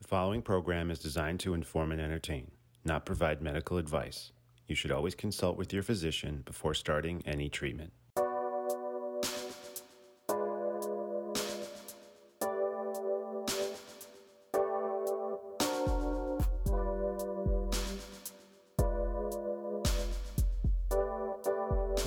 [0.00, 2.52] The following program is designed to inform and entertain,
[2.84, 4.30] not provide medical advice.
[4.68, 7.92] You should always consult with your physician before starting any treatment.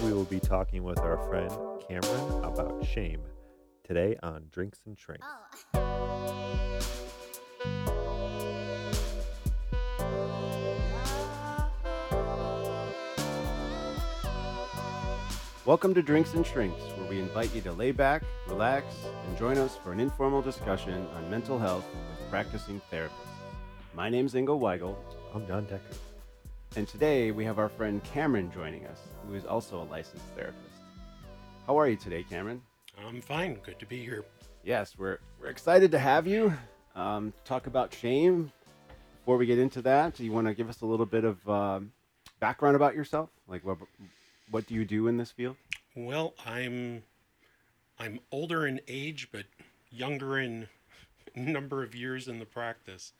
[0.01, 1.51] We will be talking with our friend
[1.89, 3.21] Cameron about shame
[3.83, 5.27] today on Drinks and Shrinks.
[15.71, 18.93] Welcome to Drinks and Shrinks, where we invite you to lay back, relax,
[19.25, 23.11] and join us for an informal discussion on mental health with practicing therapists.
[23.95, 24.97] My name's Ingo Weigel,
[25.33, 25.95] I'm John Decker.
[26.75, 30.75] and today we have our friend Cameron joining us, who is also a licensed therapist.
[31.65, 32.61] How are you today, Cameron?
[33.07, 33.53] I'm fine.
[33.63, 34.25] Good to be here.
[34.65, 36.53] Yes, we're, we're excited to have you
[36.97, 38.51] um, talk about shame.
[39.21, 41.47] Before we get into that, do you want to give us a little bit of
[41.47, 41.93] um,
[42.41, 43.29] background about yourself?
[43.47, 43.77] Like, what,
[44.51, 45.55] what do you do in this field?
[45.95, 47.03] Well, I'm
[47.99, 49.45] I'm older in age, but
[49.89, 50.67] younger in
[51.35, 53.13] number of years in the practice.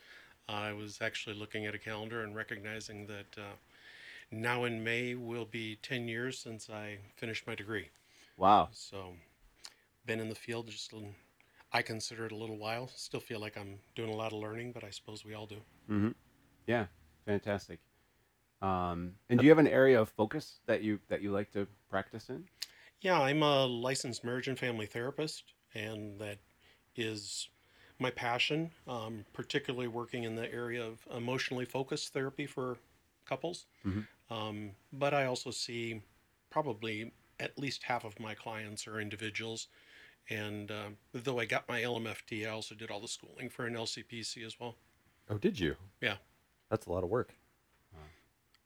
[0.48, 3.56] I was actually looking at a calendar and recognizing that uh,
[4.32, 7.90] now in May will be 10 years since I finished my degree.
[8.38, 8.70] Wow.
[8.72, 9.14] So,
[10.06, 10.98] been in the field just a
[11.74, 12.90] I consider it a little while.
[12.96, 15.58] Still feel like I'm doing a lot of learning, but I suppose we all do.
[15.90, 16.10] Mm-hmm.
[16.68, 16.88] Yeah,
[17.26, 17.80] fantastic.
[18.62, 21.68] Um, and do you have an area of focus that you that you like to
[21.90, 22.48] practice in?
[23.02, 26.40] Yeah, I'm a licensed marriage and family therapist, and that
[26.96, 27.50] is
[28.00, 32.78] my passion, um, particularly working in the area of emotionally focused therapy for
[33.26, 33.68] couples.
[33.84, 34.08] Mhm.
[34.30, 36.04] Um, but I also see
[36.50, 39.68] probably at least half of my clients are individuals.
[40.30, 43.76] And uh, though I got my LMFT, I also did all the schooling for an
[43.76, 44.78] LCPC as well.
[45.28, 45.78] Oh, did you?
[46.02, 46.18] Yeah.
[46.70, 47.36] That's a lot of work.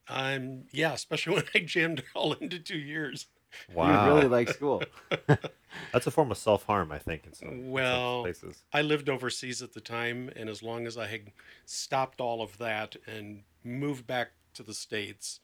[0.07, 3.27] Um, yeah, especially when I jammed it all into two years.
[3.73, 4.83] Wow, You really like school.
[5.93, 8.63] That's a form of self harm, I think, in some, in some Well, places.
[8.73, 11.31] I lived overseas at the time, and as long as I had
[11.65, 15.39] stopped all of that and moved back to the states,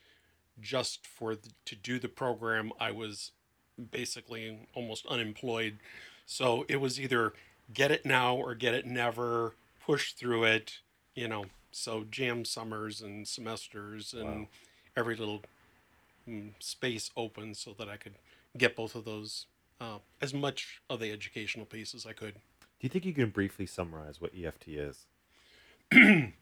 [0.59, 3.31] just for the, to do the program, I was
[3.91, 5.79] basically almost unemployed.
[6.25, 7.33] So it was either
[7.73, 9.55] get it now or get it never.
[9.83, 10.79] Push through it,
[11.15, 11.45] you know.
[11.71, 14.47] So jam summers and semesters and Wow.
[14.95, 15.41] every little
[16.27, 18.15] mm, space open so that I could
[18.57, 19.47] get both of those
[19.79, 22.33] uh, as much of the educational piece as I could.
[22.33, 25.05] Do you think you can briefly summarize what EFT is?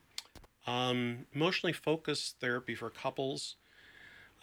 [0.68, 3.56] Um, emotionally focused therapy for couples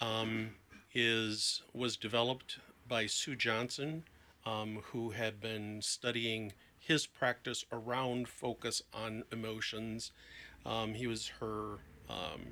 [0.00, 0.50] um,
[0.94, 2.58] is was developed
[2.88, 4.02] by Sue Johnson,
[4.44, 10.10] um, who had been studying his practice around focus on emotions.
[10.66, 11.78] Um, he was her
[12.10, 12.42] um,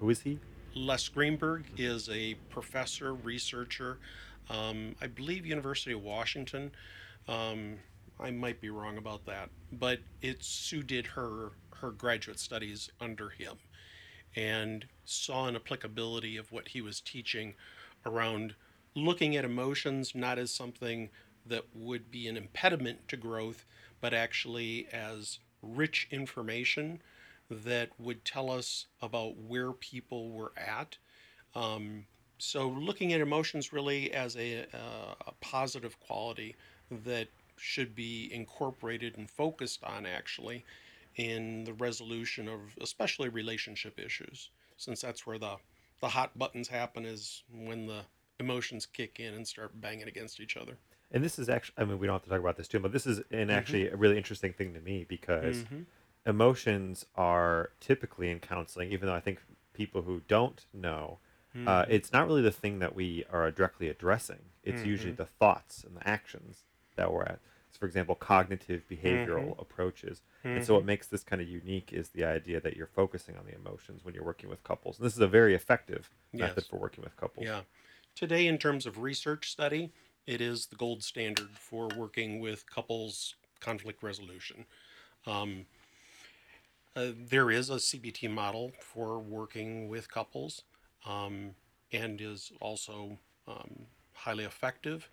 [0.00, 0.38] Who is he?
[0.74, 3.98] Les Greenberg is a professor, researcher,
[4.50, 6.70] um, I believe University of Washington.
[7.28, 7.76] Um,
[8.20, 13.28] I might be wrong about that, but it Sue did her her graduate studies under
[13.28, 13.56] him,
[14.34, 17.54] and saw an applicability of what he was teaching
[18.04, 18.54] around
[18.94, 21.10] looking at emotions not as something
[21.44, 23.64] that would be an impediment to growth,
[24.00, 27.00] but actually as rich information
[27.50, 30.98] that would tell us about where people were at.
[31.54, 32.06] Um,
[32.38, 36.56] so, looking at emotions really as a, uh, a positive quality
[36.90, 40.64] that should be incorporated and focused on actually
[41.16, 45.56] in the resolution of especially relationship issues, since that's where the,
[46.00, 48.02] the hot buttons happen, is when the
[48.38, 50.78] emotions kick in and start banging against each other.
[51.10, 52.92] And this is actually, I mean, we don't have to talk about this too, but
[52.92, 53.30] this is Mm-hmm.
[53.30, 55.64] an actually a really interesting thing to me because
[56.26, 59.40] emotions are typically in counseling, even though I think
[59.72, 61.18] people who don't know,
[61.66, 61.90] uh, Mm-hmm.
[61.90, 64.40] it's not really the thing that we are directly addressing.
[64.62, 65.14] It's usually Mm-hmm.
[65.14, 66.64] the thoughts and the actions
[66.96, 67.40] that we're at.
[67.70, 69.60] So for example, cognitive behavioral Mm-hmm.
[69.60, 70.22] approaches.
[70.54, 73.46] And so what makes this kind of unique is the idea that you're focusing on
[73.46, 74.98] the emotions when you're working with couples.
[74.98, 77.46] And this is a very effective method for working with couples.
[77.46, 77.62] Yeah.
[78.14, 79.92] Today, in terms of research study,
[80.26, 84.66] it is the gold standard for working with couples conflict resolution.
[85.26, 85.66] Um,
[86.96, 90.62] uh, there is a CBT model for working with couples
[91.04, 91.50] um,
[91.92, 95.08] and is also um, highly effective.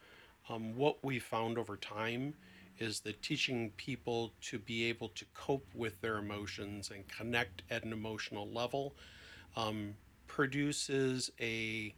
[0.50, 2.34] Um, what we found over time
[2.80, 7.84] is that teaching people to be able to cope with their emotions and connect at
[7.84, 8.96] an emotional level
[9.56, 9.94] um,
[10.28, 11.94] produces a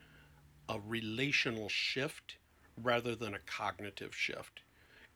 [0.67, 2.37] a relational shift
[2.81, 4.61] rather than a cognitive shift.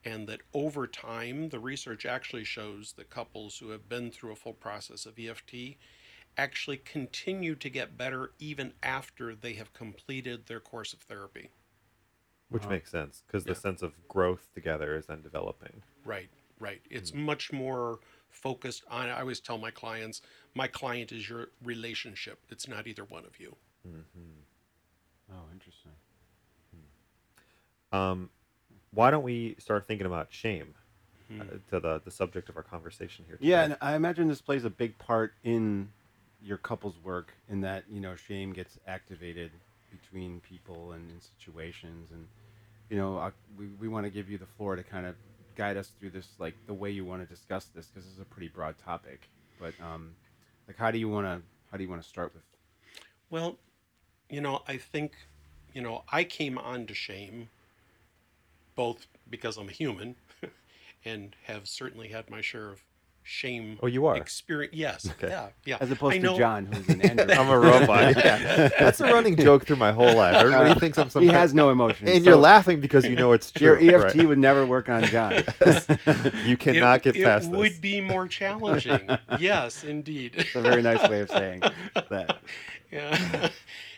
[0.04, 4.36] And that over time, the research actually shows that couples who have been through a
[4.36, 5.76] full process of EFT
[6.36, 11.50] actually continue to get better even after they have completed their course of therapy.
[12.48, 12.70] Which Wow.
[12.70, 13.52] makes sense because Yeah.
[13.52, 15.82] the sense of growth together is then developing.
[16.04, 16.80] Right, right.
[16.90, 18.00] It's much more
[18.30, 19.08] focused on.
[19.08, 20.22] I always tell my clients,
[20.54, 22.40] my client is your relationship.
[22.48, 23.56] It's not either one of you.
[23.86, 24.40] Mm-hmm.
[25.32, 25.92] Oh, interesting.
[27.92, 28.30] Um,
[28.92, 30.74] why don't we start thinking about shame
[31.30, 31.42] Hmm.
[31.42, 33.38] uh, to the, the subject of our conversation here?
[33.40, 35.88] Yeah, and I imagine this plays a big part in
[36.42, 39.52] your couple's work in that, you know, shame gets activated
[39.90, 42.10] between people and in situations.
[42.10, 42.26] And,
[42.88, 45.14] you know, I, we, we want to give you the floor to kind of
[45.54, 48.20] guide us through this, like the way you want to discuss this, because this is
[48.20, 49.28] a pretty broad topic.
[49.60, 50.12] But, um,
[50.66, 52.42] like, how do you want to, how do you want to start with?
[53.28, 53.56] Well,
[54.28, 55.12] you know, I think,
[55.74, 57.50] you know, I came on to shame
[58.80, 60.16] both because I'm a human
[61.04, 62.82] and have certainly had my share of
[63.22, 63.78] shame.
[63.82, 64.16] Oh, you are?
[64.16, 64.74] experience.
[64.74, 65.28] Yes, Okay.
[65.28, 65.76] yeah, yeah.
[65.80, 67.30] As opposed I to know- John, who's an android.
[67.32, 68.16] I'm a robot.
[68.24, 68.68] yeah.
[68.78, 70.34] That's a running joke through my whole life.
[70.36, 72.08] Everybody uh, thinks I'm some he has no emotion.
[72.08, 73.78] and so you're laughing because you know it's true.
[73.78, 74.06] Your true.
[74.06, 74.28] EFT right?
[74.28, 75.34] would never work on John.
[76.46, 77.78] You cannot it, get it past It would this.
[77.80, 79.10] be more challenging.
[79.38, 80.36] yes, indeed.
[80.38, 81.60] It's a very nice way of saying
[82.08, 82.38] that.
[82.90, 83.50] yeah.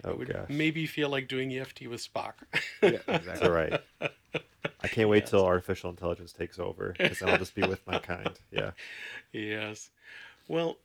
[0.04, 0.48] Oh, it would gosh.
[0.48, 2.34] maybe feel like doing EFT with Spock.
[2.82, 3.48] Yeah, exactly.
[3.48, 3.80] right.
[4.84, 5.30] I can't wait Yes.
[5.30, 8.38] till artificial intelligence takes over because then I'll just be with my kind.
[8.50, 8.72] Yeah.
[9.32, 9.90] yes.
[10.48, 10.78] Well,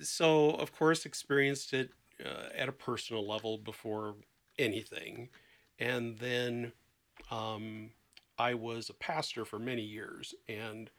[0.00, 1.90] so of course experienced it
[2.24, 4.14] uh, at a personal level before
[4.58, 5.28] anything,
[5.78, 6.72] and then
[7.30, 7.90] um,
[8.38, 10.90] I was a pastor for many years, and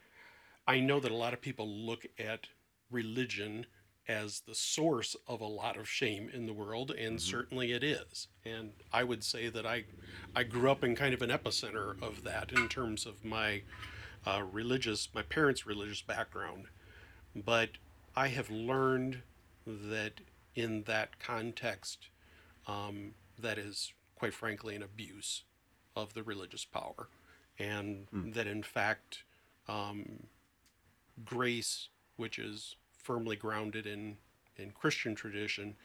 [0.67, 2.47] I know that a lot of people look at
[2.91, 3.65] religion
[4.07, 8.27] as the source of a lot of shame in the world, and certainly it is.
[8.45, 9.83] And I would say that I,
[10.35, 13.63] I grew up in kind of an epicenter of that in terms of my
[14.25, 16.65] uh, religious, my parents' religious background.
[17.35, 17.71] But
[18.15, 19.23] I have learned
[19.65, 20.21] that
[20.55, 22.07] in that context,
[22.65, 25.43] um, that is quite frankly an abuse
[25.95, 27.09] of the religious power,
[27.59, 29.23] and that in fact,
[29.67, 30.27] um,
[31.25, 32.75] grace, which is
[33.07, 34.17] firmly grounded in,
[34.57, 35.77] in Christian tradition,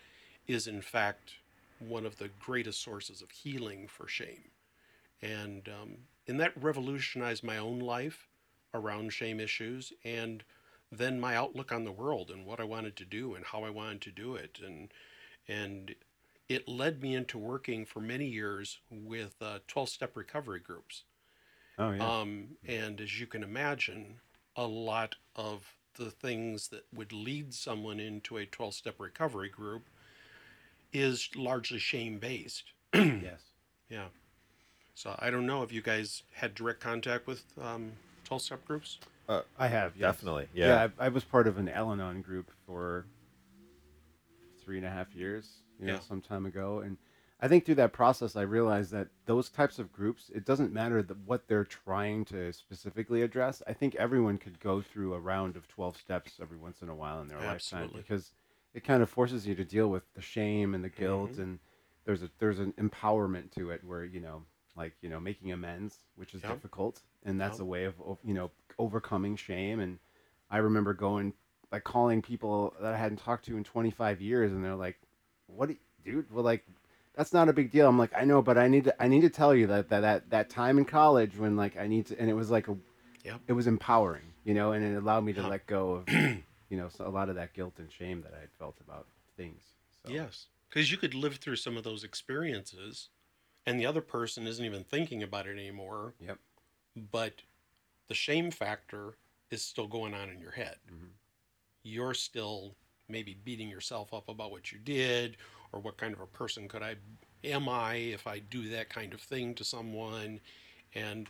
[0.48, 1.34] is in fact
[1.78, 4.50] one of the greatest sources of healing for shame.
[5.22, 5.90] And, um,
[6.26, 8.26] and that revolutionized my own life
[8.74, 10.42] around shame issues and
[10.90, 13.70] then my outlook on the world and what I wanted to do and how I
[13.70, 14.58] wanted to do it.
[14.64, 14.92] And,
[15.46, 15.94] and
[16.48, 21.04] it led me into working for many years with 12 step recovery groups.
[21.78, 22.04] Oh yeah.
[22.04, 24.16] Um, and as you can imagine,
[24.56, 29.82] a lot of the things that would lead someone into a 12 step recovery group
[30.92, 32.64] is largely shame based.
[32.94, 33.40] yes.
[33.88, 34.06] Yeah.
[34.94, 37.92] So I don't know if you guys had direct contact with um,
[38.24, 38.98] 12 step groups.
[39.58, 40.14] I have yes.
[40.14, 40.88] Definitely, yeah.
[40.98, 43.06] I, I was part of an Al-Anon group for
[44.62, 45.48] three and a half years,
[45.80, 46.00] you know, Yeah.
[46.00, 46.98] some time ago, and
[47.42, 51.02] I think through that process, I realized that those types of groups, it doesn't matter
[51.02, 53.62] the, what they're trying to specifically address.
[53.66, 56.94] I think everyone could go through a round of twelve steps every once in a
[56.94, 58.30] while in their lifetime because
[58.74, 61.42] it kind of forces you to deal with the shame and the guilt, Mm-hmm.
[61.42, 61.58] and
[62.04, 64.42] there's a there's an empowerment to it where you know,
[64.76, 66.52] like you know, making amends, which is Yep.
[66.52, 67.62] difficult, and that's Yep.
[67.62, 69.80] a way of of, you know overcoming shame.
[69.80, 69.98] And
[70.48, 71.32] I remember going
[71.72, 75.00] like calling people that I hadn't talked to in 25 years, and they're like,
[75.48, 75.72] "What, do
[76.04, 76.30] you- dude?
[76.30, 76.64] Well, like."
[77.14, 77.88] That's not a big deal.
[77.88, 79.02] I'm like, I know, but I need to.
[79.02, 81.86] I need to tell you that that that, that time in college when like I
[81.86, 82.76] need to, and it was like a,
[83.24, 83.40] Yep.
[83.48, 85.46] it was empowering, you know, and it allowed me to Yeah.
[85.46, 86.42] let go of, you
[86.76, 89.62] know, a lot of that guilt and shame that I had felt about things.
[90.04, 90.10] So.
[90.12, 90.46] Yes.
[90.68, 93.10] Because you could live through some of those experiences
[93.66, 96.38] and the other person isn't even thinking about it anymore, Yep.
[97.12, 97.42] but
[98.08, 99.16] the shame factor
[99.50, 100.78] is still going on in your head.
[100.90, 101.10] Mhm.
[101.84, 102.74] You're still
[103.08, 105.36] maybe beating yourself up about what you did
[105.72, 106.96] or what kind of a person could I
[107.44, 110.40] am I if I do that kind of thing to someone
[110.94, 111.28] and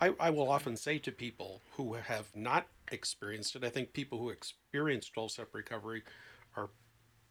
[0.00, 4.18] I, I will often say to people who have not experienced it, I think people
[4.18, 6.02] who experience 12 step recovery
[6.56, 6.70] are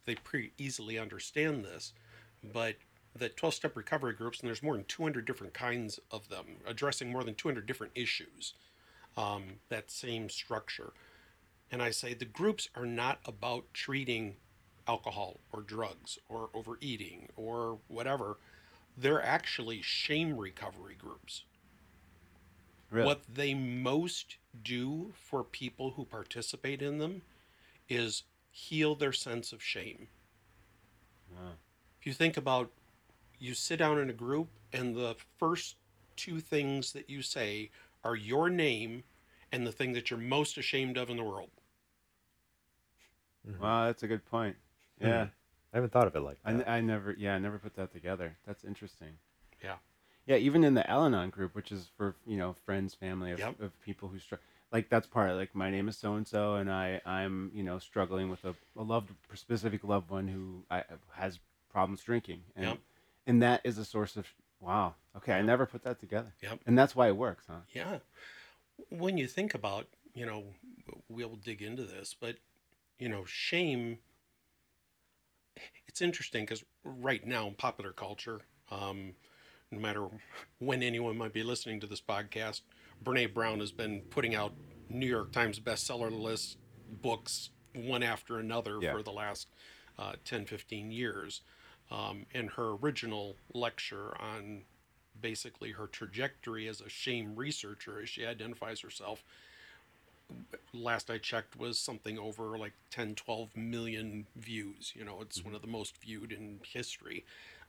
[0.06, 1.92] they pretty easily understand this,
[2.52, 2.76] but
[3.14, 7.12] the 12 step recovery groups, and there's more than 200 different kinds of them, addressing
[7.12, 8.54] more than 200 different issues,
[9.16, 10.92] um, that same structure.
[11.70, 14.36] And I say the groups are not about treating
[14.86, 18.38] alcohol or drugs or overeating or whatever.
[18.96, 21.44] They're actually shame recovery groups.
[22.90, 23.06] Really?
[23.06, 27.22] What they most do for people who participate in them
[27.88, 30.08] is heal their sense of shame.
[31.30, 31.52] Wow.
[31.98, 32.70] If you think about
[33.38, 35.76] you sit down in a group and the first
[36.16, 37.70] two things that you say
[38.04, 39.04] are your name
[39.50, 41.50] and the thing that you're most ashamed of in the world.
[43.60, 44.56] Wow, that's a good point.
[45.02, 45.08] Hmm.
[45.08, 45.26] Yeah.
[45.72, 46.68] I haven't thought of it like I, that.
[46.68, 48.36] n- I never, yeah, I never put that together.
[48.46, 49.14] That's interesting.
[49.62, 49.76] Yeah.
[50.26, 53.60] Yeah, even in the Al-Anon group, which is for you know friends, family of, Yep.
[53.60, 54.44] of people who struggle.
[54.70, 55.30] Like that's part.
[55.30, 58.44] of Like my name is so and so, and I I'm you know struggling with
[58.44, 61.40] a, a loved specific loved one who I, has
[61.70, 62.78] problems drinking, and Yep.
[63.26, 64.26] and that is a source of
[64.60, 64.94] wow.
[65.16, 66.32] Okay, I never put that together.
[66.42, 66.60] Yep.
[66.66, 67.60] And that's why it works, huh?
[67.74, 67.98] Yeah.
[68.90, 70.44] When you think about, you know,
[71.08, 72.36] we'll dig into this, but,
[72.98, 73.98] you know, shame,
[75.86, 78.40] it's interesting because right now in popular culture,
[78.70, 79.14] um,
[79.70, 80.08] no matter
[80.58, 82.62] when anyone might be listening to this podcast,
[83.04, 84.52] Brene Brown has been putting out
[84.88, 86.58] New York Times bestseller list
[87.00, 88.92] books one after another Yeah.
[88.92, 89.48] for the last
[89.98, 91.42] uh, 10, 15 years.
[91.90, 94.62] Um, and her original lecture on
[95.20, 99.22] basically her trajectory as a shame researcher, as she identifies herself,
[100.72, 104.92] last I checked, was something over like 10, 12 million views.
[104.96, 107.24] You know, it's one of the most viewed in history.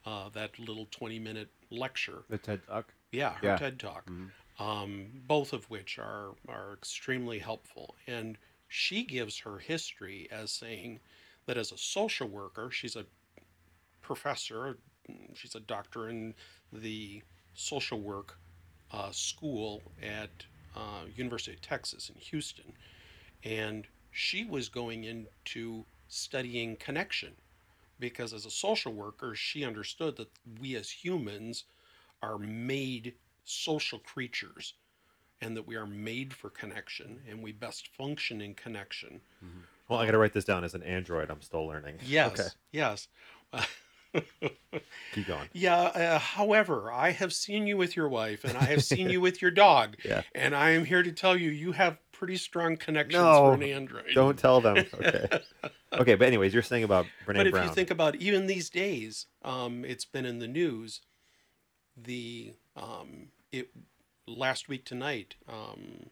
[0.05, 2.23] Uh, that little 20 minute lecture.
[2.29, 2.93] The TED Talk.
[3.11, 3.57] Yeah, her Yeah.
[3.57, 4.09] TED Talk.
[4.59, 7.95] Um, both of which are are extremely helpful.
[8.07, 10.99] And she gives her history as saying
[11.45, 13.05] that as a social worker, she's a
[14.01, 14.77] professor.
[15.33, 16.33] She's a doctor in
[16.71, 17.21] the
[17.53, 18.37] social work
[18.91, 20.29] uh, school at
[20.75, 22.73] uh, University of Texas in Houston,
[23.43, 27.33] and she was going into studying connection
[27.99, 31.65] because as a social worker, she understood that we as humans
[32.21, 33.13] are made
[33.45, 34.73] social creatures
[35.41, 39.21] and that we are made for connection and we best function in connection.
[39.89, 41.29] well, I got to write this down as an android.
[41.29, 41.95] I'm still learning.
[42.05, 42.49] Yes, Okay.
[42.71, 43.07] yes.
[44.13, 45.47] Keep going.
[45.53, 49.21] Yeah, uh, however, I have seen you with your wife and I have seen you
[49.21, 49.97] with your dog.
[50.05, 50.21] Yeah.
[50.35, 53.63] And I am here to tell you, you have pretty strong connections No, for an
[53.63, 54.05] android.
[54.13, 54.85] Don't tell them.
[54.93, 55.27] Okay.
[55.93, 57.67] okay, but anyways, you're saying about Brene but if Brown.
[57.67, 61.01] you think about even these days, um, it's been in the news.
[61.95, 63.69] The um, it
[64.27, 66.07] last week tonight um,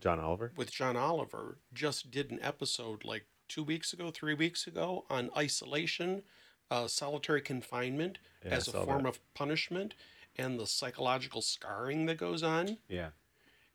[0.00, 0.52] John Oliver.
[0.56, 5.30] with John Oliver just did an episode like two weeks ago, three weeks ago on
[5.36, 6.22] isolation,
[6.70, 9.08] uh, solitary confinement Yeah, as a form that.
[9.10, 9.94] of punishment,
[10.36, 12.78] and the psychological scarring that goes on.
[12.88, 13.10] Yeah.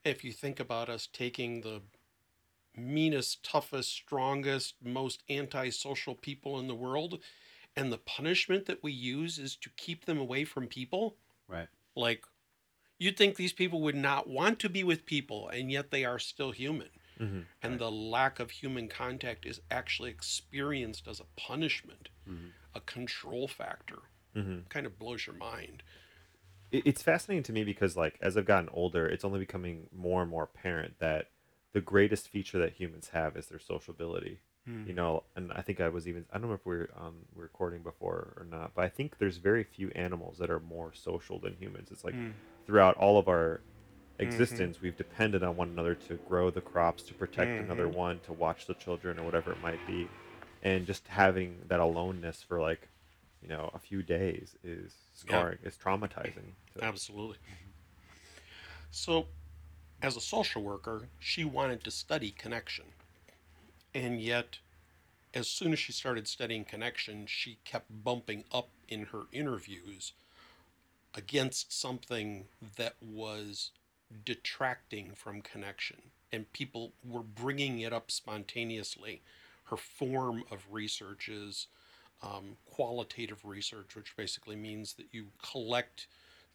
[0.03, 1.81] If you think about us taking the
[2.75, 7.21] meanest, toughest, strongest, most antisocial people in the world,
[7.75, 11.69] and the punishment that we use is to keep them away from people, Right.
[11.95, 12.25] like
[12.99, 16.19] you'd think these people would not want to be with people, and yet they are
[16.19, 16.89] still human.
[17.17, 22.09] hmm And the lack of human contact is actually experienced as a punishment,
[22.75, 23.99] a control factor.
[24.35, 25.83] hmm Kind of blows your mind.
[26.71, 30.31] it's fascinating to me because like as i've gotten older it's only becoming more and
[30.31, 31.27] more apparent that
[31.73, 34.39] the greatest feature that humans have is their sociability
[34.83, 37.15] you know and i think i was even i don't know if we are um,
[37.35, 41.39] recording before or not but i think there's very few animals that are more social
[41.39, 41.89] than humans.
[41.91, 42.17] It's like
[42.65, 43.63] throughout all of our
[44.19, 48.33] existence we've depended on one another to grow the crops to protect another one to
[48.33, 50.11] watch the children or whatever it might be
[50.63, 52.87] and just having that aloneness for like
[53.43, 57.37] you know a few days is scarring is traumatizing to- Absolutely.
[58.89, 59.27] So,
[60.01, 62.85] as a social worker, she wanted to study connection.
[63.95, 64.59] And yet,
[65.33, 70.13] as soon as she started studying connection, she kept bumping up in her interviews
[71.15, 73.71] against something that was
[74.25, 75.97] detracting from connection.
[76.31, 79.21] And people were bringing it up spontaneously.
[79.73, 81.65] Her form of research is
[82.21, 86.05] um, qualitative research, which basically means that you collect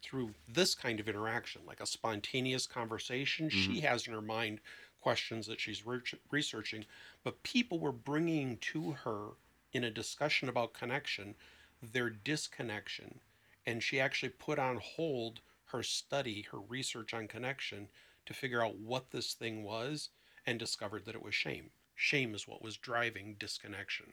[0.00, 3.50] through this kind of interaction, like a spontaneous conversation.
[3.50, 4.60] She has in her mind
[5.00, 5.98] questions that she's re-
[6.30, 6.84] researching,
[7.24, 9.30] but people were bringing to her
[9.72, 11.34] in a discussion about connection
[11.82, 13.18] their disconnection.
[13.66, 17.88] And she actually put on hold her study, her research on connection
[18.26, 20.10] to figure out what this thing was
[20.46, 21.72] and discovered that it was shame.
[22.00, 24.12] Shame is what was driving disconnection.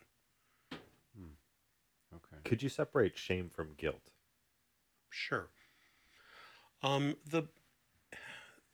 [2.13, 2.42] Okay.
[2.44, 4.12] could you separate shame from guilt
[5.12, 5.48] Sure.
[6.84, 7.44] Um, the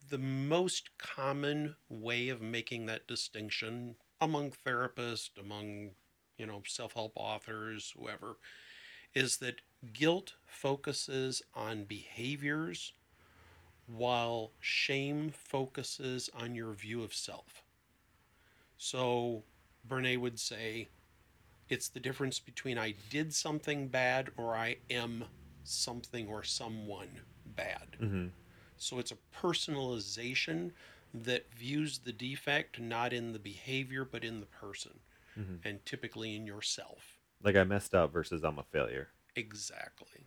[0.09, 5.91] the most common way of making that distinction among therapists, among
[6.37, 8.37] you know self-help authors, whoever,
[9.13, 9.61] is that
[9.93, 12.93] guilt focuses on behaviors
[13.85, 17.63] while shame focuses on your view of self.
[18.83, 19.43] So
[19.87, 20.87] Brene would say
[21.69, 25.25] it's the difference between I did something bad or I am
[25.63, 27.97] something or someone bad.
[28.01, 28.27] mm-hmm.
[28.77, 30.71] So it's a personalization
[31.13, 34.99] that views the defect not in the behavior but in the person
[35.37, 35.59] Mhm.
[35.63, 37.19] and typically in yourself.
[37.43, 39.09] Like I messed up versus I'm a failure.
[39.35, 40.25] Exactly.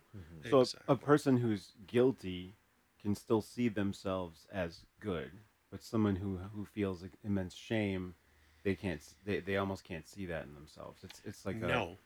[0.49, 0.93] So a, exactly.
[0.93, 2.55] a person who's guilty
[3.01, 5.31] can still see themselves as good,
[5.69, 8.15] but someone who who feels like immense shame,
[8.65, 8.99] they can't.
[9.23, 11.03] They, they almost can't see that in themselves.
[11.03, 11.97] It's it's like a, no.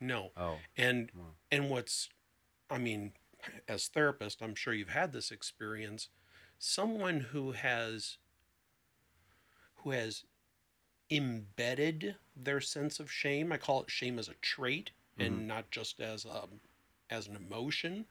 [0.00, 0.30] No.
[0.36, 1.26] Oh, And Wow.
[1.52, 2.08] and what's
[2.70, 3.12] I mean,
[3.68, 6.08] as therapist, I'm sure you've had this experience.
[6.58, 8.16] Someone who has
[9.76, 10.24] who has
[11.10, 15.46] embedded their sense of shame, I call it shame as a trait and mm-hmm.
[15.48, 16.48] not just as a
[17.10, 18.06] as an emotion,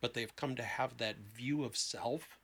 [0.00, 2.38] but they've come to have that view of self,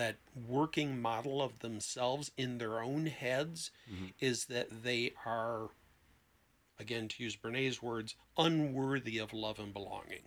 [0.00, 0.16] that
[0.48, 4.06] working model of themselves in their own heads mm-hmm.
[4.18, 5.68] is that they are
[6.78, 10.22] again to use Brene's words, unworthy of love and belonging,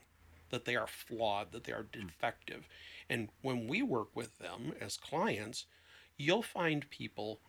[0.52, 2.06] that they are flawed, that they are mm.
[2.06, 2.68] defective.
[3.10, 5.66] And when we work with them as clients,
[6.18, 7.40] you'll find people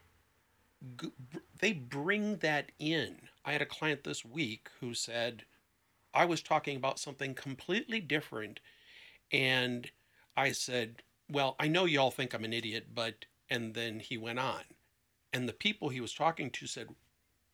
[1.61, 3.17] they bring that in.
[3.45, 5.45] I had a client this week who said
[6.15, 8.61] I was talking about something completely different
[9.31, 9.91] and
[10.37, 14.39] I said, "Well, I know y'all think I'm an idiot, but..." And then he went
[14.39, 14.65] on.
[15.33, 16.95] And the people he was talking to said,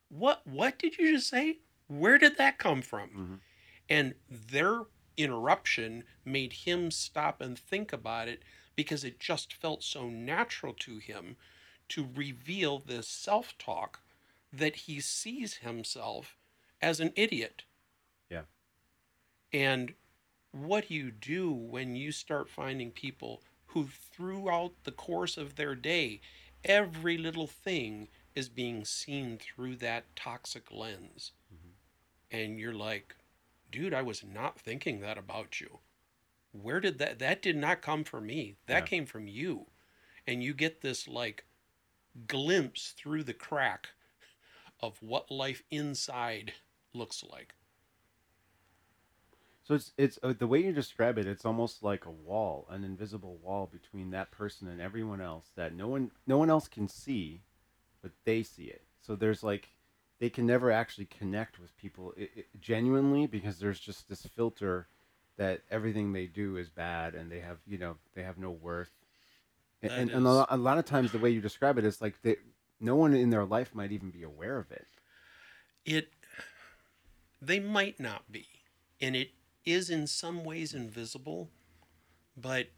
[0.09, 3.41] what what did you just say where did that come from Mhm.
[3.89, 4.85] and their
[5.17, 8.45] interruption made him stop and think about it
[8.77, 11.37] because it just felt so natural to him
[11.91, 14.03] to reveal this self-talk
[14.53, 16.39] that he sees himself
[16.83, 17.65] as an idiot
[18.31, 18.45] Yeah.
[19.53, 19.95] and
[20.53, 25.75] what do you do when you start finding people who throughout the course of their
[25.75, 26.21] day
[26.65, 31.33] every little thing is being seen through that toxic lens.
[31.55, 32.37] Mm-hmm.
[32.37, 33.17] And you're like
[33.73, 35.79] dude i was not thinking that about you.
[36.53, 38.57] Where did that that did not come from me.
[38.67, 38.87] That Yeah.
[38.87, 39.67] came from you.
[40.27, 41.45] And you get this like
[42.27, 43.91] glimpse through the crack
[44.81, 46.55] of what life inside
[46.93, 47.55] looks like
[49.63, 51.27] so it's it's uh, the way you describe it.
[51.27, 55.75] It's almost like a wall, an invisible wall between that person and everyone else that
[55.75, 57.43] no one no one else can see,
[58.03, 58.83] but they see it.
[59.01, 59.69] So there's like
[60.19, 64.87] they can never actually connect with people i i genuinely because there's just this filter
[65.37, 68.91] that everything they do is bad and they have you know they have no worth.
[69.83, 71.85] And, and, and a, is- lo- a lot of times the way you describe it
[71.85, 72.37] is like they,
[72.81, 74.87] no one in their life might even be aware of it.
[75.87, 76.09] it
[77.41, 78.47] they might not be
[79.01, 79.31] and it
[79.65, 81.51] is in some ways invisible
[82.37, 82.69] but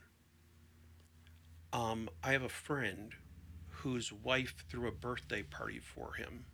[1.73, 3.15] um, i have a friend
[3.83, 6.45] whose wife threw a birthday party for him.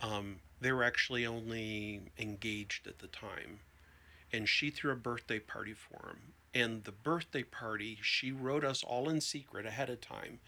[0.00, 3.60] Um, they were actually only engaged at the time
[4.32, 6.18] and she threw a birthday party for him.
[6.54, 10.38] And the birthday party she wrote us all in secret ahead of time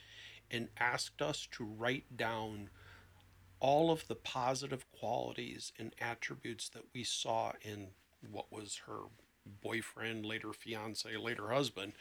[0.50, 2.70] and asked us to write down
[3.60, 7.88] all of the positive qualities and attributes that we saw in
[8.30, 9.02] what was her
[9.62, 11.92] boyfriend, later fiance, later husband,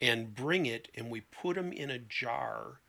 [0.00, 0.88] and bring it.
[0.94, 2.80] And we put them in a jar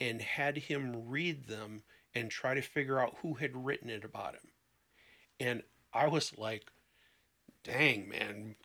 [0.00, 1.82] and had him read them
[2.14, 4.48] and try to figure out who had written it about him.
[5.40, 6.70] And I was like,
[7.64, 8.56] dang, man,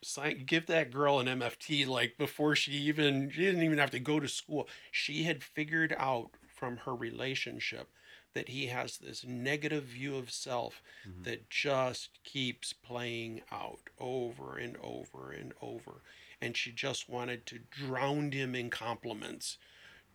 [0.46, 4.20] give that girl an MFT like before she even, she didn't even have to go
[4.20, 4.68] to school.
[4.92, 7.88] She had figured out from her relationship
[8.34, 11.24] that he has this negative view of self mm-hmm.
[11.24, 16.02] that just keeps playing out over and over and over.
[16.42, 19.58] And she just wanted to drown him in compliments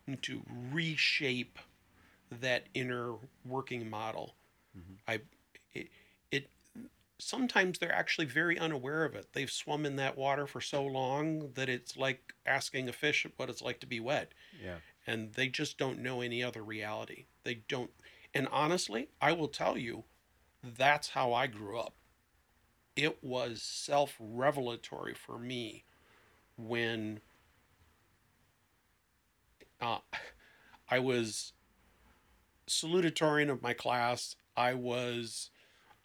[0.07, 1.59] and to reshape
[2.31, 3.13] that inner
[3.45, 4.35] working model.
[4.77, 4.93] Mm-hmm.
[5.07, 5.21] I
[5.73, 5.89] it,
[6.31, 6.49] it
[7.19, 9.27] sometimes they're actually very unaware of it.
[9.33, 13.49] They've swum in that water for so long that it's like asking a fish what
[13.49, 14.77] it's like to be wet Yeah.
[15.07, 17.25] and they just don't know any other reality.
[17.43, 17.91] They don't.
[18.35, 20.03] And honestly, I will tell you,
[20.61, 21.93] that's how I grew up.
[22.97, 25.85] It was self revelatory for me
[26.57, 27.21] when
[29.81, 29.99] uh,
[30.89, 31.53] I was
[32.67, 34.35] salutatorian of my class.
[34.57, 35.49] I was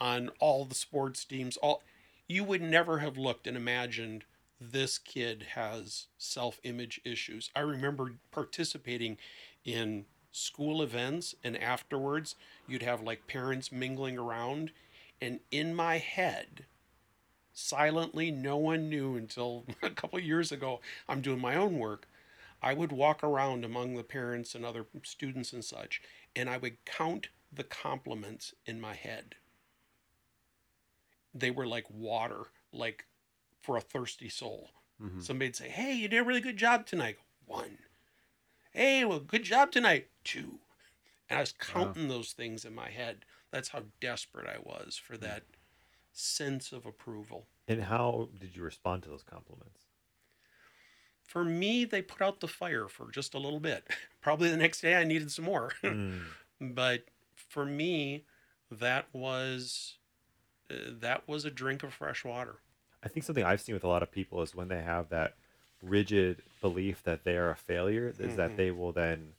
[0.00, 1.56] on all the sports teams.
[1.58, 1.82] All
[2.28, 4.24] you would never have looked and imagined
[4.60, 7.50] this kid has self-image issues.
[7.56, 9.18] I remember participating
[9.64, 12.36] in school events and afterwards
[12.68, 14.70] you'd have like parents mingling around
[15.20, 16.64] and in my head
[17.52, 22.06] silently no one knew until a couple years ago I'm doing my own work
[22.62, 26.02] I would walk around among the parents and other students and such,
[26.36, 29.36] and I would count the compliments in my head.
[31.34, 33.06] They were like water, like
[33.62, 34.70] for a thirsty soul.
[35.02, 35.20] Mm-hmm.
[35.20, 37.78] Somebody'd say, "Hey, you did a really good job tonight." One.
[38.80, 40.08] Hey, well, good job tonight.
[40.24, 40.58] Two.
[41.28, 43.26] And I was counting those things in my head.
[43.50, 45.42] That's how desperate I was for that
[46.14, 47.44] sense of approval.
[47.68, 49.84] And how did you respond to those compliments?
[51.28, 53.86] For me, they put out the fire for just a little bit.
[54.22, 55.72] Probably the next day I needed some more.
[55.82, 56.22] Mm.
[56.58, 58.24] but for me,
[58.70, 59.98] that was
[60.70, 62.60] uh, that was a drink of fresh water.
[63.04, 65.34] I think something I've seen with a lot of people is when they have that
[65.82, 69.32] rigid belief that they are a failure, is that they will then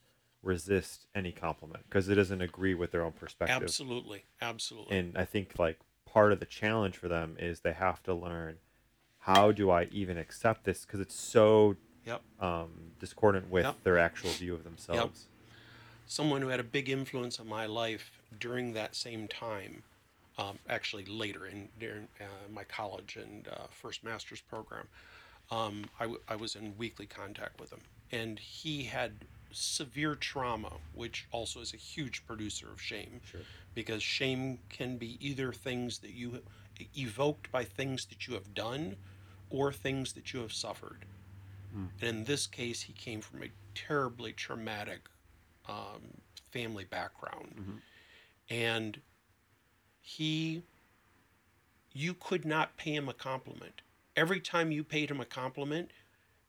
[0.44, 3.62] resist any compliment because it doesn't agree with their own perspective.
[3.64, 4.98] Absolutely, absolutely.
[4.98, 8.58] And I think like part of the challenge for them is they have to learn
[9.20, 11.76] how do I even accept this because it's so
[12.06, 12.22] yep.
[12.40, 13.84] um, discordant with Yep.
[13.84, 15.28] their actual view of themselves.
[16.08, 19.84] someone who had a big influence on my life during that same time,
[20.38, 24.88] um, actually later in during uh, my college and uh, first master's program,
[25.52, 29.12] um, I, w- I was in weekly contact with him, and he had
[29.52, 33.42] severe trauma, which also is a huge producer of shame, Sure.
[33.76, 36.42] because shame can be either things that you
[36.98, 38.96] evoked by things that you have done,
[39.50, 41.06] or things that you have suffered.
[42.02, 45.02] And in this case, he came from a terribly traumatic
[45.70, 46.02] um,
[46.52, 47.82] family background.
[48.50, 49.00] And
[50.02, 50.64] he,
[51.94, 53.82] you could not pay him a compliment.
[54.16, 55.92] Every time you paid him a compliment,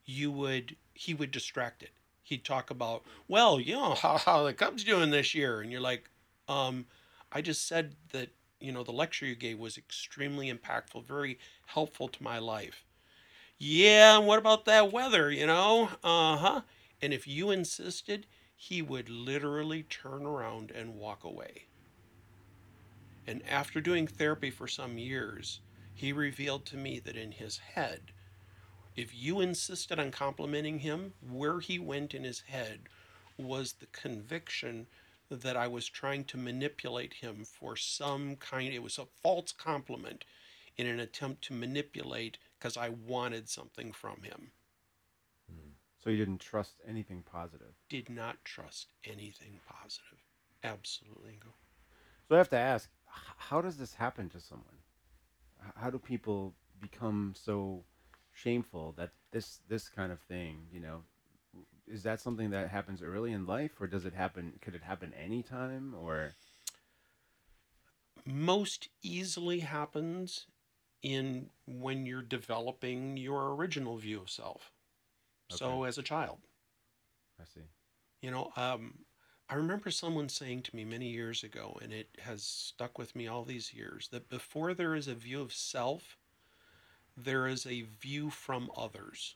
[0.04, 1.90] you would, he would distract it.
[2.22, 5.60] He'd talk about, well, you know, how, how the Cubs doing this year.
[5.60, 6.10] And you're like,
[6.48, 6.86] um,
[7.30, 12.08] I just said that, you know, the lecture you gave was extremely impactful, very helpful
[12.08, 12.84] to my life.
[13.58, 15.90] Yeah, and what about that weather, you know?
[16.02, 16.60] Uh huh.
[17.00, 21.66] And if you insisted, he would literally turn around and walk away.
[23.26, 25.60] And after doing therapy for some years,
[25.94, 28.12] he revealed to me that in his head,
[28.96, 32.80] if you insisted on complimenting him, where he went in his head
[33.38, 34.86] was the conviction
[35.30, 40.24] that I was trying to manipulate him for some kind, it was a false compliment
[40.76, 44.52] in an attempt to manipulate because I wanted something from him.
[45.50, 45.70] Hmm.
[46.02, 47.74] So you didn't trust anything positive.
[47.88, 50.18] Did not trust anything positive.
[50.62, 51.38] Absolutely.
[52.28, 54.81] So I have to ask, how does this happen to someone?
[55.76, 57.84] How do people become so
[58.32, 61.02] shameful that this this kind of thing, you know,
[61.86, 64.54] is that something that happens early in life, or does it happen?
[64.60, 66.32] Could it happen anytime, or
[68.24, 70.46] most easily happens
[71.02, 74.72] in when you're developing your original view of self.
[75.50, 76.38] So as a child,
[77.40, 77.66] I see.
[78.22, 79.00] you know, um,
[79.52, 83.28] I remember someone saying to me many years ago, and it has stuck with me
[83.28, 86.16] all these years, that before there is a view of self,
[87.18, 89.34] there is a view from others.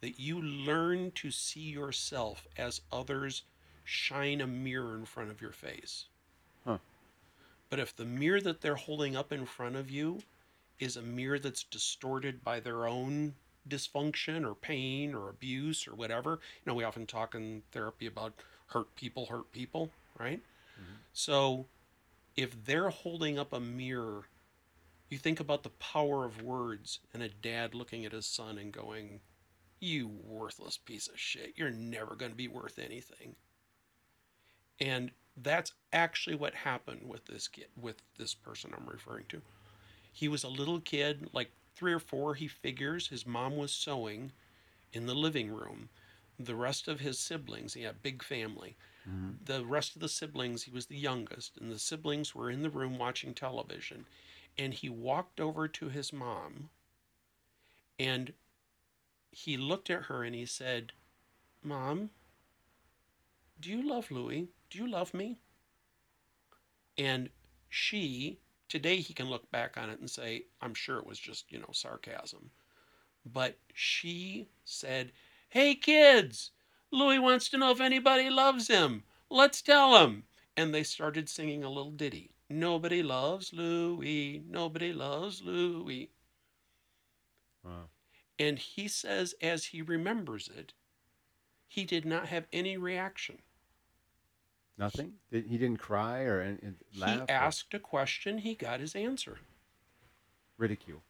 [0.00, 3.44] That you learn to see yourself as others
[3.84, 6.06] shine a mirror in front of your face.
[6.66, 6.78] Huh.
[7.70, 10.22] But if the mirror that they're holding up in front of you
[10.80, 13.34] is a mirror that's distorted by their own
[13.68, 18.34] dysfunction or pain or abuse or whatever, you know, we often talk in therapy about
[18.72, 20.38] hurt people hurt people, right?
[20.38, 20.94] Mm-hmm.
[21.12, 21.66] So
[22.36, 24.24] if they're holding up a mirror,
[25.10, 28.72] you think about the power of words and a dad looking at his son and
[28.72, 29.20] going,
[29.80, 31.52] You worthless piece of shit.
[31.56, 33.36] You're never going to be worth anything.
[34.80, 39.40] And that's actually what happened with this kid, with this person I'm referring to.
[40.12, 43.08] He was a little kid, like three or four, he figures.
[43.08, 44.32] His mom was sewing
[44.92, 45.88] in the living room.
[46.44, 48.76] The rest of his siblings, he had a big family.
[49.08, 49.30] Mm-hmm.
[49.44, 52.70] The rest of the siblings, he was the youngest, and the siblings were in the
[52.70, 54.06] room watching television.
[54.58, 56.68] And he walked over to his mom
[57.98, 58.32] and
[59.30, 60.92] he looked at her and he said,
[61.62, 62.10] Mom,
[63.60, 64.48] do you love Louis?
[64.70, 65.38] Do you love me?
[66.98, 67.30] And
[67.68, 71.50] she, today he can look back on it and say, I'm sure it was just,
[71.50, 72.50] you know, sarcasm.
[73.24, 75.12] But she said,
[75.52, 76.50] Hey kids,
[76.90, 79.02] Louis wants to know if anybody loves him.
[79.28, 80.22] Let's tell him.
[80.56, 82.30] And they started singing a little ditty.
[82.48, 84.42] Nobody loves Louis.
[84.48, 86.10] Nobody loves Louis.
[87.62, 87.90] Wow.
[88.38, 90.72] And he says, as he remembers it,
[91.68, 93.36] he did not have any reaction.
[94.78, 95.12] Nothing.
[95.30, 96.56] Did, he didn't cry or
[96.96, 97.10] laugh.
[97.10, 99.36] He or asked a question, he got his answer.
[100.56, 101.02] ridicule.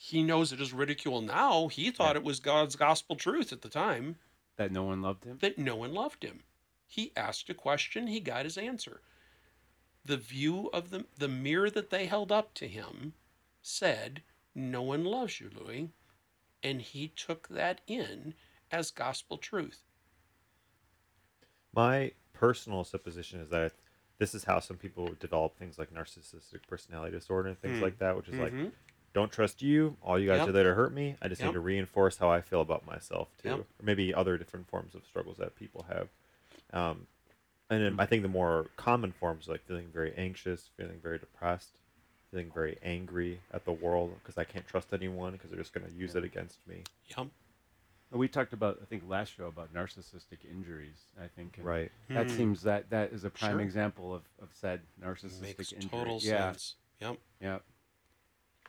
[0.00, 1.66] He knows it is ridicule now.
[1.66, 2.20] He thought Yeah.
[2.20, 4.16] it was God's gospel truth at the time
[4.56, 5.38] That no one loved him.
[5.38, 6.44] that no one loved him.
[6.86, 9.02] He asked a question, he got his answer.
[10.04, 13.14] The view of the, the mirror that they held up to him
[13.60, 14.22] said,
[14.54, 15.90] No one loves you, Louis.
[16.62, 18.34] and he took that in
[18.70, 19.82] as gospel truth.
[21.74, 23.72] My personal supposition is that
[24.18, 27.82] this is how some people develop things like narcissistic personality disorder and things Mm.
[27.82, 28.72] like that, which is like, Mhm.
[29.14, 29.96] Don't trust you.
[30.02, 30.48] All you guys Yep.
[30.48, 31.16] are there to hurt me.
[31.22, 31.48] I just Yep.
[31.48, 33.58] need to reinforce how I feel about myself too, Yep.
[33.60, 36.08] or maybe other different forms of struggles that people have.
[36.72, 37.06] Um,
[37.70, 38.00] and then Mm.
[38.00, 41.78] I think the more common forms, like feeling very anxious, feeling very depressed,
[42.30, 45.86] feeling very angry at the world because I can't trust anyone because they're just going
[45.86, 46.18] to use Yeah.
[46.18, 46.84] it against me.
[47.16, 47.28] Yep.
[48.10, 51.06] We talked about, I think, last show about narcissistic injuries.
[51.20, 51.92] I think, and Right.
[52.08, 52.36] That Mhm.
[52.36, 53.60] seems that that is a prime Sure.
[53.60, 55.58] example of, of said narcissistic injuries.
[55.58, 55.90] Makes injury.
[55.90, 56.76] total yeah, sense.
[57.00, 57.18] Yep.
[57.40, 57.58] yeah,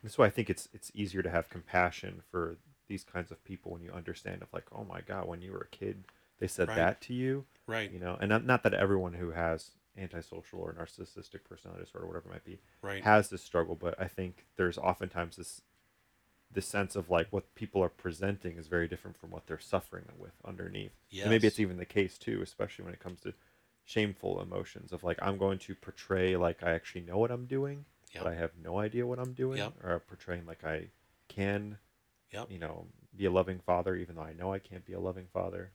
[0.04, 2.58] That's why I think it's it's easier to have compassion for
[2.88, 5.62] these kinds of people when you understand of like, oh my god, when you were
[5.72, 6.06] a kid,
[6.40, 6.76] they said Right.
[6.78, 7.92] that to you, Right.
[7.92, 12.30] you know, and not, not that everyone who has antisocial or narcissistic personality disorder, whatever
[12.30, 13.04] it might be, Right.
[13.04, 13.76] has this struggle.
[13.76, 15.62] But I think there's oftentimes this
[16.52, 20.06] this sense of like what people are presenting is very different from what they're suffering
[20.18, 20.94] with underneath.
[21.22, 23.34] And maybe it's even the case too, especially when it comes to
[23.86, 27.86] shameful emotions of like I'm going to portray like I actually know what I'm doing,
[28.12, 28.24] Yep.
[28.24, 29.74] but I have no idea what I'm doing, Yep.
[29.84, 30.90] or portraying like I
[31.28, 31.78] can,
[32.32, 32.50] Yep.
[32.52, 35.28] you know, be a loving father even though I know I can't be a loving
[35.34, 35.72] father.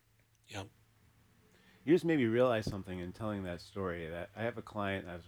[0.48, 0.66] Yep.
[1.84, 4.08] You just made me realize something in telling that story.
[4.08, 5.24] That I have a client I was,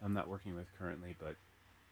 [0.00, 1.36] I'm not working with currently, but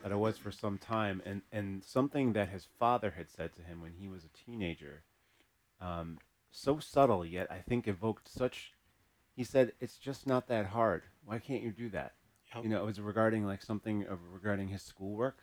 [0.03, 3.62] that I was for some time, and and something that his father had said to
[3.62, 5.03] him when he was a teenager,
[5.81, 6.19] um,
[6.51, 8.73] so subtle yet I think evoked such.
[9.35, 11.03] He said, "It's just not that hard.
[11.25, 12.14] Why can't you do that?"
[12.55, 12.65] Yep.
[12.65, 15.39] You know, it was regarding like something of regarding his schoolwork,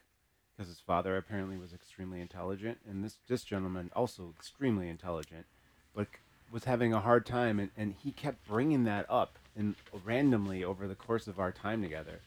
[0.56, 5.46] because his father apparently was extremely intelligent, and this this gentleman also extremely intelligent,
[5.96, 6.08] but
[6.52, 10.88] was having a hard time, and, and he kept bringing that up and randomly over
[10.88, 12.20] the course of our time together,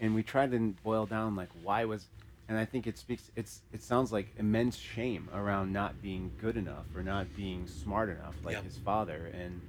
[0.00, 2.06] and we tried to boil down like why was,
[2.48, 6.56] and I think it speaks it's it sounds like immense shame around not being good
[6.56, 8.64] enough or not being smart enough like Yep.
[8.64, 9.60] his father, and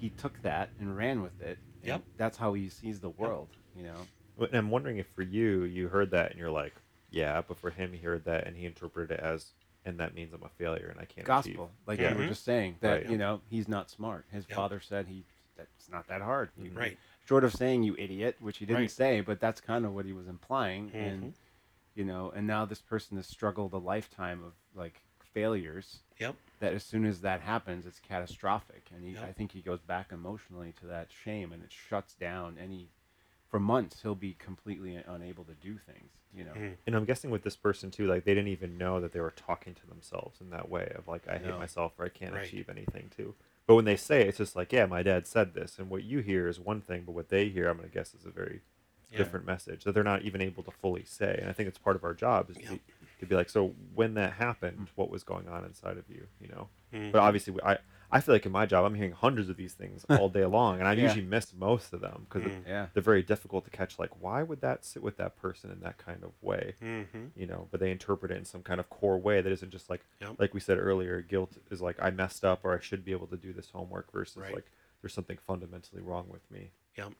[0.00, 1.58] he took that and ran with it.
[1.82, 2.02] Yep.
[2.16, 3.48] that's how he sees the world.
[3.76, 4.06] You know.
[4.46, 6.74] And I'm wondering if for you, you heard that and you're like,
[7.10, 9.52] yeah, but for him, he heard that and he interpreted it as,
[9.84, 11.56] and that means I'm a failure and I can't achieve.
[11.56, 13.10] gospel, like you were just saying that Right.
[13.10, 14.26] you know he's not smart.
[14.30, 14.56] His Yep.
[14.56, 15.24] father said he
[15.56, 16.50] that's not that hard.
[16.58, 16.98] You- Right.
[17.26, 18.90] Short of saying you idiot, which he didn't Right.
[18.90, 20.90] say, but that's kind of what he was implying.
[20.90, 20.94] Mhm.
[20.94, 21.34] And
[21.94, 25.00] you know, and now this person has struggled a lifetime of like
[25.32, 26.00] failures.
[26.18, 26.36] Yep.
[26.60, 29.24] That as soon as that happens, it's catastrophic, and he, Yep.
[29.24, 32.90] I think he goes back emotionally to that shame, and it shuts down any.
[33.48, 36.10] For months, he'll be completely unable to do things.
[36.34, 36.52] You know.
[36.52, 36.76] Mhm.
[36.86, 39.30] And I'm guessing with this person too, like they didn't even know that they were
[39.30, 41.58] talking to themselves in that way of like, I hate No.
[41.58, 42.44] myself or I can't Right.
[42.46, 43.34] achieve anything too.
[43.66, 45.78] But when they say it, it's just like, yeah, my dad said this.
[45.78, 48.14] And what you hear is one thing, but what they hear, I'm going to guess,
[48.14, 48.60] is a very
[49.10, 49.18] Yeah.
[49.18, 51.38] different message that they're not even able to fully say.
[51.40, 52.80] And I think it's part of our job is to, be,
[53.20, 56.48] to be like, so when that happened, what was going on inside of you, you
[56.48, 56.68] know?
[56.92, 57.12] Mhm.
[57.12, 57.78] But obviously, we- I,
[58.10, 60.78] I feel like in my job, I'm hearing hundreds of these things all day long,
[60.78, 61.04] and I Yeah.
[61.04, 62.66] usually miss most of them because Mm.
[62.66, 62.86] Yeah.
[62.92, 63.98] they're very difficult to catch.
[63.98, 66.74] Like, why would that sit with that person in that kind of way?
[66.80, 67.30] Mhm.
[67.34, 69.90] You know, but they interpret it in some kind of core way that isn't just
[69.90, 70.36] like, Yep.
[70.38, 73.26] like we said earlier, guilt is like I messed up or I should be able
[73.28, 74.54] to do this homework versus Right.
[74.54, 74.70] like
[75.02, 76.70] there's something fundamentally wrong with me.
[76.96, 77.12] Yep.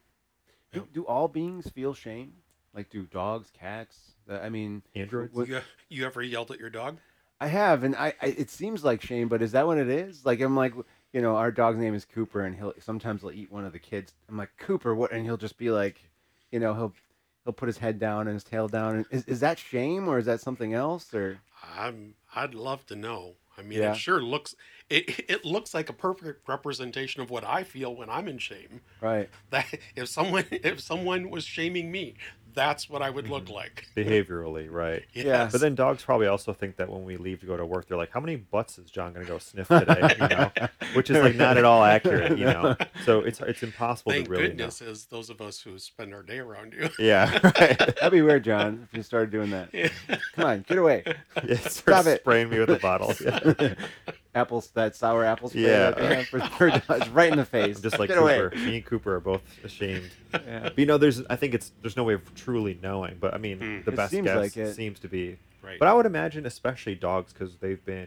[0.73, 2.35] Do, do all beings feel shame?
[2.75, 4.17] Like, do dogs, cats?
[4.29, 5.33] Uh, I mean, Androids?
[5.35, 6.99] What- You, you ever yelled at your dog?
[7.41, 10.25] I have, and I, I it seems like shame, but is that what it is?
[10.25, 10.73] Like, I'm like,
[11.13, 13.79] you know, our dog's name is Cooper, and he'll sometimes he'll eat one of the
[13.79, 14.15] kids.
[14.29, 15.13] I'm like, Cooper, what?
[15.13, 16.01] And he'll just be like,
[16.51, 16.95] you know, he'll
[17.45, 18.97] he'll put his head down and his tail down.
[18.97, 21.13] And is is that shame or is that something else?
[21.13, 21.39] Or
[21.77, 22.15] I'm.
[22.35, 23.35] I'd love to know.
[23.59, 23.93] I mean, Yeah.
[23.93, 24.55] it sure looks.
[24.89, 28.81] It it looks like a perfect representation of what I feel when I'm in shame.
[29.01, 29.29] right?
[29.51, 32.15] That if someone if someone was shaming me,
[32.57, 33.53] that's what I would look mm-hmm.
[33.53, 33.87] like.
[33.97, 35.05] Behaviorally, right.
[35.13, 35.53] Yes.
[35.53, 37.99] But then dogs probably also think that when we leave to go to work, they're
[37.99, 40.51] like, "How many butts is John going to go sniff today?" You know,
[40.95, 42.37] which is like not at all accurate.
[42.37, 45.79] You know, so it's it's impossible Thank to really goodness, is those of us who
[45.79, 46.81] spend our day around you.
[46.81, 46.89] know.
[46.99, 49.69] Yeah, That'd be weird, John, if you started doing that.
[49.73, 49.89] Yeah.
[50.35, 51.05] Come on, get away.
[51.47, 52.21] yeah Stop start it.
[52.23, 53.15] spraying me with a bottle.
[53.21, 53.75] Yeah.
[54.37, 55.93] Apples, that sour apple spray Yeah.
[55.93, 57.77] that they for, for dogs, right in the face.
[57.77, 58.49] I'm just like get Cooper.
[58.49, 58.65] away.
[58.67, 60.11] Me and Cooper are both ashamed.
[60.35, 60.61] Yeah.
[60.65, 63.17] But, you know, there's I think it's there's no way of truly knowing.
[63.21, 63.85] But I mean, Mm.
[63.85, 64.75] the It best seems guess like it.
[64.75, 65.37] seems to be.
[65.63, 65.79] Right.
[65.81, 68.07] But I would imagine, especially dogs, because they've been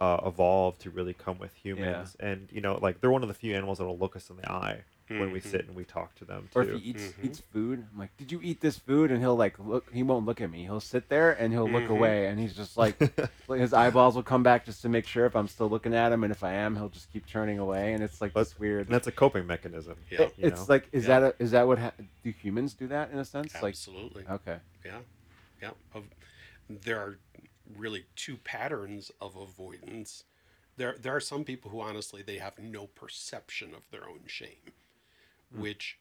[0.00, 3.34] uh, evolved to really come with humans, and you know, like they're one of the
[3.34, 5.50] few animals that will look us in the eye when we Mhm.
[5.50, 6.74] sit and we talk to them Or too.
[6.76, 7.24] if he eats Mhm.
[7.24, 9.90] eats food, I'm like, "Did you eat this food?" And he'll like look.
[9.92, 10.64] He won't look at me.
[10.64, 11.88] He'll sit there and he'll look Mhm.
[11.96, 13.00] away, and he's just like,
[13.48, 16.12] like, his eyeballs will come back just to make sure if I'm still looking at
[16.12, 18.58] him, and if I am, he'll just keep turning away, and it's like But- this
[18.58, 18.86] weird.
[18.86, 19.96] and that's a coping mechanism.
[20.10, 20.22] Yeah.
[20.24, 20.74] It- you it's know?
[20.74, 21.20] like, is Yeah.
[21.20, 23.54] that a, is that what ha- do humans do that in a sense?
[23.54, 24.24] Like, Absolutely.
[24.28, 24.98] okay, Yeah.
[25.62, 25.70] Yeah.
[25.94, 26.04] Of,
[26.68, 27.18] there are
[27.76, 30.24] really two patterns of avoidance.
[30.76, 34.72] There, there are some people who honestly they have no perception of their own shame,
[35.50, 36.00] which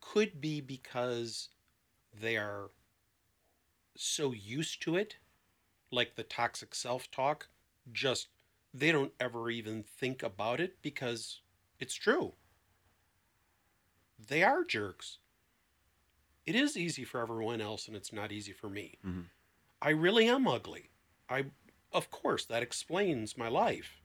[0.00, 1.50] could be because
[2.12, 2.70] they are
[3.96, 5.16] so used to it,
[5.90, 7.48] like the toxic self talk,
[7.92, 8.28] just
[8.74, 11.42] they don't ever even think about it because
[11.80, 12.34] it's true.
[14.18, 15.20] They are jerks.
[16.46, 18.98] It is easy for everyone else, and it's not easy for me.
[19.04, 19.30] Mhm.
[19.86, 20.90] I really am ugly.
[21.30, 21.46] I,
[21.92, 24.02] of course, that explains my life.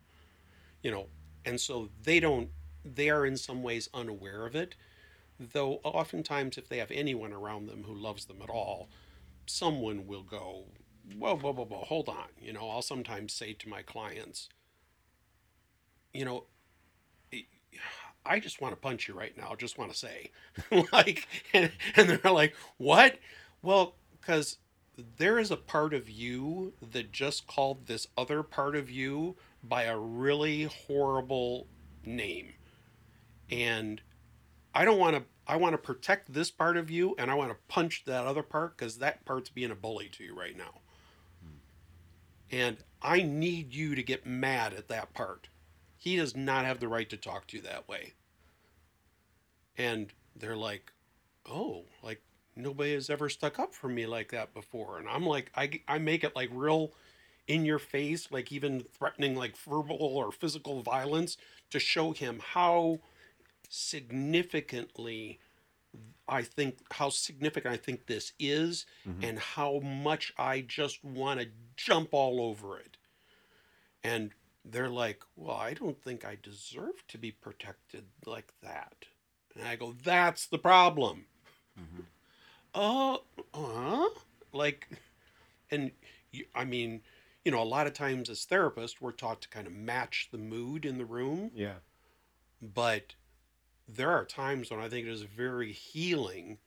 [0.83, 1.09] You know,
[1.45, 2.51] and so they don't.
[2.85, 4.75] They are in some ways unaware of it,
[5.39, 5.81] though.
[5.83, 8.89] Oftentimes, if they have anyone around them who loves them at all,
[9.47, 10.65] someone will go,
[11.17, 11.85] "Whoa, whoa, whoa, whoa!
[11.85, 14.49] Hold on." You know, I'll sometimes say to my clients,
[16.13, 16.45] "You know,
[18.25, 19.49] I just want to punch you right now.
[19.51, 20.31] I Just want to say,
[20.93, 23.17] like, and, and they're like, what?
[23.61, 24.57] Well, because
[25.17, 29.83] there is a part of you that just called this other part of you by
[29.83, 31.67] a really horrible
[32.05, 32.53] name.
[33.49, 34.01] And
[34.73, 37.51] I don't want to, I want to protect this part of you and I want
[37.51, 40.81] to punch that other part because that part's being a bully to you right now.
[42.51, 45.47] And I need you to get mad at that part.
[45.97, 48.13] He does not have the right to talk to you that way.
[49.77, 50.91] And they're like,
[51.49, 52.21] oh, like
[52.61, 54.97] nobody has ever stuck up for me like that before.
[54.99, 56.91] And I'm like, I, I make it like real
[57.47, 61.37] in your face, like even threatening like verbal or physical violence
[61.71, 62.99] to show him how
[63.69, 65.39] significantly
[66.27, 69.23] I think how significant I think this is Mhm.
[69.23, 72.97] and how much I just want to jump all over it.
[74.03, 79.05] And they're like, Well, I don't think I deserve to be protected like that.
[79.55, 81.25] And I go, That's the problem.
[81.77, 82.05] Mhm.
[82.73, 84.07] Oh, uh,
[84.53, 84.87] like,
[85.69, 85.91] and
[86.31, 87.01] you, I mean,
[87.43, 90.37] you know, a lot of times as therapists, we're taught to kind of match the
[90.37, 91.75] mood in the room, Yeah.
[92.61, 93.15] but
[93.87, 96.59] there are times when I think it is very healing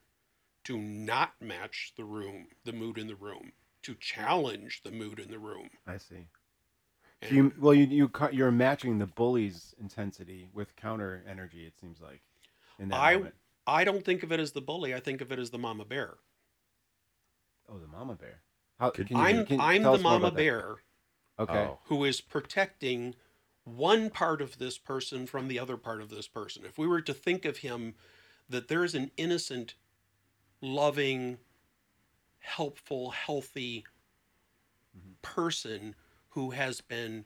[0.65, 5.31] to not match the room, the mood in the room, to challenge the mood in
[5.31, 5.71] the room.
[5.87, 6.27] I see.
[7.23, 11.65] So you, well, you you you're matching the bully's intensity with counter energy.
[11.67, 12.21] It seems like
[12.79, 13.35] in that I- moment.
[13.67, 14.95] I don't think of it as the bully.
[14.95, 16.15] I think of it as the mama bear.
[17.69, 18.43] Oh, the mama bear.
[18.79, 20.37] How Could- can you, I'm can, I'm the mama about that?
[20.37, 20.77] bear
[21.39, 21.53] Okay.
[21.53, 21.79] Oh.
[21.85, 23.15] who is protecting
[23.65, 26.65] one part of this person from the other part of this person.
[26.67, 27.95] If we were to think of him
[28.49, 29.75] that there's an innocent,
[30.61, 31.39] loving,
[32.41, 33.87] helpful, healthy
[34.97, 35.15] Mhm.
[35.23, 35.97] person
[36.31, 37.25] who has been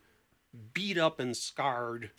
[0.72, 2.12] beat up and scarred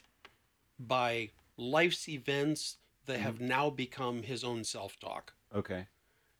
[0.77, 5.33] by life's events that have now become his own self-talk.
[5.53, 5.87] Okay.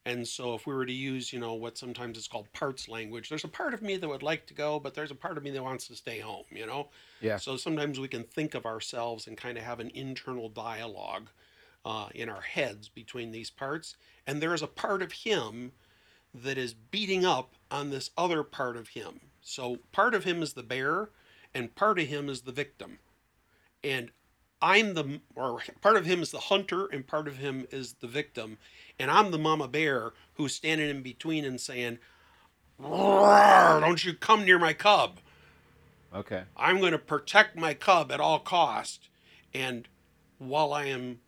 [0.06, 3.30] And so, if we were to use, you know, what sometimes is called parts language,
[3.30, 5.44] there's a part of me that would like to go, but there's a part of
[5.44, 6.90] me that wants to stay home, you know?
[7.22, 7.38] Yeah.
[7.38, 11.30] So, sometimes we can think of ourselves and kind of have an internal dialogue
[11.86, 13.98] uh, in our heads between these parts.
[14.26, 15.74] And there is a part of him
[16.34, 19.20] that is beating up on this other part of him.
[19.42, 21.10] So, part of him is the bear,
[21.54, 23.00] and part of him is the victim.
[23.84, 24.12] And
[24.62, 28.08] I'm the, or part of him is the hunter, and part of him is the
[28.08, 28.58] victim.
[29.00, 32.00] And I'm the mama bear who's standing in between and saying,
[32.82, 35.20] Don't you come near my cub.
[36.14, 36.44] Okay.
[36.58, 39.10] I'm going to protect my cub at all cost.
[39.54, 39.88] And
[40.40, 41.20] while I am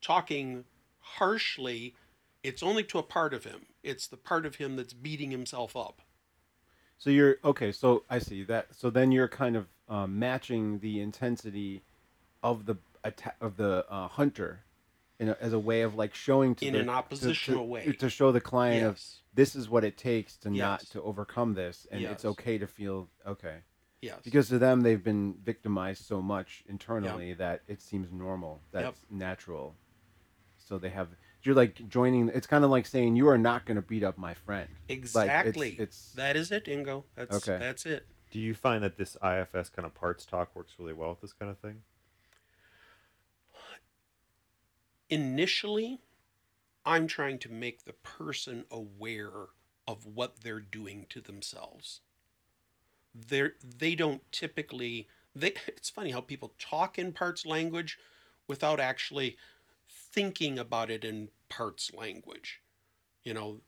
[0.00, 0.64] talking
[1.00, 1.94] harshly,
[2.42, 3.66] it's only to a part of him.
[3.82, 6.00] It's the part of him that's beating himself up.
[6.98, 7.72] So you're okay.
[7.72, 8.68] So I see that.
[8.76, 11.82] So then you're kind of um, matching the intensity
[12.42, 14.60] of the atta- of the uh, hunter,
[15.18, 17.92] in a, as a way of like showing to In the, an oppositional to, way.
[17.92, 19.00] to show the client of
[19.34, 23.08] this is what it takes to not to overcome this, and it's okay to feel
[23.26, 23.58] okay
[24.02, 24.18] Yes.
[24.24, 28.94] because to them they've been victimized so much internally that it seems normal, that's Yep.
[29.10, 29.76] natural.
[30.58, 31.08] So they have
[31.42, 32.28] you're like joining.
[32.28, 34.68] It's kind of like saying you are not going to beat up my friend.
[34.88, 35.72] exactly.
[35.72, 37.04] it's- that is it, Ingo.
[37.14, 37.58] That's Okay.
[37.58, 38.06] that's it.
[38.30, 41.32] Do you find that this IFS kind of parts talk works really well with this
[41.32, 41.82] kind of thing?
[45.10, 46.00] Initially,
[46.86, 49.48] I'm trying to make the person aware
[49.86, 52.00] of what they're doing to themselves.
[53.14, 57.98] They're, they don't typically they it's funny how people talk in parts language
[58.46, 59.36] without actually
[59.88, 62.62] thinking about it in parts language.
[63.24, 63.60] You know,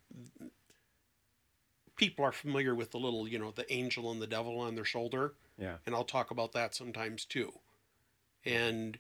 [1.97, 4.85] people are familiar with the little, you know, the angel and the devil on their
[4.85, 5.79] shoulder Yeah.
[5.87, 7.61] and I'll talk about that sometimes too.
[8.45, 8.99] And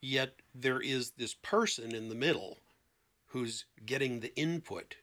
[0.00, 2.58] yet there is this person in the middle
[3.26, 4.96] who's getting the input.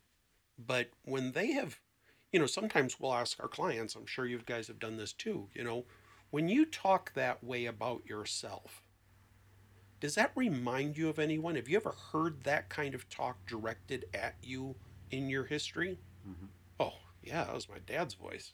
[0.58, 1.80] But when they have,
[2.32, 5.50] you know, sometimes we'll ask our clients, I'm sure you guys have done this too,
[5.54, 5.86] you know,
[6.32, 8.84] when you talk that way about yourself,
[10.00, 11.56] does that remind you of anyone?
[11.56, 14.76] Have you ever heard that kind of talk directed at you
[15.12, 16.00] in your history?
[16.28, 16.50] Mhm.
[16.80, 18.54] Oh, yeah, that was my dad's voice.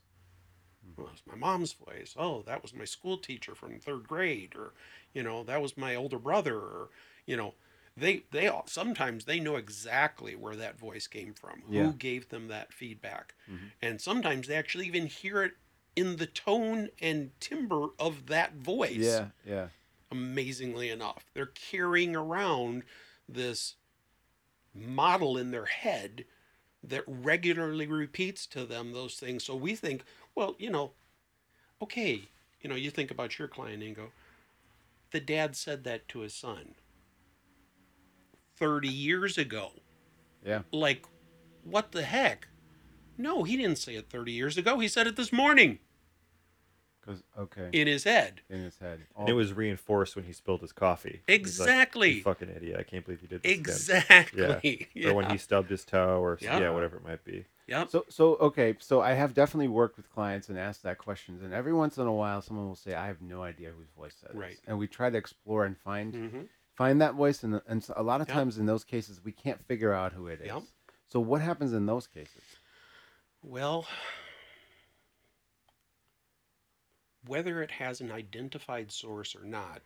[0.98, 2.14] Well, that was my mom's voice.
[2.18, 4.74] Oh, that was my school teacher from third grade, or
[5.14, 6.90] you know, that was my older brother, or
[7.26, 7.56] you know,
[7.96, 11.84] they they all, sometimes they know exactly where that voice came from, Yeah.
[11.84, 13.72] who gave them that feedback, Mhm.
[13.82, 15.54] and sometimes they actually even hear it
[15.96, 19.68] in the tone and timbre of that voice Yeah, yeah.
[20.12, 21.26] amazingly enough.
[21.34, 22.84] They're carrying around
[23.28, 23.76] this
[24.74, 26.26] model in their head
[26.84, 29.44] that regularly repeats to them those things.
[29.44, 30.04] So we think,
[30.40, 30.92] well, you know,
[31.82, 32.22] okay,
[32.62, 34.08] you know, you think about your client and go,
[35.12, 36.76] the dad said that to his son
[38.56, 39.72] 30 years ago.
[40.46, 40.62] Yeah.
[40.72, 41.06] Like,
[41.66, 42.48] what the heck?
[43.18, 44.80] No, he didn't say it 30 years ago.
[44.80, 45.80] He said it this morning
[47.38, 48.42] okay, in his head.
[48.50, 49.02] in his head.
[49.18, 51.22] And it was reinforced when he spilled his coffee.
[51.28, 52.12] He's like, Exactly.
[52.14, 52.78] "You fucking idiot!
[52.80, 54.88] I can't believe you did this again." Exactly.
[55.06, 56.70] Or when he stubbed his toe, or yeah, Yeah.
[56.72, 57.46] whatever it might be.
[57.68, 57.90] Yep.
[57.92, 61.54] So so okay, so I have definitely worked with clients and asked that questions, and
[61.54, 64.32] every once in a while, someone will say, "I have no idea whose voice that
[64.32, 64.60] is," Right.
[64.66, 66.42] and we try to explore and find hmm
[66.74, 68.36] find that voice, and and so a lot of Yep.
[68.36, 70.48] times in those cases, we can't figure out who it is.
[70.48, 70.64] Yep.
[71.08, 72.42] So what happens in those cases?
[73.44, 73.86] Well,
[77.26, 79.82] whether it has an identified source or not,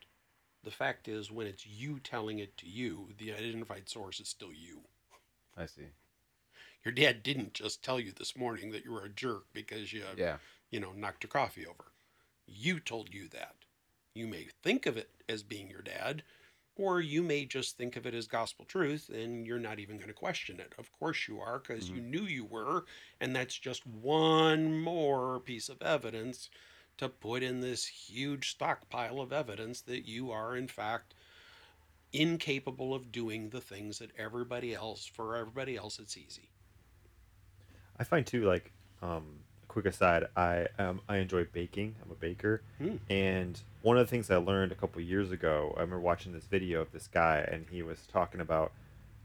[0.63, 4.53] the fact is when it's you telling it to you, the identified source is still
[4.53, 4.81] you.
[5.57, 5.87] I see.
[6.85, 10.03] Your dad didn't just tell you this morning that you were a jerk because you,
[10.17, 10.37] Yeah.
[10.69, 11.91] you know, knocked your coffee over.
[12.45, 13.55] You told you that.
[14.13, 16.23] You may think of it as being your dad,
[16.75, 20.09] or you may just think of it as gospel truth and you're not even going
[20.09, 20.73] to question it.
[20.77, 22.11] Of course you are, because you mm-hmm.
[22.11, 22.85] knew you were,
[23.19, 26.49] and that's just one more piece of evidence
[26.97, 31.13] to put in this huge stockpile of evidence that you are, in fact,
[32.11, 36.49] incapable of doing the things that everybody else, for everybody else, it's easy.
[37.99, 38.71] I find too, like,
[39.01, 41.95] um, quick aside, I um, I enjoy baking.
[42.03, 42.97] I'm a baker, Hmm.
[43.09, 46.45] and one of the things I learned a couple years ago, I remember watching this
[46.45, 48.71] video of this guy, and he was talking about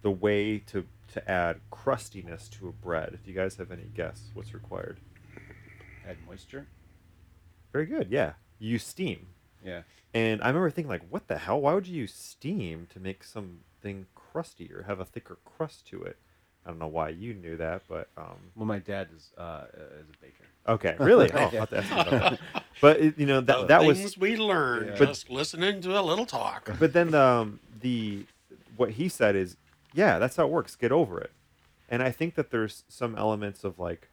[0.02, 3.18] the way to to add crustiness to a bread.
[3.24, 5.00] Do you guys have any guess what's required?
[6.06, 6.66] Add moisture.
[7.72, 8.08] Very good.
[8.10, 9.26] Yeah, you use steam.
[9.64, 9.82] Yeah.
[10.14, 11.60] And I remember thinking, like, what the hell?
[11.60, 16.02] Why would you use steam to make something crusty or have a thicker crust to
[16.02, 16.16] it?
[16.64, 19.64] I don't know why you knew that, but um, Well, my dad is uh
[20.00, 20.44] is a baker.
[20.68, 21.30] okay, really?
[21.34, 22.64] Oh, I'll have to ask him about that.
[22.80, 24.96] But it, you know The that that things was, we learned Yeah.
[24.98, 26.70] But- just listening to a little talk.
[26.78, 28.26] but then the um, the
[28.76, 29.56] what he said is,
[29.94, 30.76] yeah, that's how it works.
[30.76, 31.32] Get over it.
[31.88, 34.08] And I think that there's some elements of like,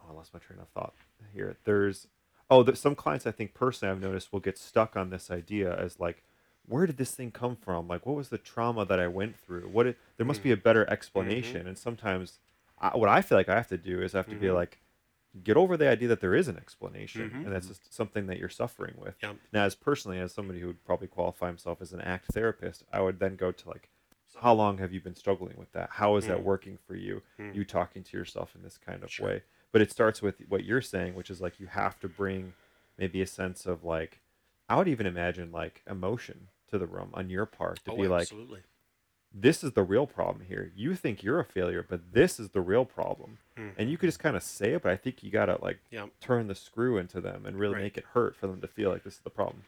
[0.00, 0.94] oh, I lost my train of thought
[1.34, 1.56] here.
[1.64, 2.06] There's
[2.52, 5.74] oh, there's some clients I think personally I've noticed will get stuck on this idea
[5.74, 6.22] as like,
[6.66, 7.88] where did this thing come from?
[7.88, 9.68] Like, what was the trauma that I went through?
[9.68, 11.66] What it, there must be a better explanation.
[11.66, 12.38] And sometimes,
[12.78, 14.54] I, what I feel like I have to do is I have to be Mhm.
[14.54, 14.78] like,
[15.42, 17.44] get over the idea that there is an explanation, Mhm.
[17.46, 19.16] and that's just something that you're suffering with.
[19.22, 19.36] Yep.
[19.50, 23.00] Now, as personally, as somebody who would probably qualify himself as an ACT therapist, I
[23.00, 23.88] would then go to like,
[24.28, 25.88] so how long have you been struggling with that?
[25.92, 26.44] How is that Mm.
[26.44, 27.22] working for you?
[27.38, 27.54] Mm.
[27.54, 29.26] You talking to yourself in this kind of Sure.
[29.26, 29.42] way.
[29.72, 32.52] But it starts with what you're saying, which is like you have to bring
[32.98, 34.20] maybe a sense of like,
[34.68, 38.06] I would even imagine like emotion to the room on your part to oh, be
[38.08, 38.60] like, absolutely.
[39.34, 40.70] this is the real problem here.
[40.76, 43.38] You think you're a failure, but this is the real problem.
[43.56, 43.72] Mhm.
[43.78, 46.10] And you could just kind of say it, but I think you gotta like Yep.
[46.20, 47.82] turn the screw into them and really Right.
[47.84, 49.64] make it hurt for them to feel like this is the problem.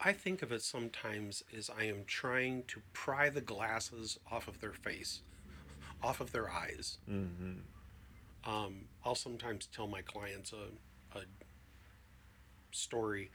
[0.00, 4.60] I think of it sometimes as I am trying to pry the glasses off of
[4.60, 5.22] their face,
[6.02, 6.98] off of their eyes.
[7.08, 7.60] Mm-hmm.
[8.44, 11.22] Um, I'll sometimes tell my clients a, a
[12.70, 13.30] story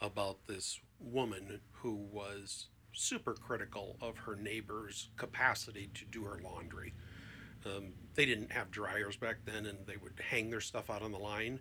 [0.00, 6.94] about this woman who was super critical of her neighbor's capacity to do her laundry.
[7.66, 11.12] Um, they didn't have dryers back then, and they would hang their stuff out on
[11.12, 11.60] the line.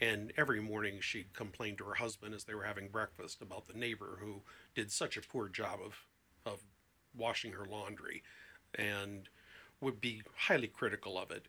[0.00, 3.78] And every morning she complained to her husband as they were having breakfast about the
[3.78, 4.42] neighbor who
[4.74, 5.94] did such a poor job of,
[6.44, 6.60] of
[7.16, 8.22] washing her laundry
[8.74, 9.28] and
[9.80, 11.46] would be highly critical of it.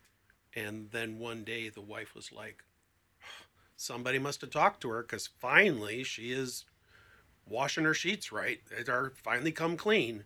[0.56, 2.64] And then one day the wife was like,
[3.76, 6.66] somebody must have talked to her because finally she is
[7.48, 8.60] washing her sheets right.
[8.70, 10.24] They are finally come clean.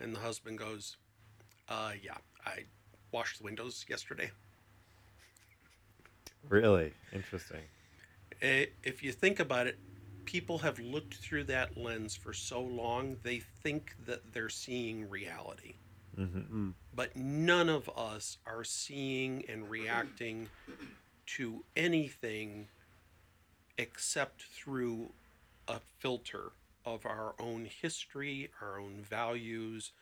[0.00, 0.96] And the husband goes,
[1.68, 2.64] uh, yeah, I
[3.12, 4.30] washed the windows yesterday.
[6.48, 7.62] Really interesting.
[8.40, 9.78] If you think about it,
[10.24, 15.74] people have looked through that lens for so long, they think that they're seeing reality.
[16.18, 16.70] Mm-hmm.
[16.94, 20.48] but none of us are seeing and reacting
[21.26, 22.68] to anything
[23.76, 25.10] except through
[25.68, 26.52] a filter
[26.84, 29.92] of our own history, our own values,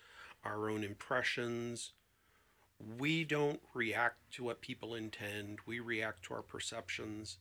[0.44, 1.92] our own impressions.
[2.98, 7.38] We don't react to what people intend, we react to our perceptions.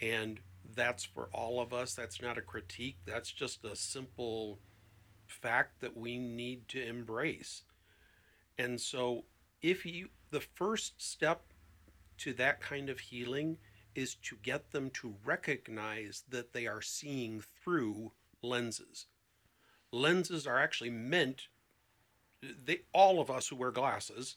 [0.00, 0.40] And
[0.74, 1.94] that's for all of us.
[1.94, 4.58] That's not a critique, that's just a simple
[5.26, 7.62] fact that we need to embrace.
[8.58, 9.24] And so,
[9.60, 11.52] if you, the first step
[12.18, 13.58] to that kind of healing
[13.94, 19.06] is to get them to recognize that they are seeing through lenses.
[19.92, 21.48] Lenses are actually meant,
[22.42, 24.36] they, all of us who wear glasses,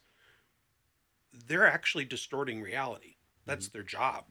[1.47, 3.15] they're actually distorting reality.
[3.45, 4.25] That's their job.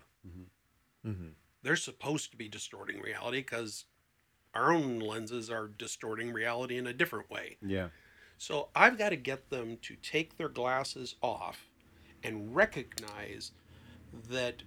[1.07, 1.28] Mm-hmm.
[1.62, 3.85] They're supposed to be distorting reality because
[4.55, 7.57] our own lenses are distorting reality in a different way.
[7.64, 7.89] Yeah.
[8.39, 11.68] So I've got to get them to take their glasses off
[12.22, 13.53] and recognize
[14.28, 14.62] that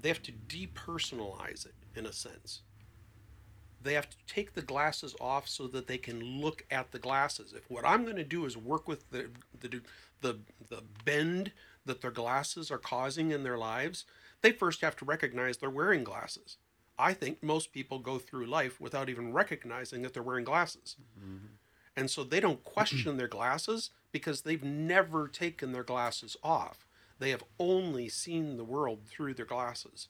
[0.00, 2.62] they have to depersonalize it in a sense.
[3.82, 7.52] They have to take the glasses off so that they can look at the glasses.
[7.54, 9.28] If what I'm going to do is work with the
[9.60, 9.80] the
[10.20, 10.38] the,
[10.70, 11.52] the bend
[11.84, 14.06] that their glasses are causing in their lives,
[14.40, 16.56] they first have to recognize they're wearing glasses.
[16.98, 20.96] I think most people go through life without even recognizing that they're wearing glasses.
[21.18, 21.46] Mm-hmm.
[21.96, 26.86] And so they don't question their glasses because they've never taken their glasses off.
[27.18, 30.08] They have only seen the world through their glasses.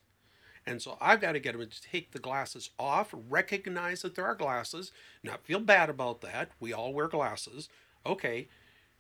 [0.67, 4.25] And so I've got to get them to take the glasses off, recognize that there
[4.25, 6.51] are glasses, not feel bad about that.
[6.59, 7.69] We all wear glasses.
[8.07, 8.49] Okay,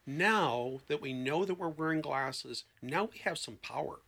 [0.07, 4.01] now that we know that we're wearing glasses, now we have some power.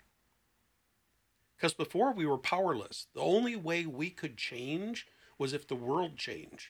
[1.56, 3.06] Because before we were powerless.
[3.14, 5.06] The only way we could change
[5.38, 6.68] was if the world changed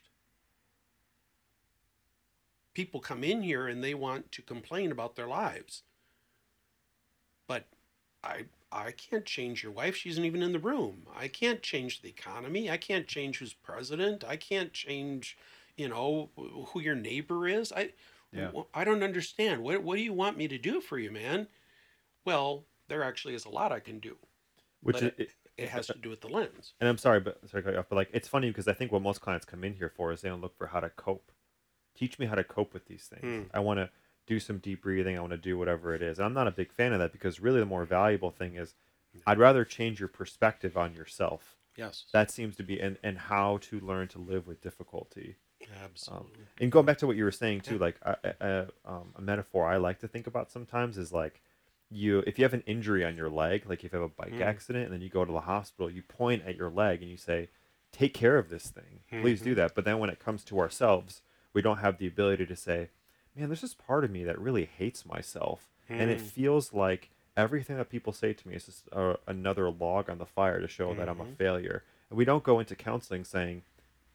[2.77, 5.83] people come in here and they want to complain about their lives.
[7.49, 7.65] But
[8.23, 9.97] I I can't change your wife.
[9.97, 11.07] She isn't even in the room.
[11.17, 12.71] I can't change the economy.
[12.71, 14.25] I can't change who's president.
[14.25, 15.39] I can't change,
[15.79, 16.31] you know,
[16.69, 17.73] who your neighbor is.
[17.73, 17.95] I
[18.33, 18.53] Yeah.
[18.75, 19.63] I don't understand.
[19.63, 21.49] What what do you want me to do for you, man?
[22.27, 24.19] Well, there actually is a lot I can do.
[24.83, 26.75] Which But is, it, it has to do with the lens.
[26.81, 28.73] and I'm sorry, but sorry to cut you off, but like it's funny because I
[28.75, 30.91] think what most clients come in here for is they don't look for how to
[30.91, 31.33] cope.
[31.97, 33.23] Teach me how to cope with these things.
[33.47, 33.57] Hmm.
[33.57, 33.91] I want to
[34.27, 35.17] do some deep breathing.
[35.17, 36.19] I want to do whatever it is.
[36.19, 38.75] And I'm not a big fan of that because really the more valuable thing is
[39.27, 41.57] I'd rather change your perspective on yourself.
[41.77, 42.07] Yes.
[42.13, 45.37] That seems to be and and how to learn to live with difficulty.
[45.83, 46.45] Absolutely.
[46.61, 49.67] And going back to what you were saying too, like a, a, um, a metaphor
[49.67, 51.41] I like to think about sometimes is like
[51.91, 54.33] you if you have an injury on your leg, like if you have a bike
[54.35, 54.41] Mm.
[54.43, 57.17] accident and then you go to the hospital, you point at your leg and you
[57.17, 57.49] say,
[57.93, 59.01] "Take care of this thing.
[59.23, 61.23] Please do that." But then when it comes to ourselves,
[61.57, 62.91] we don't have the ability to say,
[63.35, 66.27] "Man, there's this part of me that really hates myself," and it Mm.
[66.31, 70.27] feels like everything that people say to me is just uh, another log on the
[70.27, 71.37] fire to show that I'm a Mhm.
[71.37, 71.83] failure.
[72.11, 73.63] And we don't go into counseling saying,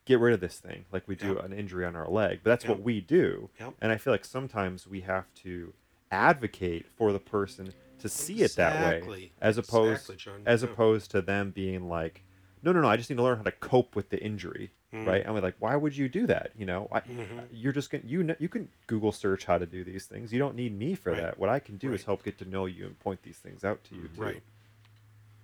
[0.05, 1.45] get rid of this thing like we do Yep.
[1.45, 3.75] an injury on our leg but that's what we do Yep.
[3.81, 5.73] and i feel like sometimes we have to
[6.11, 8.99] advocate for the person to see it that way
[9.39, 12.23] as opposed Exactly, as opposed to them being like
[12.63, 15.05] no no no i just need to learn how to cope with the injury Mm.
[15.07, 17.47] right and we're like why would you do that you know I, Mhm.
[17.49, 20.39] you're just gonna you know you can google search how to do these things you
[20.39, 21.21] don't need me for Right.
[21.21, 23.63] that what i can do is help get to know you and point these things
[23.63, 24.43] out to you too Right.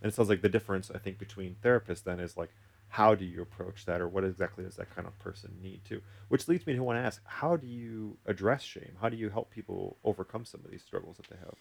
[0.01, 2.49] and it sounds like the difference I think between therapists then is like
[2.89, 6.01] how do you approach that or what exactly does that kind of person need to?
[6.29, 8.93] Which leads me to want to ask, how do you address shame?
[9.01, 11.55] How do you help people overcome some of these struggles that they have?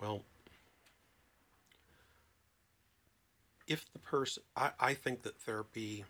[0.00, 0.22] Well,
[3.66, 6.04] if the person, I, I think that therapy,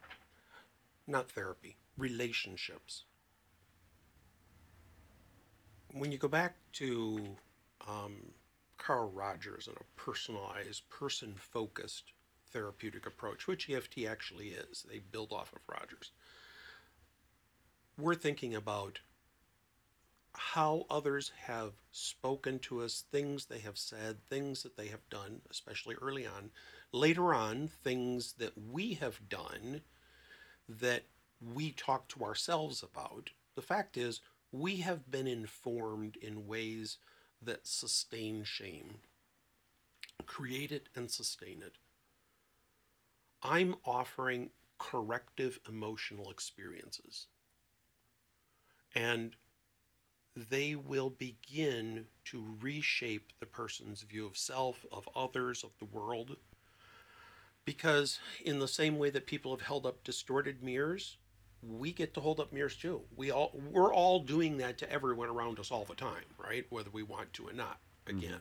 [1.07, 3.05] not therapy, relationships.
[5.93, 7.37] When you go back to
[7.89, 8.17] um,
[8.79, 12.13] Carl Rogers and a personalized, person focused
[12.51, 16.13] therapeutic approach, which EFT actually is, they build off of Rogers.
[17.97, 19.01] We're thinking about
[20.33, 25.41] how others have spoken to us, things they have said, things that they have done,
[25.51, 26.51] especially early on.
[26.95, 29.81] Later on, things that we have done
[30.69, 31.03] that
[31.41, 33.31] we talk to ourselves about.
[33.57, 34.21] The fact is,
[34.53, 36.99] we have been informed in ways
[37.43, 38.99] that sustain shame,
[40.25, 41.73] create it and sustain it.
[43.43, 47.27] I'm offering corrective emotional experiences.
[48.95, 49.35] And
[50.37, 56.37] they will begin to reshape the person's view of self, of others, of the world.
[57.65, 61.17] Because, in the same way that people have held up distorted mirrors,
[61.63, 63.01] we get to hold up mirrors too.
[63.17, 66.67] We all we're all doing that to everyone around us all the time, right?
[66.71, 67.79] Whether we want to or not.
[68.07, 68.19] Mm-hmm.
[68.19, 68.41] Again.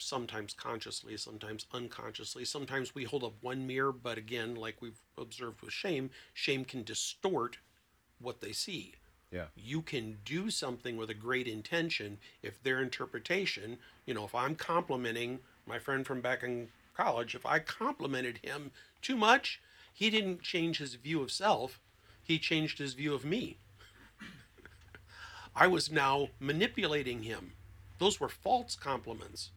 [0.00, 2.44] Sometimes consciously, sometimes unconsciously.
[2.44, 6.84] Sometimes we hold up one mirror, but again, like we've observed with shame, shame can
[6.84, 7.58] distort
[8.20, 8.94] what they see.
[9.32, 9.46] Yeah.
[9.56, 14.54] You can do something with a great intention if their interpretation, you know, if I'm
[14.54, 16.68] complimenting my friend from back in
[16.98, 19.60] college, if I complimented him too much,
[19.92, 21.80] he didn't change his view of self,
[22.22, 23.56] he changed his view of me.
[25.54, 27.52] I was now manipulating him.
[27.98, 29.50] Those were false compliments.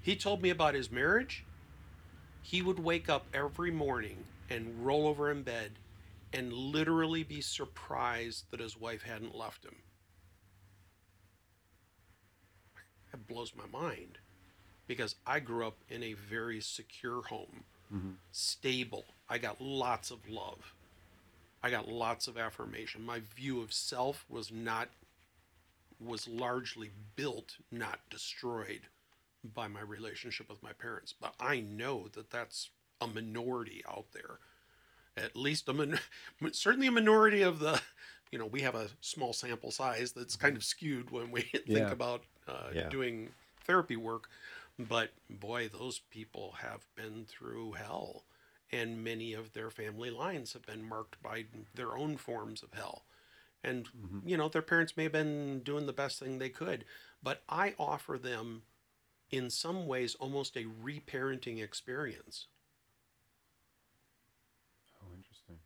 [0.00, 1.44] He told me about his marriage.
[2.42, 5.72] He would wake up every morning and roll over in bed
[6.32, 9.76] and literally be surprised that his wife hadn't left him.
[13.10, 14.18] That blows my mind
[14.88, 17.64] because I grew up in a very secure home,
[18.32, 19.04] stable.
[19.28, 20.74] I got lots of love.
[21.62, 23.04] I got lots of affirmation.
[23.04, 24.88] My view of self was not
[26.00, 28.82] was largely built, not destroyed
[29.54, 31.12] by my relationship with my parents.
[31.18, 32.70] But I know that that's
[33.00, 34.38] a minority out there.
[35.16, 35.98] At least a min-
[36.52, 37.80] certainly a minority of the,
[38.30, 41.66] you know, we have a small sample size that's kind of skewed when we think
[41.66, 41.90] Yeah.
[41.90, 42.88] about uh, Yeah.
[42.90, 43.30] doing
[43.64, 44.28] therapy work.
[44.78, 48.24] But boy, those people have been through hell.
[48.70, 53.04] And many of their family lines have been marked by their own forms of hell.
[53.64, 54.28] And, mm-hmm.
[54.28, 56.84] you know, their parents may have been doing the best thing they could.
[57.22, 58.62] But I offer them,
[59.30, 62.46] in some ways, almost a reparenting experience.
[65.02, 65.56] Oh, interesting.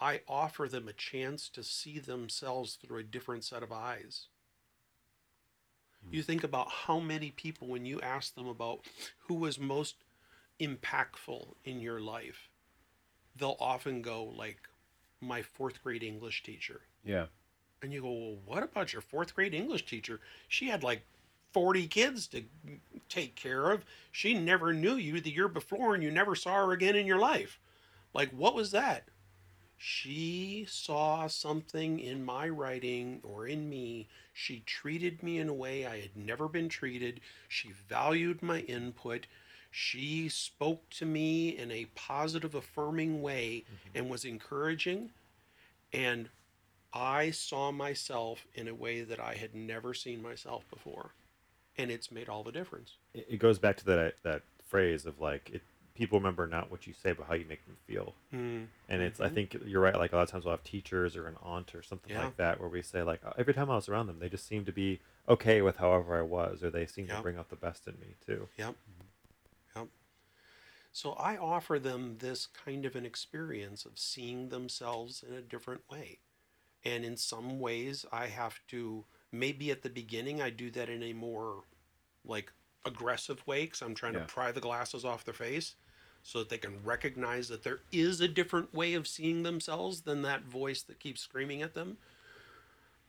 [0.00, 4.26] I offer them a chance to see themselves through a different set of eyes.
[6.10, 8.80] You think about how many people, when you ask them about
[9.26, 9.96] who was most
[10.60, 12.48] impactful in your life,
[13.36, 14.68] they'll often go, like,
[15.20, 16.80] my fourth grade English teacher.
[17.04, 17.26] Yeah.
[17.82, 20.20] And you go, well, what about your fourth grade English teacher?
[20.48, 21.02] She had like
[21.52, 22.44] 40 kids to
[23.08, 23.84] take care of.
[24.10, 27.18] She never knew you the year before and you never saw her again in your
[27.18, 27.58] life.
[28.14, 29.04] Like, what was that?
[29.76, 34.08] She saw something in my writing or in me.
[34.40, 37.20] She treated me in a way I had never been treated.
[37.48, 39.26] She valued my input.
[39.72, 43.98] She spoke to me in a positive, affirming way mm-hmm.
[43.98, 45.10] and was encouraging.
[45.92, 46.28] And
[46.92, 51.10] I saw myself in a way that I had never seen myself before.
[51.76, 52.92] And it's made all the difference.
[53.14, 55.62] It, it goes back to that that phrase of like it,
[55.98, 58.14] people remember not what you say but how you make them feel.
[58.32, 58.66] Mm.
[58.88, 59.34] And it's I mm-hmm.
[59.34, 59.96] think you're right.
[59.96, 62.24] Like a lot of times we'll have teachers or an aunt or something Yeah.
[62.24, 64.46] like that where we say like "Oh, every time I was around them they just
[64.46, 67.16] seemed to be okay with however I was or they seemed Yeah.
[67.16, 68.48] to bring out the best in me too.
[68.56, 68.76] Yep.
[69.74, 69.88] Yep.
[70.92, 75.82] So I offer them this kind of an experience of seeing themselves in a different
[75.90, 76.18] way.
[76.84, 81.02] And in some ways, I have to, maybe at the beginning, I do that in
[81.02, 81.64] a more
[82.24, 82.52] like
[82.84, 84.20] aggressive way because I'm trying Yeah.
[84.20, 85.74] to pry the glasses off their face
[86.28, 90.20] so that they can recognize that there is a different way of seeing themselves than
[90.20, 91.96] that voice that keeps screaming at them.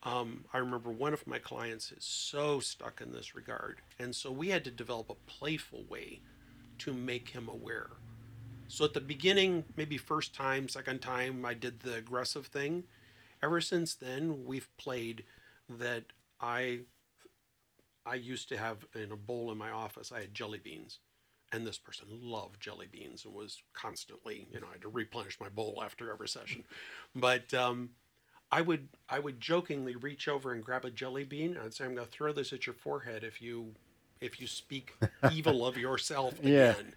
[0.03, 3.81] Um, I remember one of my clients is so stuck in this regard.
[3.99, 6.21] And so we had to develop a playful way
[6.77, 7.89] to make him aware.
[8.69, 12.85] So at the beginning, maybe first time, second time, I did the aggressive thing.
[13.43, 15.25] Ever since then, we've played
[15.67, 16.05] that
[16.39, 16.79] I
[18.05, 20.99] I used to have in a bowl in my office, I had jelly beans.
[21.51, 25.39] And this person loved jelly beans and was constantly, you know, I had to replenish
[25.39, 26.63] my bowl after every session.
[27.15, 27.89] But um,
[28.51, 31.85] I would I would jokingly reach over and grab a jelly bean and I'd say,
[31.85, 33.73] I'm gonna throw this at your forehead if you
[34.21, 34.93] if you speak
[35.31, 36.71] evil of yourself Yeah.
[36.71, 36.93] again.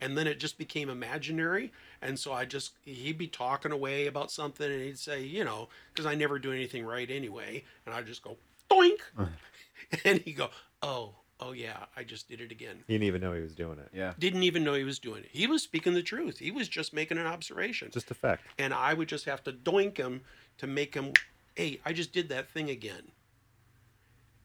[0.00, 1.72] And then it just became imaginary.
[2.02, 5.68] And so I just, he'd be talking away about something and he'd say, you know,
[5.92, 7.64] because I never do anything right anyway.
[7.86, 8.36] And I'd just go,
[8.70, 9.00] doink.
[10.04, 10.50] and he'd go,
[10.82, 12.82] oh, oh yeah, I just did it again.
[12.86, 13.88] He didn't even know he was doing it.
[13.92, 14.14] Yeah.
[14.18, 15.30] Didn't even know he was doing it.
[15.32, 16.38] He was speaking the truth.
[16.38, 17.90] He was just making an observation.
[17.92, 18.46] Just a fact.
[18.58, 20.22] and I would just have to doink him
[20.58, 21.12] to make him,
[21.54, 23.12] hey, I just did that thing again.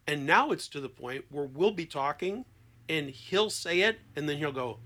[0.08, 2.46] And now it's to the point where we'll be talking
[2.90, 4.80] and he'll say it and then he'll go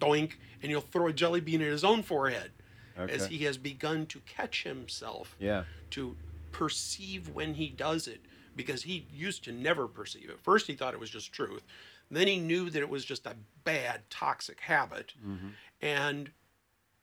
[0.00, 0.32] doink
[0.62, 2.50] and he'll throw a jelly bean at his own forehead
[2.96, 5.64] as he has begun to catch himself Yeah.
[5.90, 6.16] to
[6.50, 8.20] perceive when he does it
[8.58, 10.40] because he used to never perceive it.
[10.40, 11.62] First, he thought it was just truth.
[12.10, 15.14] Then he knew that it was just a bad, toxic habit.
[15.24, 15.48] Mm-hmm.
[15.80, 16.30] And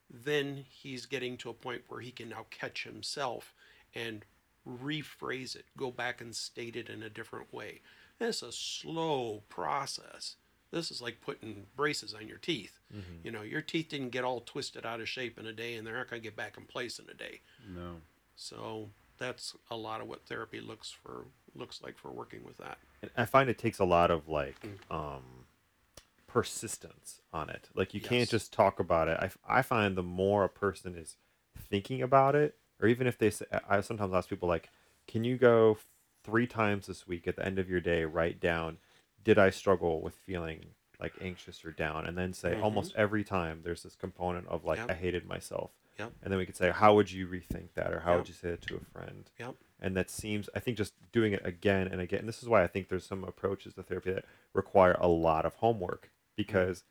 [0.10, 3.54] then he's getting to a point where he can now catch himself
[3.96, 4.26] and
[4.68, 7.80] rephrase it, go back and state it in a different way.
[8.20, 10.36] It's a slow process.
[10.72, 12.80] This is like putting braces on your teeth.
[12.94, 13.20] Mm-hmm.
[13.24, 15.88] You know, your teeth didn't get all twisted out of shape in a day, and
[15.88, 17.40] they're not going to get back in place in a day.
[17.74, 18.02] No.
[18.36, 21.26] So that's a lot of what therapy looks for
[21.56, 22.78] looks like for working with that.
[23.02, 24.56] And I find it takes a lot of like
[24.90, 25.46] um,
[26.28, 27.70] persistence on it.
[27.76, 29.18] Like you can't just talk about it.
[29.20, 31.18] I, I find the more a person is
[31.70, 34.70] thinking about it, or even if they say, I sometimes ask people like,
[35.08, 35.78] can you go
[36.24, 38.78] three times this week at the end of your day, write down,
[39.24, 40.66] did I struggle with feeling
[41.00, 42.06] like anxious or down?
[42.06, 44.92] And then say almost every time there's this component of like, Yep.
[44.92, 45.72] I hated myself.
[46.00, 46.14] Yep.
[46.24, 47.94] And then we could say, how would you rethink that?
[47.94, 48.18] Or how Yep.
[48.20, 49.30] would you say it to a friend?
[49.40, 49.56] Yep.
[49.82, 52.64] and that seems i think just doing it again and again and this is why
[52.64, 54.24] i think there's some approaches to therapy that
[54.54, 56.84] require a lot of homework because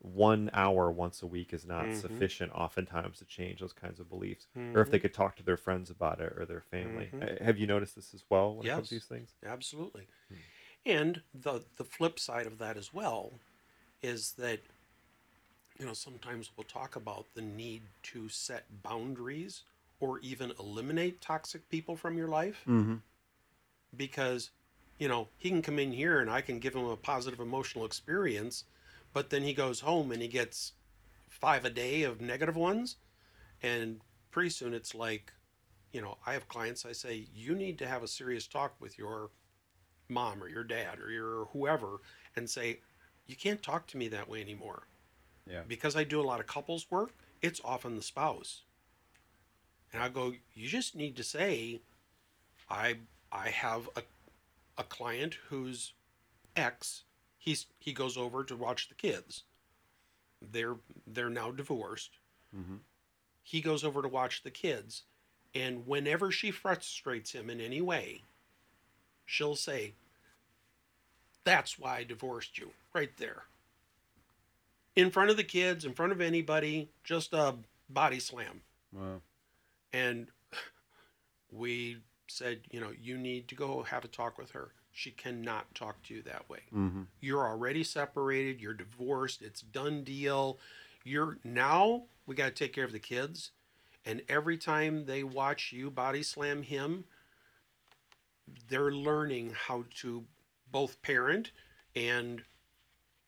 [0.00, 1.94] one hour once a week is not Mhm.
[2.00, 5.56] sufficient oftentimes to change those kinds of beliefs or if they could talk to their
[5.56, 7.40] friends about it or their family Mhm.
[7.40, 10.08] Uh, have you noticed this as well when it comes to these things Absolutely.
[10.84, 13.38] And the the flip side of that as well
[14.02, 14.60] is that
[15.82, 19.64] you know sometimes we'll talk about the need to set boundaries
[19.98, 22.62] or even eliminate toxic people from your life.
[22.68, 22.94] Mm-hmm.
[23.96, 24.50] because
[25.00, 27.84] you know he can come in here and I can give him a positive emotional
[27.84, 28.62] experience
[29.12, 30.74] but then he goes home and he gets
[31.28, 32.96] five a day of negative ones.
[33.62, 35.32] And pretty soon it's like
[35.92, 38.96] you know I have clients I say you need to have a serious talk with
[38.96, 39.30] your
[40.08, 42.02] mom or your dad or your whoever
[42.36, 42.78] and say
[43.26, 44.84] you can't talk to me that way anymore
[45.46, 45.62] Yeah.
[45.66, 48.62] because I do a lot of couples work, it's often the spouse.
[49.92, 51.80] And I go, you just need to say,
[52.70, 52.98] I
[53.30, 54.02] I have a
[54.78, 55.92] a client whose
[56.56, 57.04] ex,
[57.38, 59.44] he's he goes over to watch the kids.
[60.40, 60.76] They're
[61.06, 62.18] they're now divorced.
[62.56, 62.80] Mhm.
[63.42, 65.02] He goes over to watch the kids,
[65.54, 68.22] and whenever she frustrates him in any way,
[69.26, 69.94] she'll say,
[71.44, 73.44] "That's why I divorced you," right there
[74.96, 77.54] in front of the kids, in front of anybody, just a
[77.88, 78.60] body slam.
[78.92, 79.20] Wow.
[79.92, 80.28] And
[81.50, 84.70] we said, you know, you need to go have a talk with her.
[84.92, 86.60] She cannot talk to you that way.
[86.74, 87.02] Mm-hmm.
[87.20, 90.58] You're already separated, you're divorced, it's done deal.
[91.04, 93.50] You're now we got to take care of the kids.
[94.04, 97.04] And every time they watch you body slam him,
[98.68, 100.24] they're learning how to
[100.70, 101.52] both parent
[101.94, 102.42] and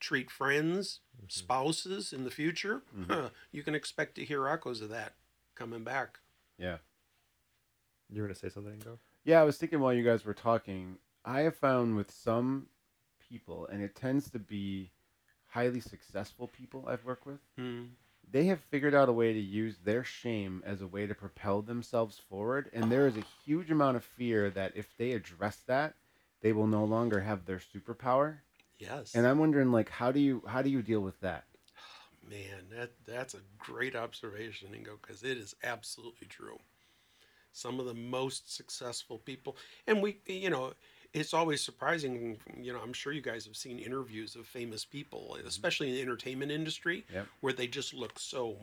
[0.01, 2.83] treat friends, spouses in the future.
[3.53, 5.15] you can expect to hear echoes of that
[5.55, 6.19] coming back.
[6.59, 6.79] Yeah.
[8.11, 10.35] you were going to say something go Yeah, I was thinking while you guys were
[10.35, 12.67] talking, I have found with some
[13.29, 14.91] people, and it tends to be
[15.49, 17.85] highly successful people I've worked with, Hmm.
[18.31, 21.63] they have figured out a way to use their shame as a way to propel
[21.63, 22.69] themselves forward.
[22.73, 25.95] And there is a huge amount of fear that if they address that,
[26.41, 28.39] they will no longer have their superpower.
[28.79, 29.15] Yes.
[29.15, 31.45] And I'm wondering, like, how do you how do you deal with that?
[32.29, 36.59] Man, that that's a great observation, Ingo, because it is absolutely true.
[37.53, 39.57] Some of the most successful people,
[39.87, 40.73] and we, you know,
[41.13, 42.39] it's always surprising.
[42.61, 45.47] You know, I'm sure you guys have seen interviews of famous people, mm-hmm.
[45.47, 47.27] especially in the entertainment industry, Yep.
[47.41, 48.57] where they just look so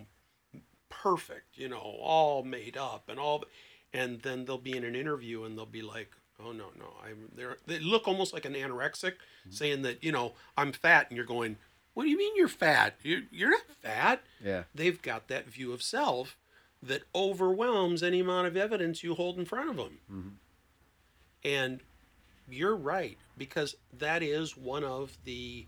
[0.89, 1.57] perfect.
[1.57, 3.45] You know, all made up and all,
[3.93, 6.12] and then they'll be in an interview and they'll be like,
[6.46, 9.14] "Oh no, no, I'm." They're, they look almost like an anorexic,
[9.50, 11.58] saying that you know I'm fat, and you're going,
[11.94, 12.96] "What do you mean you're fat?
[13.04, 14.64] You're you're not fat." Yeah.
[14.76, 16.38] They've got that view of self
[16.84, 20.00] that overwhelms any amount of evidence you hold in front of them.
[20.12, 20.32] Mhm.
[21.44, 21.80] And
[22.50, 25.66] you're right because that is one of the.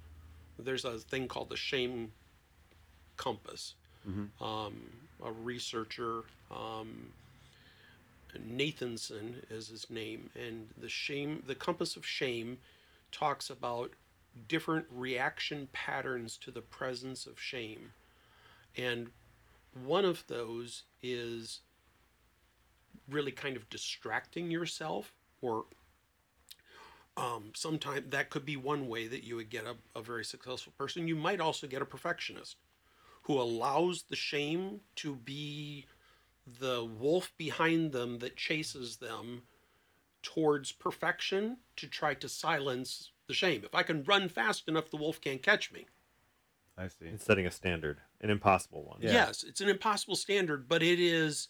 [0.60, 2.12] There's a thing called the shame
[3.18, 3.76] compass.
[4.08, 4.30] Mhm.
[4.42, 4.92] Um,
[5.24, 7.14] a researcher, um,
[8.40, 12.58] Nathanson is his name, and the shame, the compass of shame,
[13.12, 13.92] talks about
[14.48, 17.94] different reaction patterns to the presence of shame,
[18.76, 19.10] and
[19.86, 21.62] one of those is
[23.10, 25.66] really kind of distracting yourself or
[27.16, 30.74] um, sometimes that could be one way that you would get a, a very successful
[30.78, 31.08] person.
[31.08, 32.58] You might also get a perfectionist
[33.24, 35.86] who allows the shame to be
[36.46, 39.44] the wolf behind them that chases them
[40.22, 43.64] towards perfection to try to silence the shame.
[43.64, 45.86] If I can run fast enough, the wolf can't catch me.
[46.78, 47.06] I see.
[47.06, 49.12] it's setting a standard an impossible one Yeah.
[49.12, 51.50] Yes, it's an impossible standard, but it is.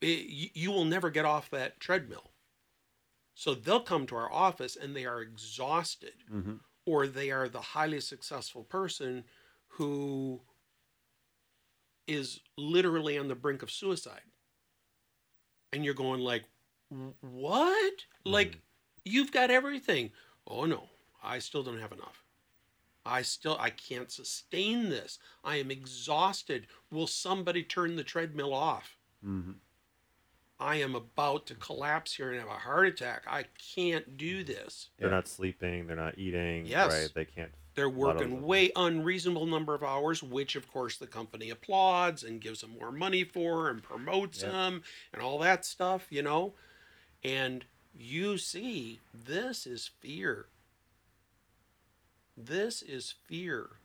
[0.00, 2.32] It, you, you will never get off that treadmill.
[3.34, 6.56] So they'll come to our office and they are exhausted, Mm-hmm.
[6.86, 9.24] or they are the highly successful person
[9.68, 10.40] who
[12.08, 14.22] is literally on the brink of suicide.
[15.72, 16.44] And you're going like,
[17.20, 17.92] "What?
[18.24, 18.58] Like
[19.04, 20.10] you've got everything."
[20.46, 20.88] Oh no,
[21.22, 22.24] I still don't have enough.
[23.04, 25.18] I still I can't sustain this.
[25.44, 26.66] I am exhausted.
[26.90, 28.96] Will somebody turn the treadmill off?
[29.24, 29.52] Mm-hmm.
[30.60, 33.22] I am about to collapse here and have a heart attack.
[33.28, 33.44] I
[33.74, 34.88] can't do this.
[34.98, 35.14] They're Yeah.
[35.14, 35.86] not sleeping.
[35.86, 36.66] They're not eating.
[36.66, 36.92] Yes.
[36.92, 37.10] Right.
[37.14, 37.52] They can't.
[37.78, 42.62] They're working way unreasonable number of hours, which of course the company applauds and gives
[42.62, 44.50] them more money for and promotes Yep.
[44.50, 46.54] them and all that stuff, you know.
[47.22, 47.64] And
[47.96, 50.48] you see, this is fear.
[52.36, 53.78] This is fear.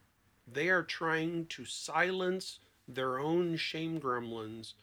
[0.51, 4.73] They are trying to silence their own shame gremlins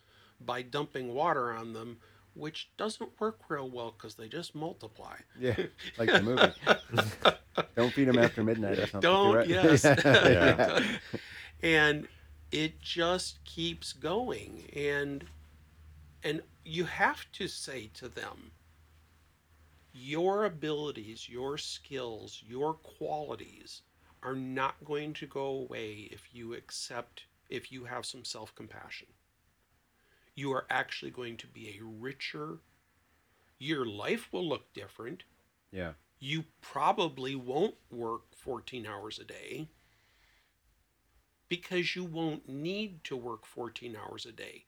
[0.41, 1.99] by dumping water on them,
[2.35, 5.17] which doesn't work real well because they just multiply.
[5.39, 5.57] Yeah,
[5.99, 7.67] like the movie.
[7.77, 9.01] Don't feed them after midnight or something.
[9.01, 9.49] Don't, right?
[9.49, 9.85] yes.
[10.05, 10.83] Yeah.
[11.63, 12.09] and
[12.53, 15.25] it just keeps going and
[16.23, 18.51] and you have to say to them
[19.93, 23.83] your abilities your skills your qualities
[24.23, 29.07] are not going to go away if you accept if you have some self-compassion
[30.41, 32.49] you are actually going to be a richer
[33.59, 35.25] your life will look different
[35.73, 35.93] yeah.
[36.19, 39.69] you probably won't work 14 hours a day
[41.49, 44.65] because you won't need to work 14 hours a day.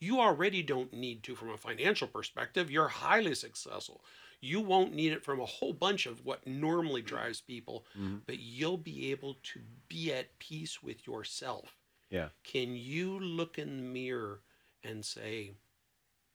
[0.00, 2.70] You already don't need to from a financial perspective.
[2.70, 4.04] You're highly successful.
[4.40, 8.20] You won't need it from a whole bunch of what normally drives people, Mhm.
[8.26, 11.76] but you'll be able to be at peace with yourself.
[12.10, 12.28] Yeah.
[12.44, 14.42] Can you look in the mirror
[14.84, 15.52] and say,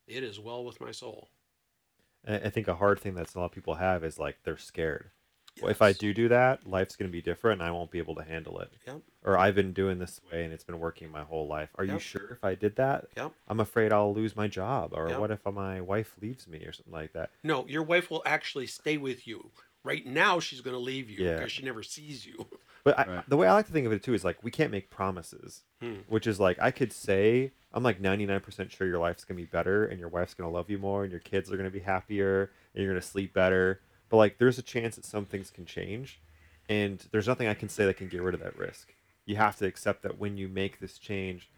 [0.07, 1.29] It is well with my soul?
[2.25, 5.09] I think a hard thing that a lot of people have is like they're scared.
[5.61, 7.99] Well, if I do do that, life's going to be different, and I won't be
[7.99, 8.71] able to handle it.
[8.87, 9.01] Yep.
[9.23, 11.69] Or I've been doing this way, and it's been working my whole life.
[11.75, 13.05] Are you sure if I did that?
[13.15, 13.33] Yep.
[13.49, 14.93] I'm afraid I'll lose my job.
[14.95, 15.19] Or Yep.
[15.19, 17.29] what if my wife leaves me or something like that?
[17.43, 19.51] No, your wife will actually stay with you.
[19.83, 21.35] Right now, she's going to leave you Yeah.
[21.35, 22.47] because she never sees you.
[22.85, 24.71] But I, the way I like to think of it too is like we can't
[24.71, 25.99] make promises, Hmm.
[26.07, 29.85] which is like I could say I'm like 99% sure your life's gonna be better
[29.85, 32.83] and your wife's gonna love you more and your kids are gonna be happier and
[32.83, 33.81] you're gonna sleep better.
[34.09, 36.19] But like there's a chance that some things can change,
[36.69, 38.93] and there's nothing I can say that can get rid of that risk.
[39.25, 41.49] You have to accept that when you make this change,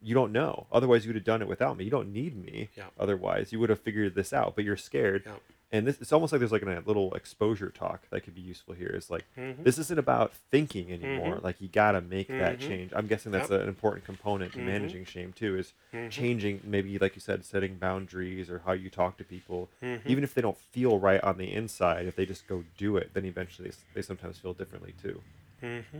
[0.00, 0.66] you don't know.
[0.70, 1.84] Otherwise, you would have done it without me.
[1.84, 2.68] You don't need me.
[2.76, 2.84] Yeah.
[2.98, 4.54] Otherwise, you would have figured this out.
[4.54, 5.22] But you're scared.
[5.26, 5.32] Yeah.
[5.72, 8.74] And this it's almost like there's like a little exposure talk that could be useful
[8.74, 8.88] here.
[8.88, 9.64] Is like Mhm.
[9.64, 11.36] this isn't about thinking anymore.
[11.36, 11.42] Mhm.
[11.42, 12.68] Like you gotta make that Mhm.
[12.68, 12.92] change.
[12.94, 13.62] I'm guessing that's Yep.
[13.62, 14.64] an important component to Mhm.
[14.66, 15.58] managing shame too.
[15.58, 16.10] Is Mhm.
[16.10, 19.68] changing maybe like you said, setting boundaries or how you talk to people.
[19.82, 20.02] Mhm.
[20.06, 23.12] Even if they don't feel right on the inside, if they just go do it,
[23.12, 25.20] then eventually they, they sometimes feel differently too.
[25.62, 25.98] Mm-hmm.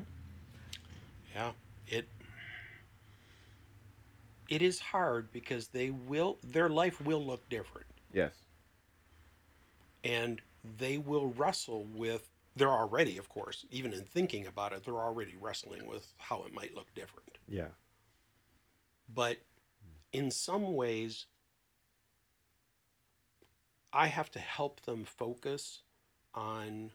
[1.34, 1.52] Yeah,
[1.88, 2.08] it
[4.48, 8.45] it is hard because they will their life will look different, Yes.
[10.06, 10.40] And
[10.78, 12.30] they will wrestle with.
[12.54, 16.54] They're already, of course, even in thinking about it, they're already wrestling with how it
[16.54, 17.36] might look different.
[17.46, 17.68] Yeah.
[19.12, 19.38] But
[20.12, 21.26] in some ways,
[23.92, 25.82] I have to help them focus
[26.34, 26.92] on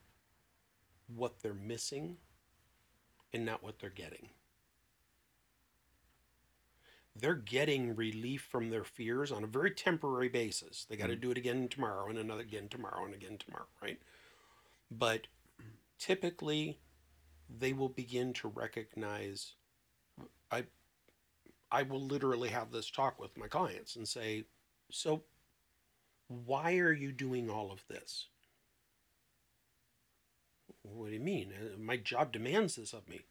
[1.16, 2.18] what they're missing
[3.34, 4.30] and not what they're getting.
[7.16, 10.86] They're getting relief from their fears on a very temporary basis.
[10.90, 14.00] They got to do it again tomorrow and another again tomorrow and again tomorrow, right?
[14.92, 15.28] But
[16.00, 16.80] typically,
[17.50, 19.56] they will begin to recognize
[20.52, 20.66] I
[21.72, 24.46] I will literally have this talk with my clients and say,
[24.92, 25.24] So,
[26.30, 28.28] why are you doing all of this?
[30.84, 31.54] What do you mean?
[31.54, 33.22] Uh, My job demands this of me.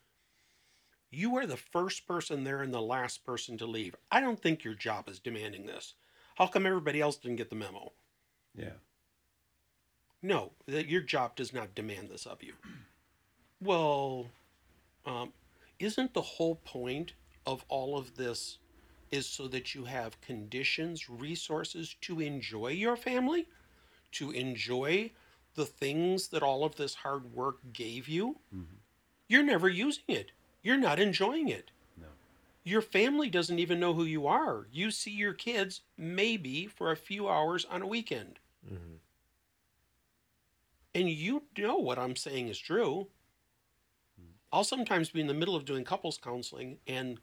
[1.10, 3.96] You are the first person there and the last person to leave.
[4.10, 5.94] I don't think your job is demanding this.
[6.36, 7.92] How come everybody else didn't get the memo?
[8.54, 8.78] Yeah.
[10.22, 12.54] No, that your job does not demand this of you.
[13.60, 14.26] Well,
[15.04, 15.32] um,
[15.78, 17.12] isn't the whole point
[17.46, 18.58] of all of this
[19.10, 23.48] is so that you have conditions, resources to enjoy your family,
[24.12, 25.10] to enjoy
[25.54, 28.36] the things that all of this hard work gave you?
[29.28, 30.32] You're never using it.
[30.62, 31.70] You're not enjoying it.
[32.00, 32.08] No.
[32.64, 34.66] Your family doesn't even know who you are.
[34.72, 38.38] You see your kids maybe for a few hours on a weekend.
[38.68, 38.96] hmm
[40.94, 43.08] And you know what I'm saying is true.
[44.52, 47.20] I'll sometimes be in the middle of doing couples counseling, and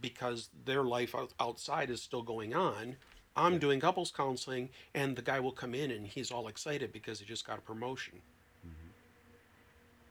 [0.00, 2.96] because their life outside is still going on,
[3.34, 7.20] I'm doing couples counseling, and the guy will come in and he's all excited because
[7.20, 8.20] he just got a promotion.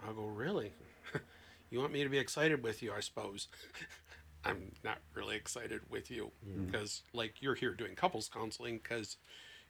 [0.05, 0.71] I'll go, Really?
[1.69, 3.47] You want me to be excited with you, I suppose.
[4.45, 6.65] I'm not really excited with you mm.
[6.65, 9.17] because, like, you're here doing couples counseling because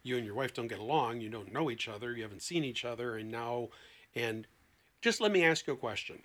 [0.03, 2.63] you and your wife don't get along, you don't know each other, you haven't seen
[2.63, 3.69] each other, and now,
[4.15, 4.47] and
[5.01, 6.19] just let me ask you a question.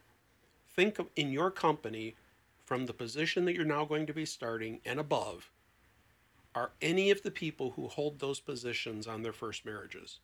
[0.74, 2.16] Think of in your company,
[2.64, 5.50] from the position that you're now going to be starting and above,
[6.54, 10.20] are any of the people who hold those positions on their first marriages?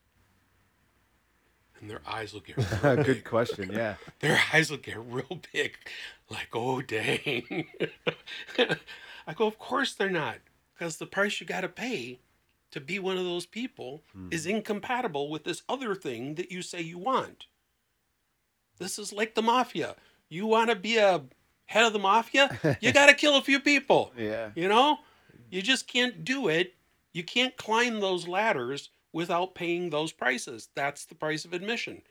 [1.81, 3.70] And their eyes will get real Good question.
[3.72, 3.95] Yeah.
[4.20, 5.76] Their eyes will get real big,
[6.31, 7.66] like, oh, dang.
[9.26, 10.39] I go, of course they're not,
[10.74, 12.18] because the price you got to pay
[12.70, 14.29] to be one of those people hmm.
[14.31, 17.47] is incompatible with this other thing that you say you want.
[18.79, 19.97] This is like the mafia.
[20.29, 21.22] You want to be a
[21.66, 22.76] head of the mafia?
[22.81, 24.12] You got to kill a few people.
[24.16, 24.51] Yeah.
[24.55, 24.99] You know,
[25.51, 26.74] you just can't do it.
[27.12, 30.69] You can't climb those ladders without paying those prices.
[30.75, 32.03] That's the price of admission.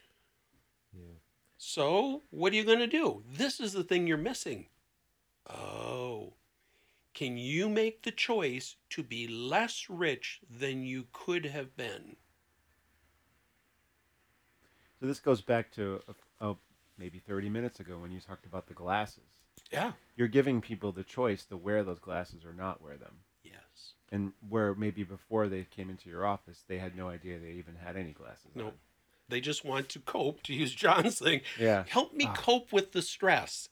[1.58, 3.24] So, what are you going to do?
[3.28, 4.68] This is the thing you're missing.
[5.50, 6.34] Oh.
[7.14, 12.16] Can you make the choice to be less rich than you could have been?
[15.00, 16.00] So this goes back to
[16.42, 16.58] oh,
[17.00, 19.24] maybe 30 minutes ago when you talked about the glasses.
[19.72, 19.94] Yeah.
[20.16, 23.16] You're giving people the choice to wear those glasses or not wear them.
[23.44, 23.94] Yes.
[24.12, 27.76] And where maybe before they came into your office, they had no idea they even
[27.76, 28.52] had any glasses.
[28.56, 28.68] No.
[28.68, 28.72] on.
[29.30, 31.42] They just want to cope, to use John's thing.
[31.60, 31.84] Yeah.
[31.90, 32.34] Help me Ah.
[32.34, 33.68] cope with the stress.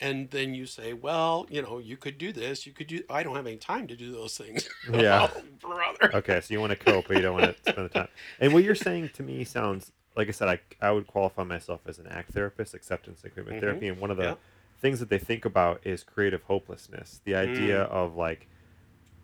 [0.00, 2.66] And then you say, well, you know, you could do this.
[2.66, 3.02] You could do.
[3.08, 4.68] I don't have any time to do those things.
[4.92, 5.28] Yeah.
[5.36, 6.16] oh, brother.
[6.16, 8.08] Okay, so you want to cope, but you don't want to spend the time.
[8.40, 10.48] And what you're saying to me sounds like I said.
[10.48, 13.60] I I would qualify myself as an ACT therapist, acceptance and commitment Mhm.
[13.60, 14.34] therapy, and one of the Yeah.
[14.80, 17.20] things that they think about is creative hopelessness.
[17.24, 17.90] The idea Mm.
[17.90, 18.48] of like,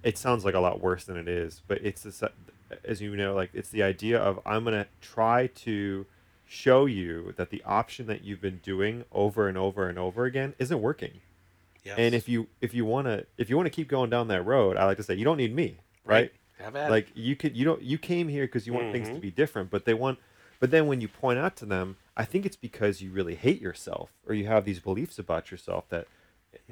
[0.03, 2.23] it sounds like a lot worse than it is, but it's this,
[2.85, 6.07] as you know, like it's the idea of I'm gonna try to
[6.47, 10.55] show you that the option that you've been doing over and over and over again
[10.59, 11.21] isn't working.
[11.85, 11.97] Yes.
[11.99, 14.45] And if you if you want to if you want to keep going down that
[14.45, 16.25] road, I like to say you don't need me, right?
[16.25, 16.91] it.
[16.91, 19.21] like you could you don't you came here because you want things to Mhm.
[19.23, 20.19] be different but they want
[20.59, 23.63] but then when you point out to them i think it's because you really hate
[23.63, 26.07] yourself or you have these beliefs about yourself that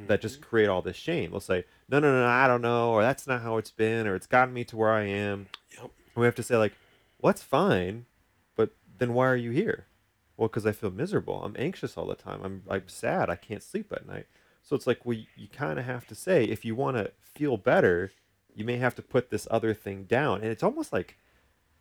[0.06, 0.48] that just mm-hmm.
[0.48, 1.30] create all this shame.
[1.30, 4.06] They'll say no no no no i don't know or that's not how it's been
[4.06, 5.48] or it's gotten me to where i am.
[5.72, 5.82] Yep.
[5.82, 6.74] and we have to say like
[7.18, 8.06] what's fine
[8.56, 9.86] but then why are you here?
[10.36, 11.42] Well because i feel miserable.
[11.42, 12.40] I'm anxious all the time.
[12.42, 13.30] I'm i'm sad.
[13.30, 14.26] I can't sleep at night.
[14.62, 17.56] So it's like we you kind of have to say if you want to feel
[17.56, 18.12] better
[18.54, 20.40] you may have to put this other thing down.
[20.40, 21.16] And it's almost like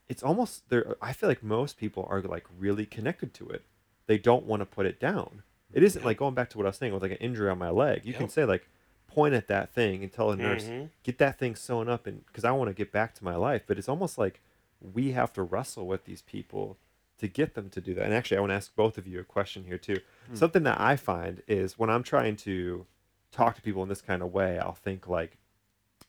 [0.07, 3.63] it's almost there i feel like most people are like really connected to it.
[4.05, 5.43] They don't want to put it down
[5.73, 7.57] it isn't like going back to what i was saying with like an injury on
[7.57, 8.31] my leg you can Yep.
[8.31, 8.67] say like
[9.07, 10.89] point at that thing and tell a nurse Mhm.
[11.03, 13.63] get that thing sewn up and because i want to get back to my life
[13.67, 14.41] but it's almost like
[14.81, 16.77] we have to wrestle with these people
[17.17, 19.19] to get them to do that and actually i want to ask both of you
[19.19, 19.97] a question here too
[20.33, 22.85] something that i find is when i'm trying to
[23.31, 25.37] talk to people in this kind of way i'll think like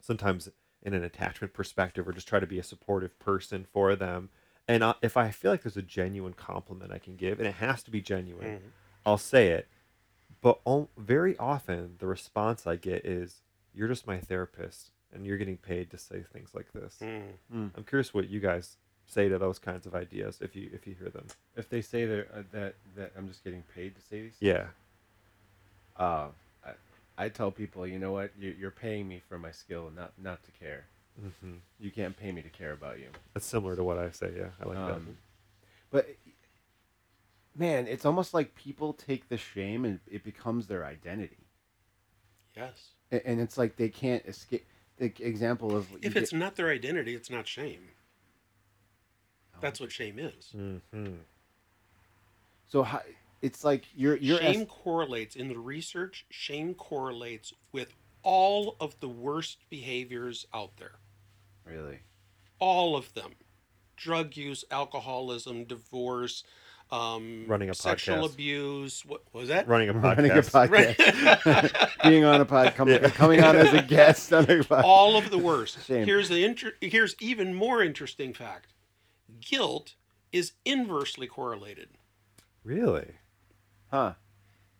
[0.01, 0.49] sometimes
[0.83, 4.29] in an attachment perspective or just try to be a supportive person for them
[4.67, 7.55] and I, if i feel like there's a genuine compliment i can give and it
[7.57, 8.61] has to be genuine Mhm.
[9.09, 9.67] I'll say it
[10.41, 13.41] but o- very often the response i get is
[13.75, 16.99] you're just my therapist and you're getting paid to say things like this.
[17.03, 17.71] Mm.
[17.77, 20.95] i'm curious what you guys say to those kinds of ideas if you if you
[20.99, 21.27] hear them.
[21.57, 24.67] If they say that uh, that that I'm just getting paid to say these, yeah.
[25.97, 26.29] Uh,
[26.65, 26.71] I,
[27.25, 30.41] I tell people, you know what, you, you're paying me for my skill, not not
[30.45, 30.85] to care.
[31.19, 33.09] hmm You can't pay me to care about you.
[33.35, 34.51] that's similar to what i say yeah.
[34.63, 34.95] I like that.
[34.97, 35.17] Um,
[35.91, 36.07] but
[37.59, 41.47] man, it's almost like people take the shame and it becomes their identity,
[42.57, 42.91] Yes.
[43.11, 44.65] and, and it's like they can't escape.
[44.99, 47.89] The example of you If get- it's not their identity, it's not shame.
[49.61, 50.51] That's what shame is.
[50.53, 51.17] hmm
[52.71, 53.01] so, how,
[53.43, 56.27] it's like you're you're shame es- correlates in the research.
[56.31, 60.97] Shame correlates with all of the worst behaviors out there.
[61.65, 62.01] really
[62.59, 63.33] All of them:
[63.97, 66.45] drug use, alcoholism, divorce,
[66.91, 68.33] um, Running a sexual podcast.
[68.33, 69.05] abuse.
[69.07, 69.69] What was that?
[69.69, 73.11] running a running a podcast podcast, being on a pod, coming, Yeah.
[73.11, 74.85] coming on as a guest on a pod.
[74.85, 75.85] all of the worst.
[75.87, 76.07] Shame.
[76.07, 78.73] Here's the inter- here's even more interesting fact.
[79.41, 79.95] Guilt
[80.33, 81.89] is inversely correlated.
[82.65, 83.13] really
[83.91, 84.15] Huh?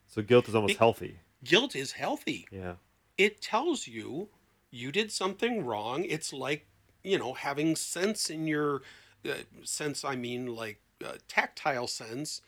[0.07, 2.47] so guilt is almost It- healthy Guilt is healthy.
[2.51, 2.75] yeah
[3.17, 4.29] It tells you
[4.71, 6.05] you did something wrong.
[6.05, 6.67] It's like,
[7.03, 8.83] you know, having sense in your
[9.29, 9.35] uh,
[9.65, 12.43] sense, I mean like uh, tactile sense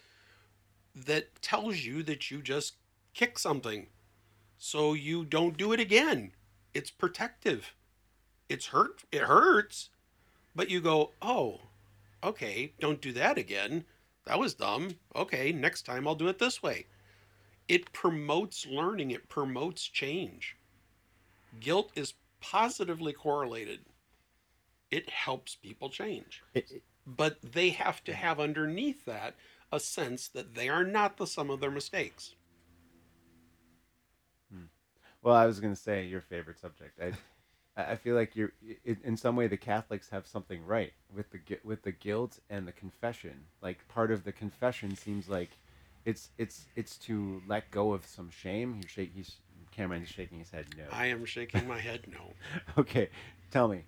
[0.95, 2.75] that tells you that you just
[3.15, 3.89] kick something.
[4.59, 6.33] So you don't do it again.
[6.75, 7.75] It's protective.
[8.49, 9.91] It's hurt it hurts,
[10.55, 11.63] but you go, "Oh,
[12.23, 13.87] okay, don't do that again.
[14.27, 14.99] That was dumb.
[15.17, 16.87] Okay, next time I'll do it this way."
[17.69, 20.57] It promotes learning, it promotes change.
[21.61, 23.85] Guilt is positively correlated.
[24.91, 26.43] It helps people change.
[26.55, 26.83] It-
[27.17, 28.21] But they have to mm-hmm.
[28.21, 29.35] have underneath that
[29.73, 32.35] a sense that they are not the sum of their mistakes.
[34.53, 34.65] Hmm.
[35.23, 37.01] Well, I was going to say your favorite subject.
[37.01, 37.13] I,
[37.77, 38.53] I feel like you're
[38.85, 42.73] in, some way the Catholics have something right with the with the guilt and the
[42.73, 43.35] confession.
[43.63, 45.51] Like part of the confession seems like
[46.05, 48.75] it's it's it's to let go of some shame.
[48.75, 49.37] He shake he's
[49.71, 50.85] Cameron is shaking his head no.
[50.91, 52.33] I am shaking my head no.
[52.79, 53.09] okay,
[53.51, 53.85] tell me.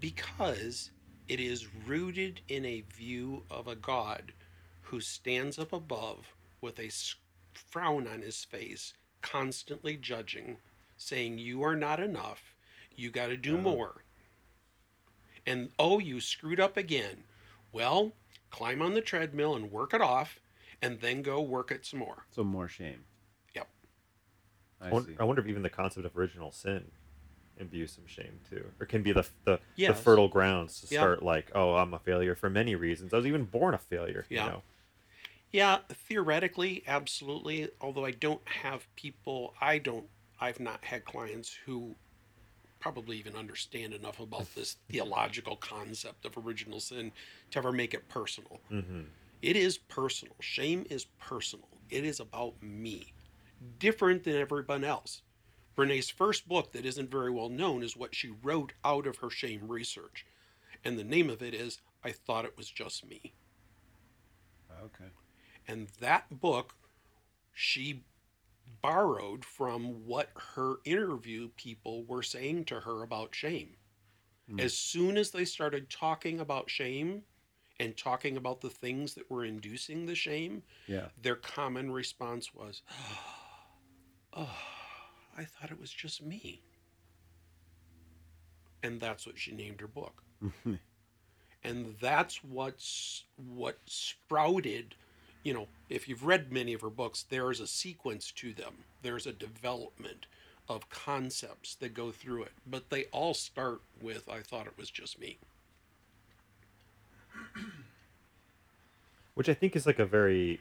[0.00, 0.90] because
[1.28, 4.32] it is rooted in a view of a God
[4.82, 6.90] who stands up above with a
[7.52, 10.58] frown on his face, constantly judging,
[10.96, 12.54] saying, You are not enough.
[12.96, 14.04] You got to do more.
[15.46, 17.24] And oh, you screwed up again.
[17.72, 18.12] Well,
[18.50, 20.38] climb on the treadmill and work it off,
[20.80, 22.26] and then go work it some more.
[22.30, 23.04] So more shame.
[23.54, 23.68] Yep.
[24.80, 25.16] I I see.
[25.18, 26.90] I wonder if even the concept of original sin
[27.58, 31.00] imbues some shame too, or can be the the, the fertile grounds to Yeah.
[31.00, 33.12] start like, oh, I'm a failure for many reasons.
[33.14, 34.26] I was even born a failure.
[34.28, 34.44] Yeah.
[34.44, 34.62] You know?
[35.52, 35.78] Yeah,
[36.08, 37.68] theoretically, absolutely.
[37.80, 40.06] Although I don't have people, I don't,
[40.40, 41.94] I've not had clients who
[42.80, 47.12] probably even understand enough about this theological concept of original sin
[47.52, 48.60] to ever make it personal.
[48.70, 49.02] Mm-hmm.
[49.42, 50.34] It is personal.
[50.40, 51.68] Shame is personal.
[51.88, 53.12] It is about me,
[53.78, 55.22] different than everyone else.
[55.74, 59.30] Brene's first book, that isn't very well known, is what she wrote out of her
[59.30, 60.24] shame research.
[60.84, 63.32] And the name of it is I Thought It Was Just Me.
[64.82, 65.10] Okay.
[65.66, 66.74] And that book
[67.52, 68.02] she
[68.82, 73.70] borrowed from what her interview people were saying to her about shame.
[74.50, 74.60] Hmm.
[74.60, 77.22] As soon as they started talking about shame
[77.80, 81.06] and talking about the things that were inducing the shame, Yeah.
[81.22, 82.82] their common response was,
[84.36, 84.50] Oh,
[85.36, 86.62] I thought it was just me.
[88.82, 90.22] And that's what she named her book
[91.64, 93.24] and that's what's
[93.54, 94.94] what sprouted
[95.42, 99.26] you know if you've read many of her books there's a sequence to them there's
[99.26, 100.26] a development
[100.68, 104.90] of concepts that go through it but they all start with i thought it was
[104.90, 105.38] just me
[109.34, 110.60] which I think is like a very.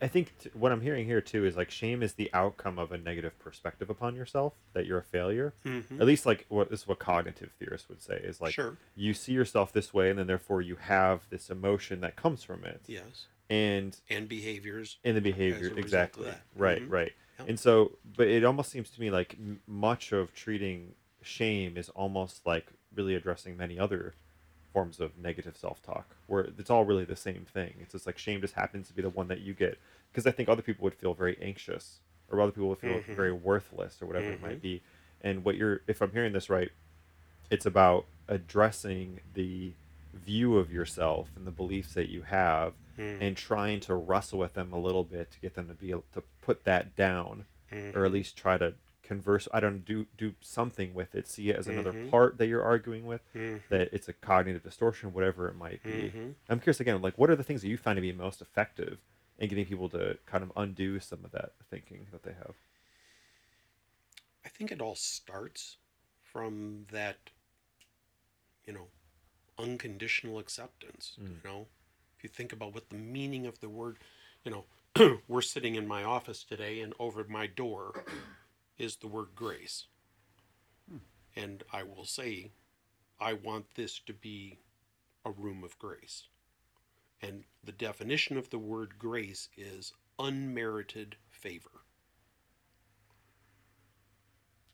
[0.00, 2.92] I think t- what I'm hearing here too is like shame is the outcome of
[2.92, 5.54] a negative perspective upon yourself that you're a failure.
[5.64, 6.00] Mhm.
[6.00, 8.76] At least like what this is what cognitive theorists would say is like Sure.
[8.94, 12.64] you see yourself this way and then therefore you have this emotion that comes from
[12.64, 12.82] it.
[12.86, 16.90] yes And and behaviors And the behavior exactly right Mhm.
[16.90, 17.48] right Yep.
[17.48, 21.88] and so but it almost seems to me like m- much of treating shame is
[21.90, 24.14] almost like really addressing many other
[24.74, 28.40] forms of negative self-talk where it's all really the same thing it's just like shame
[28.40, 29.78] just happens to be the one that you get
[30.10, 33.14] because i think other people would feel very anxious or other people would feel Mhm.
[33.14, 34.42] very worthless or whatever it Mhm.
[34.42, 34.82] might be
[35.22, 36.70] and what you're if i'm hearing this right
[37.52, 39.72] it's about addressing the
[40.12, 43.18] view of yourself and the beliefs that you have Mhm.
[43.20, 46.04] and trying to wrestle with them a little bit to get them to be able
[46.14, 47.44] to put that down
[47.94, 48.74] or at least try to
[49.04, 52.10] converse i don't do do something with it see it as another Mhm.
[52.10, 53.60] part that you're arguing with Mhm.
[53.68, 56.34] that it's a cognitive distortion whatever it might be Mhm.
[56.48, 58.98] i'm curious again like what are the things that you find to be most effective
[59.38, 62.54] in getting people to kind of undo some of that thinking that they have
[64.44, 65.78] I think it all starts
[66.22, 67.30] from that,
[68.66, 68.88] you know,
[69.58, 71.14] unconditional acceptance.
[71.18, 71.66] You know,
[72.18, 73.96] if you think about what the meaning of the word,
[74.44, 74.64] you know,
[75.28, 78.04] we're sitting in my office today, and over my door
[78.78, 79.86] is the word grace.
[80.88, 80.98] Hmm.
[81.36, 82.52] And I will say,
[83.20, 84.58] I want this to be
[85.24, 86.28] a room of grace.
[87.22, 91.70] And the definition of the word grace is unmerited favor.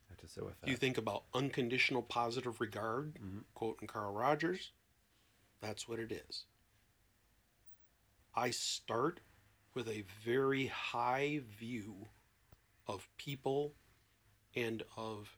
[0.08, 3.38] I have to sit with that You think about unconditional positive regard, mm-hmm.
[3.54, 4.72] quoting Carl Rogers,
[5.60, 6.44] that's what it is.
[8.34, 9.20] I start
[9.74, 12.08] with a very high view
[12.86, 13.74] of people
[14.54, 15.36] and of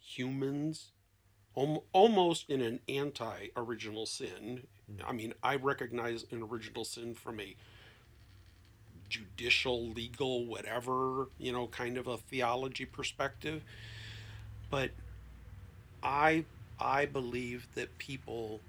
[0.00, 0.92] humans,
[1.54, 4.66] almost in an anti original sin.
[5.06, 7.56] I mean, I recognize an original sin from a
[9.08, 13.62] judicial, legal, whatever, you know, kind of a theology perspective.
[14.70, 14.90] But
[16.02, 16.44] I
[16.78, 18.60] I believe that people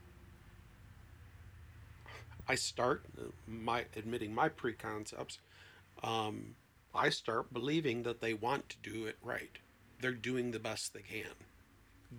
[2.48, 5.40] I start uh, my admitting my preconcepts.
[6.03, 6.56] Um,
[6.98, 9.57] I start believing that they want to do it right.
[10.02, 11.32] They're doing the best they can,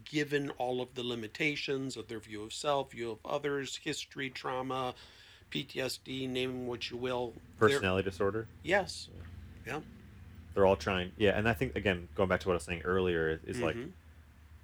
[0.04, 4.94] given all of the limitations of their view of self, view of others, history, trauma,
[5.50, 7.32] PTSD, name what you will.
[7.58, 9.08] Personality disorder Yes.
[9.66, 9.80] Yeah.
[10.54, 12.80] they're all trying yeah and i think again going back to what i was saying
[12.84, 13.76] earlier is, is like.
[13.76, 13.90] Mm-hmm.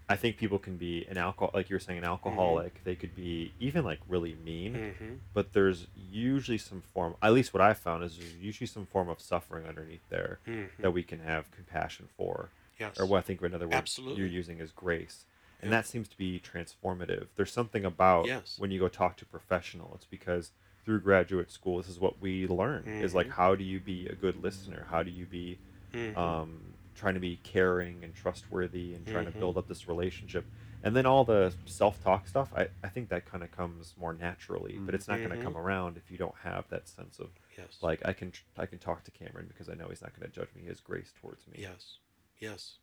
[0.08, 2.82] I think people can be an alcohol, like you were saying, an alcoholic.
[2.84, 5.14] They could be even like really mean, Mm-hmm.
[5.32, 7.16] but there's usually some form.
[7.22, 10.82] At least what I found is there's usually some form of suffering underneath there Mm-hmm.
[10.82, 12.98] that we can have compassion for, Yes.
[13.00, 14.18] or what I think another word Absolutely.
[14.18, 15.24] you're using is grace,
[15.60, 15.78] and Yeah.
[15.78, 17.28] that seems to be transformative.
[17.36, 18.58] There's something about Yes.
[18.58, 19.92] when you go talk to a professional.
[19.94, 20.52] It's because
[20.84, 23.36] through graduate school, this is what we learn: is like Mhm.
[23.40, 24.86] how do you be a good listener?
[24.90, 25.58] How do you be
[25.94, 26.16] Mhm.
[26.16, 29.32] um, trying to be caring and trustworthy and trying Mhm.
[29.32, 30.44] to build up this relationship.
[30.82, 34.12] And then all the self talk stuff, I, I think that kind of comes more
[34.12, 37.30] naturally, but it's not going to come around if you don't have that sense of
[37.56, 37.78] yes.
[37.80, 40.34] like I can I can talk to Cameron because I know he's not going to
[40.34, 40.62] judge me.
[40.62, 41.58] He has grace towards me.
[41.60, 41.98] Yes,
[42.38, 42.78] yes.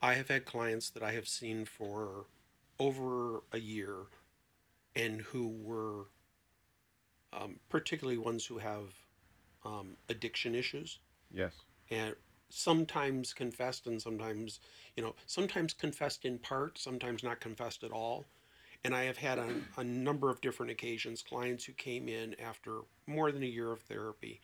[0.00, 2.24] I have had clients that I have seen for
[2.78, 4.06] over a year
[4.96, 6.06] and who were
[7.32, 8.94] um, particularly ones who have
[9.64, 10.98] um, addiction issues
[11.30, 11.52] Yes.
[11.90, 12.14] and
[12.50, 14.60] sometimes confessed and sometimes,
[14.96, 18.26] you know, sometimes confessed in part, sometimes not confessed at all.
[18.84, 22.80] And I have had on a number of different occasions clients who came in after
[23.06, 24.40] more than a year of therapy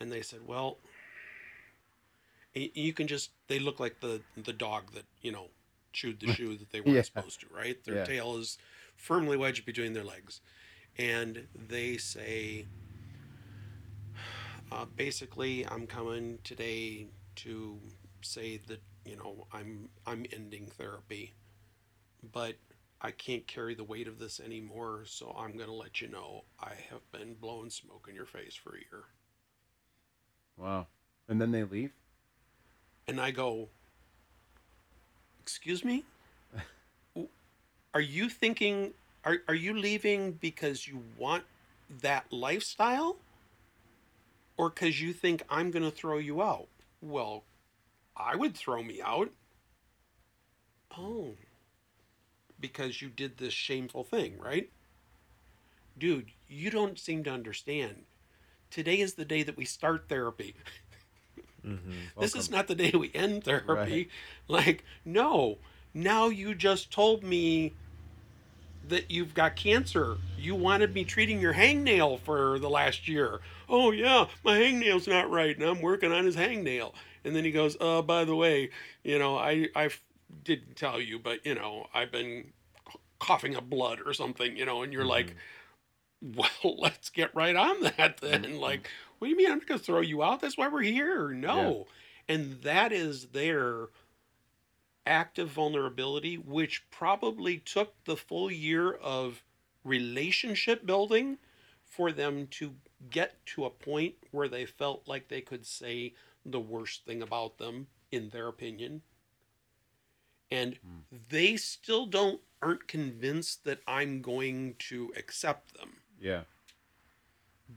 [0.00, 0.78] and they said, well,
[2.54, 5.48] you can just they look like the the dog that you know
[5.92, 7.02] chewed the shoe that they weren't Yeah.
[7.02, 8.04] supposed to right their Yeah.
[8.04, 8.58] tail is
[8.96, 10.40] firmly wedged between their legs
[10.98, 12.66] and they say
[14.72, 17.06] uh, basically i'm coming today
[17.38, 17.78] to
[18.20, 21.32] say that you know i'm i'm ending therapy
[22.32, 22.54] but
[23.00, 26.42] i can't carry the weight of this anymore so i'm going to let you know
[26.60, 29.04] i have been blowing smoke in your face for a year
[30.56, 30.88] Wow.
[31.28, 31.92] And then they leave.
[33.06, 33.68] and I go,
[35.40, 36.04] "Excuse me?
[37.94, 38.92] Are you thinking
[39.24, 41.44] are are you leaving because you want
[42.02, 43.16] that lifestyle
[44.56, 46.68] or cuz you think I'm going to throw you out?"
[47.00, 47.44] Well,
[48.16, 49.30] I would throw me out.
[50.96, 51.34] Oh.
[52.60, 54.70] Because you did this shameful thing, right?
[55.96, 58.04] Dude, you don't seem to understand.
[58.70, 60.54] Today is the day that we start therapy.
[61.66, 62.20] Mm-hmm.
[62.20, 63.72] This is not the day we end therapy.
[63.72, 64.08] Right.
[64.46, 65.58] Like, no.
[65.92, 67.74] Now you just told me
[68.88, 70.16] that you've got cancer.
[70.38, 73.40] You wanted me treating your hangnail for the last year.
[73.68, 76.94] Oh yeah, my hangnail's not right, and I'm working on his hangnail.
[77.24, 78.70] And then he goes, "Uh, by the way,
[79.02, 79.90] you know, I, I
[80.44, 82.52] didn't tell you, but you know, I've been
[83.18, 85.34] coughing up blood or something, you know." And you're like,
[86.22, 86.48] well,
[86.78, 88.58] let's get right on that then.
[88.58, 88.88] Like,
[89.18, 90.40] what do you mean I'm not going to throw you out?
[90.40, 91.30] That's why we're here.
[91.30, 91.86] No.
[92.28, 93.88] And that is their
[95.08, 99.42] active vulnerability, which probably took the full year of
[99.84, 101.38] relationship building
[101.84, 102.74] for them to
[103.10, 106.14] get to a point where they felt like they could say
[106.44, 109.02] the worst thing about them, in their opinion.
[110.50, 111.16] And hmm.
[111.30, 116.42] they still don't aren't convinced that I'm going to accept them Yeah.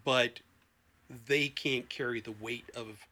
[0.03, 0.39] but
[1.27, 3.05] they can't carry the weight of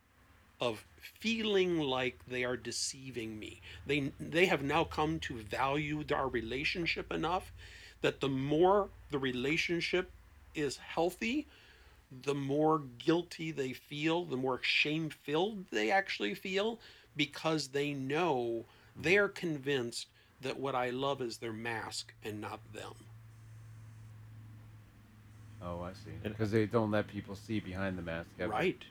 [0.59, 3.61] of feeling like they are deceiving me.
[3.85, 7.51] They they have now come to value our relationship enough
[8.01, 10.11] that the more the relationship
[10.55, 11.47] is healthy,
[12.23, 16.79] the more guilty they feel, the more shame filled they actually feel
[17.15, 18.65] because they know
[18.95, 20.07] they are convinced
[20.41, 22.93] that what I love is their mask and not them.
[25.61, 26.11] Oh, I see.
[26.23, 28.29] Because they don't let people see behind the mask.
[28.39, 28.51] ever.
[28.51, 28.81] Right.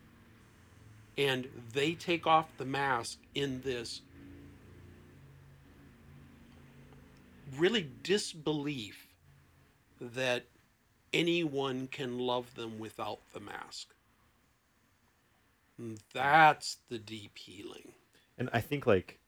[1.18, 4.00] And they take off the mask in this
[7.56, 9.08] really disbelief
[10.00, 10.44] that
[11.12, 13.88] anyone can love them without the mask.
[15.76, 17.92] And That's the deep healing.
[18.36, 19.18] And I think like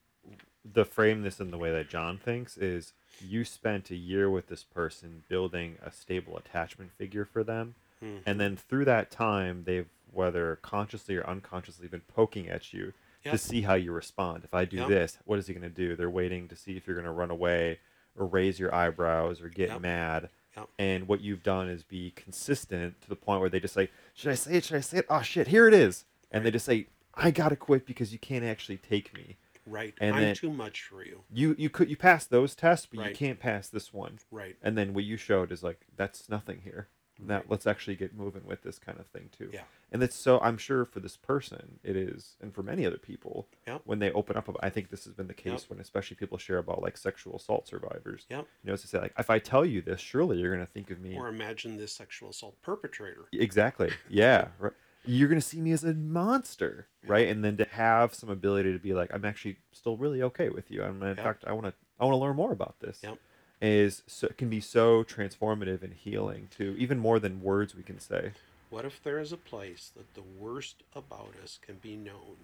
[0.64, 4.48] the frame this in the way that John thinks is you spent a year with
[4.48, 7.74] this person building a stable attachment figure for them.
[8.02, 8.22] Mhm.
[8.26, 12.92] And then through that time, they've whether consciously or unconsciously been poking at you
[13.24, 13.32] Yep.
[13.32, 14.44] to see how you respond.
[14.44, 14.88] If I do Yep.
[14.88, 15.94] this, what is he going to do?
[15.94, 17.78] They're waiting to see if you're going to run away
[18.16, 19.80] or raise your eyebrows or get Yep.
[19.82, 20.30] mad.
[20.78, 24.30] And what you've done is be consistent to the point where they just say, "Should
[24.32, 24.64] I say it?
[24.64, 25.06] Should I say it?
[25.08, 28.18] Oh shit, here it is." And they just say, "I got to quit because you
[28.18, 29.94] can't actually take me." Right.
[30.00, 31.22] And I'm too much for you.
[31.32, 34.18] You you could you pass those tests, but you can't pass this one.
[34.30, 34.56] Right.
[34.62, 36.88] And then what you showed is like that's nothing here.
[37.26, 37.44] Right.
[37.50, 39.50] let's actually get moving with this kind of thing too.
[39.52, 39.62] Yeah.
[39.92, 43.48] And it's so I'm sure for this person it is, and for many other people,
[43.66, 43.82] Yep.
[43.84, 45.70] when they open up, about, I think this has been the case Yep.
[45.70, 48.26] when especially people share about like sexual assault survivors.
[48.30, 48.46] Yep.
[48.62, 50.90] You know, it's to say like if I tell you this, surely you're gonna think
[50.90, 53.26] of me Or imagine this sexual assault perpetrator.
[53.32, 53.90] exactly.
[54.08, 54.48] Yeah.
[54.58, 54.72] Right.
[55.06, 57.26] You're gonna see me as a monster, right?
[57.28, 60.70] And then to have some ability to be like, I'm actually still really okay with
[60.70, 60.82] you.
[60.82, 63.00] I'm in fact, I want to, I want to learn more about this.
[63.02, 63.18] Yep.
[63.62, 68.00] Is so, can be so transformative and healing to even more than words we can
[68.00, 68.32] say.
[68.70, 72.36] What if there is a place that the worst about us can be known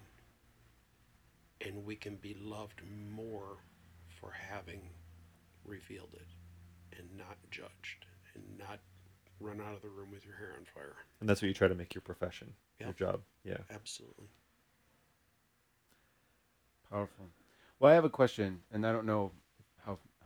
[1.59, 2.81] and we can be loved
[3.15, 3.57] more
[4.21, 4.81] for having
[5.65, 6.27] revealed it
[6.99, 8.77] and not judged and not
[9.39, 10.97] run out of the room with your hair on fire?
[11.19, 13.21] And that's what you try to make your profession, your job.
[13.43, 13.57] Yeah.
[13.71, 14.27] Absolutely.
[16.91, 17.25] Powerful.
[17.79, 19.31] Well, I have a question, and I don't know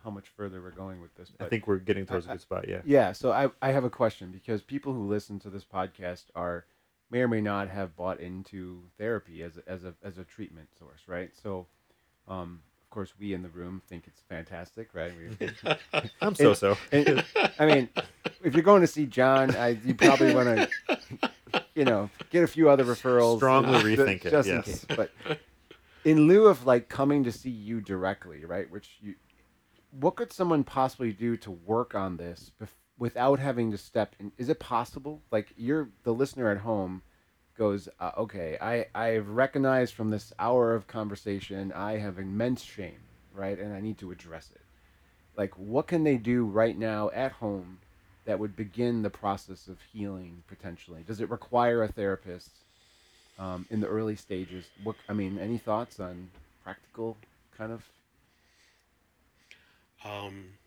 [0.04, 1.32] how much further we're going with this.
[1.40, 2.68] I think we're getting towards a I- good spot.
[2.68, 2.82] Yeah.
[2.86, 6.66] Yeah, so I, I have a question because people who listen to this podcast are
[7.10, 10.70] may or may not have bought into therapy as a, as a as a treatment
[10.78, 11.32] source, right?
[11.42, 11.68] So,
[12.28, 15.12] um, of course, we in the room think it's fantastic, right?
[15.40, 15.50] We,
[16.22, 16.78] I'm so so.
[16.92, 17.90] I mean,
[18.44, 22.48] if you're going to see John, I, you probably want to, you know, get a
[22.48, 23.38] few other referrals.
[23.38, 24.86] Strongly uh, rethink it, just in case.
[24.88, 25.12] But
[26.04, 28.70] in lieu of like coming to see you directly, right?
[28.72, 29.16] Which you,
[29.92, 34.32] what could someone possibly do to work on this bef- without having to step in?
[34.38, 35.22] Is it possible?
[35.32, 37.02] Like you're the listener at home
[37.58, 43.02] goes, uh, okay, I I've recognized from this hour of conversation, I have immense shame,
[43.34, 44.62] right, and I need to address it
[45.38, 47.80] like what can they do right now at home
[48.26, 52.52] that would begin the process of healing potentially does it require a therapist
[53.40, 56.30] um, in the early stages what i mean any thoughts on
[56.64, 57.18] practical
[57.58, 57.84] kind of
[60.04, 60.58] Um,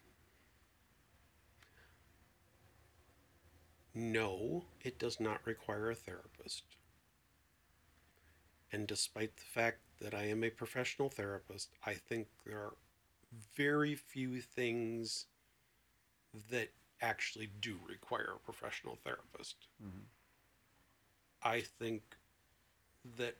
[3.95, 6.65] no, it does not require a therapist.
[8.73, 12.75] And despite the fact that I am a professional therapist, I think there are
[13.57, 15.27] very few things
[16.51, 16.71] that
[17.01, 19.69] actually do require a professional therapist.
[21.43, 22.03] I think
[23.17, 23.37] that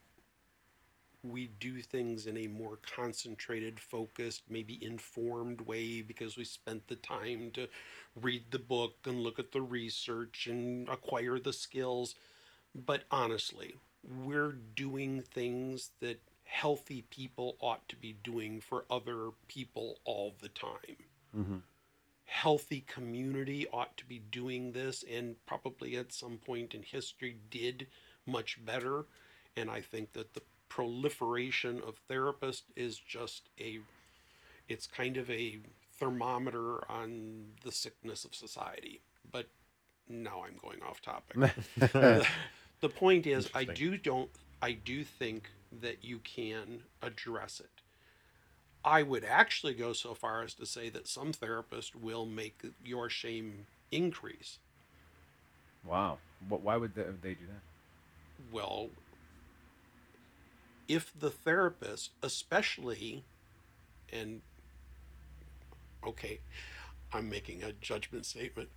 [1.25, 6.97] we do things in a more concentrated, focused, maybe informed way because we spent the
[6.97, 7.69] time to
[8.21, 12.15] read the book and look at the research and acquire the skills.
[12.75, 19.99] But honestly, we're doing things that healthy people ought to be doing for other people
[20.05, 20.97] all the time.
[21.37, 21.57] mm-hmm.
[22.27, 27.87] Healthy community ought to be doing this and probably at some point in history did
[28.27, 29.07] much better.
[29.57, 33.81] And I think that the proliferation of therapists is just a
[34.69, 35.59] it's kind of a
[35.99, 39.01] thermometer on the sickness of society.
[39.31, 39.47] But
[40.09, 41.53] now i'm going off topic.
[42.81, 44.29] The point is i do don't
[44.61, 45.49] i do think
[45.81, 47.83] that you can address it.
[48.85, 53.09] I would actually go so far as to say that some therapists will make your
[53.09, 54.59] shame increase.
[55.85, 56.19] Wow.
[56.49, 58.53] What, why would they, they do that?
[58.53, 58.91] Well,
[60.89, 63.25] if the therapist, especially,
[64.13, 64.43] and
[66.07, 66.41] okay,
[67.13, 68.71] I'm making a judgment statement.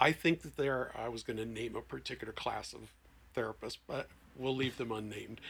[0.00, 2.92] I think that there, I was going to name a particular class of
[3.36, 5.40] therapists, but we'll leave them unnamed.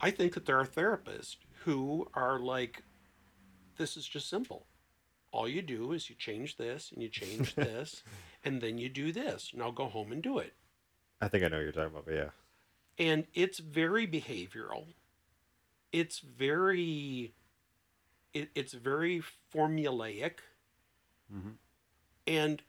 [0.00, 2.82] I think that there are therapists who are like,
[3.76, 4.66] this is just simple.
[5.32, 8.02] All you do is you change this and you change this,
[8.44, 9.50] and then you do this.
[9.54, 10.54] Now go home and do it
[11.20, 12.30] I think I know what you're talking about, but yeah.
[12.98, 14.88] and it's very behavioral
[15.94, 17.32] it's very
[18.32, 19.22] it, it's very
[19.54, 20.40] formulaic
[21.32, 21.56] Mhm.
[22.26, 22.62] and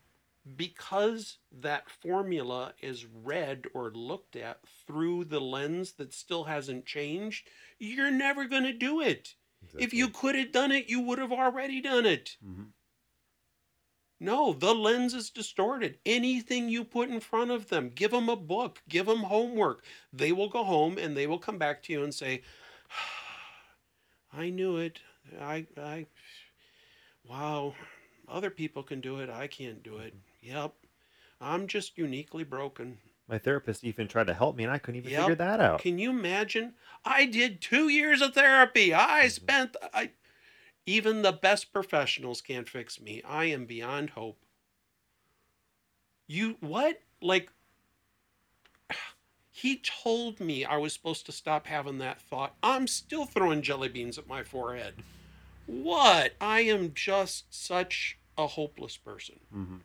[0.56, 7.50] because that formula is read or looked at through the lens that still hasn't changed
[7.80, 9.36] you're never going to do it
[9.82, 12.72] if you could have done it you would have already done it Mhm.
[14.20, 16.00] no, the lens is distorted.
[16.06, 19.84] Anything you put in front of them, give them a book, give them homework.
[20.14, 22.42] They will go home and they will come back to you and say,
[24.34, 25.00] I knew it.
[25.40, 26.06] I, I,
[27.28, 27.74] wow,
[28.28, 29.30] other people can do it.
[29.30, 30.14] I can't do it.
[30.42, 30.74] Yep.
[31.42, 32.98] I'm just uniquely broken.
[33.28, 35.22] My therapist even tried to help me, and I couldn't even Yep.
[35.22, 35.82] figure that out.
[35.82, 36.76] Can you imagine?
[37.04, 38.94] I did two years of therapy.
[38.94, 39.30] I mm-hmm.
[39.30, 40.12] spent, I,
[40.86, 43.22] even the best professionals can't fix me.
[43.24, 44.40] I am beyond hope.
[46.28, 47.02] You, what?
[47.22, 47.52] Like,
[49.58, 52.56] he told me I was supposed to stop having that thought.
[52.62, 54.96] I'm still throwing jelly beans at my forehead.
[55.66, 56.34] What?
[56.42, 59.40] I am just such a hopeless person.
[59.56, 59.80] Mhm.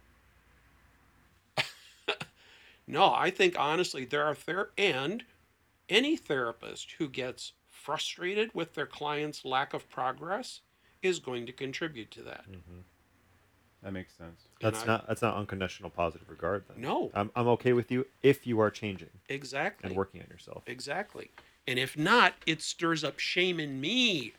[2.89, 5.23] No, I think honestly there are there and
[5.89, 10.63] any therapist who gets frustrated with their client's lack of progress
[11.01, 12.45] is going to contribute to that.
[13.83, 16.65] That makes sense And That's I- not that's not unconditional positive regard.
[16.69, 17.11] Then No.
[17.15, 19.89] I'm I'm okay with you if you are changing Exactly.
[19.89, 20.63] and working on yourself.
[20.67, 21.31] Exactly.
[21.67, 24.33] And if not, it stirs up shame in me.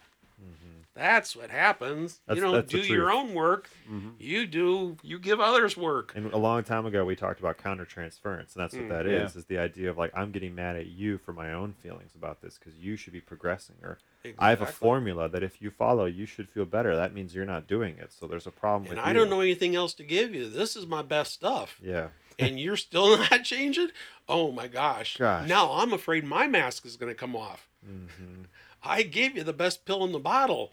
[0.94, 2.20] That's what happens.
[2.28, 3.16] That's- you don't that's the do your truth.
[3.16, 3.70] own work.
[3.90, 4.16] Mhm.
[4.20, 4.98] You do.
[5.02, 6.12] You give others work.
[6.16, 9.24] And a long time ago, we talked about countertransference, and that's what Mm, that yeah.
[9.26, 12.14] is: is the idea of like I'm getting mad at you for my own feelings
[12.14, 14.00] about this because you should be progressing, or
[14.38, 16.96] I have a formula that if you follow, you should feel better.
[16.96, 19.14] That means you're not doing it, so there's a problem And with I you.
[19.20, 20.50] don't know anything else to give you.
[20.50, 21.78] This is my best stuff.
[21.84, 23.90] Yeah, and you're still not changing?
[24.30, 25.18] Oh my gosh.
[25.18, 25.48] Gosh.
[25.48, 27.68] Now I'm afraid my mask is going to come off.
[27.86, 28.44] hmm
[28.84, 30.72] I gave you the best pill in the bottle.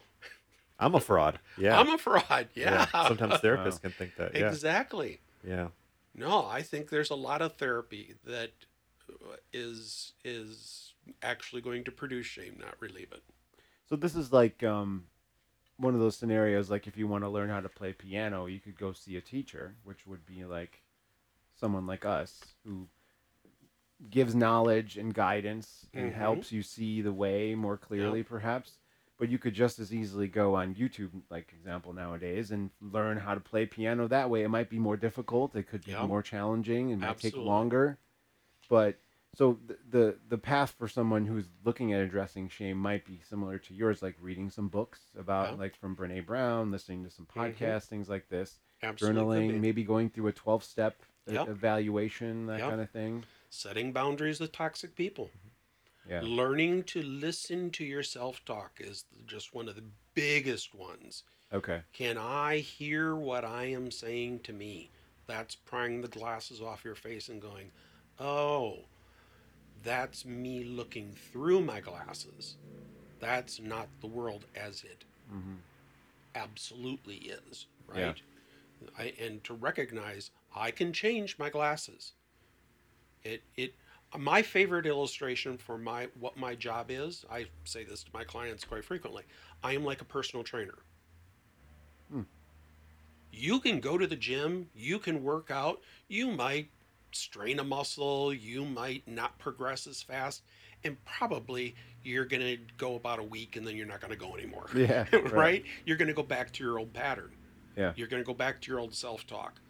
[0.81, 1.39] I'm a fraud.
[1.59, 2.49] Yeah, I'm a fraud.
[2.55, 2.87] Yeah.
[3.09, 3.79] Sometimes therapists Wow.
[3.83, 4.35] can think that.
[4.35, 5.21] Yeah, exactly.
[5.47, 5.69] yeah.
[6.15, 8.51] No, I think there's a lot of therapy that
[9.53, 10.93] is is
[11.23, 13.23] actually going to produce shame, not relieve it.
[13.89, 15.05] So this is like um,
[15.77, 16.71] one of those scenarios.
[16.71, 19.21] Like if you want to learn how to play piano, you could go see a
[19.21, 20.83] teacher, which would be like
[21.55, 22.89] someone like us who
[24.11, 26.15] gives knowledge and guidance and Mhm.
[26.15, 28.79] helps you see the way more clearly, perhaps.
[29.19, 33.35] But you could just as easily go on YouTube, like example nowadays, and learn how
[33.35, 34.45] to play piano that way.
[34.45, 35.57] It might be more difficult.
[35.57, 36.07] It could be Yeah.
[36.07, 36.91] more challenging.
[36.91, 37.99] It might take longer.
[38.69, 39.01] But
[39.39, 43.57] so the, the the path for someone who's looking at addressing shame might be similar
[43.61, 45.55] to yours, like reading some books about, Yeah.
[45.59, 47.55] like from Brene Brown, listening to some Mhm.
[47.55, 49.49] podcasts, things like this, Absolutely.
[49.49, 51.47] journaling, maybe going through a twelve step Yep.
[51.47, 52.69] evaluation, that Yep.
[52.69, 53.25] kind of thing.
[53.49, 55.31] Setting boundaries with toxic people.
[56.09, 56.23] Yeah.
[56.25, 59.85] Learning to listen to your self talk is just one of the
[60.15, 61.23] biggest ones.
[61.53, 61.83] Okay.
[61.93, 64.91] Can I hear what I am saying to me?
[65.27, 67.71] That's prying the glasses off your face and going,
[68.19, 68.87] oh,
[69.83, 72.57] that's me looking through my glasses.
[73.21, 75.59] That's not the world as it hmm
[76.35, 78.15] absolutely is, Yeah.
[78.15, 78.23] right?
[78.97, 82.15] I, and to recognize I can change my glasses.
[83.23, 83.77] It it
[84.17, 87.25] my favorite illustration for my what my job is.
[87.31, 89.25] I say this to my clients quite frequently.
[89.63, 90.85] I am like a personal trainer.
[92.11, 92.23] Hmm.
[93.33, 96.73] You can go to the gym, you can work out, you might
[97.13, 100.43] strain a muscle, you might not progress as fast,
[100.85, 104.19] and probably you're going to go about a week and then you're not going to
[104.19, 104.67] go anymore.
[104.75, 105.33] Yeah, right.
[105.33, 105.65] right.
[105.85, 107.33] You're going to go back to your old pattern.
[107.77, 107.93] Yeah.
[107.97, 109.61] You're going to go back to your old self talk.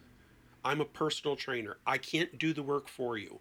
[0.63, 1.77] I'm a personal trainer.
[1.87, 3.39] I can't do the work for you,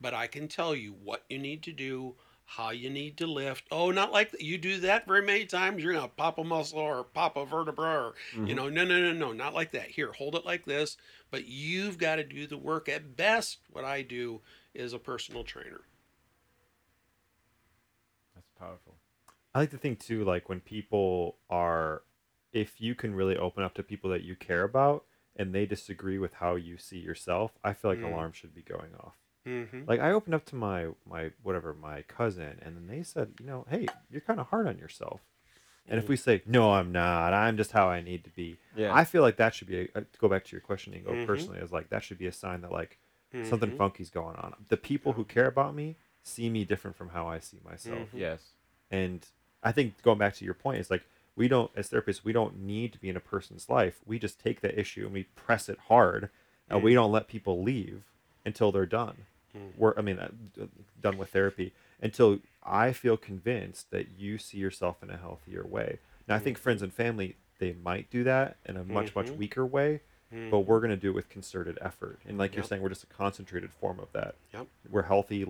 [0.00, 2.14] but I can tell you what you need to do,
[2.50, 3.64] how you need to lift.
[3.70, 4.40] Oh, not like that.
[4.40, 7.44] You do that very many times, you're going to pop a muscle or pop a
[7.44, 8.56] vertebra or, you Mhm.
[8.56, 9.88] know, no, no, no, no, not like that.
[9.90, 10.96] Here, hold it like this,
[11.30, 12.88] but you've got to do the work.
[12.88, 14.40] At best, what I do
[14.72, 15.82] is a personal trainer.
[18.34, 18.94] That's powerful.
[19.54, 22.02] I like to think too, like when people are,
[22.52, 25.04] if you can really open up to people that you care about
[25.36, 28.04] and they disagree with how you see yourself, I feel like Mm.
[28.04, 29.16] alarms should be going off.
[29.48, 29.82] Mm-hmm.
[29.86, 33.46] Like I opened up to my my whatever my cousin, and then they said, you
[33.46, 35.20] know, hey, you're kind of hard on yourself.
[35.90, 36.08] And if Mm.
[36.08, 38.94] we say, no, I'm not, I'm just how I need to be, Yeah.
[38.94, 41.02] I feel like that should be a, uh, to go back to your questioning.
[41.02, 41.24] Go Mhm.
[41.26, 42.98] personally, is like that should be a sign that like
[43.44, 43.76] something Mhm.
[43.78, 44.54] funky's going on.
[44.68, 48.10] The people who care about me see me different from how I see myself.
[48.12, 48.18] Mhm.
[48.18, 48.52] yes.
[48.90, 49.26] And
[49.62, 51.04] I think going back to your point, it's like
[51.36, 54.00] we don't, as therapists, we don't need to be in a person's life.
[54.04, 56.28] We just take the issue and we press it hard,
[56.68, 58.02] and we don't let people leave
[58.44, 59.24] until they're done.
[59.56, 59.72] Mm.
[59.76, 60.28] We're, I mean, uh,
[61.00, 61.72] done with therapy
[62.02, 65.98] until I feel convinced that you see yourself in a healthier way.
[66.28, 69.36] Now, I think friends and family they might do that in a much much Mhm.
[69.36, 70.00] weaker way,
[70.32, 70.50] Mhm.
[70.50, 72.20] but we're going to do it with concerted effort.
[72.26, 74.36] And like you're saying, we're just a concentrated form of that.
[74.52, 74.66] Yep.
[74.90, 75.44] We're healthy,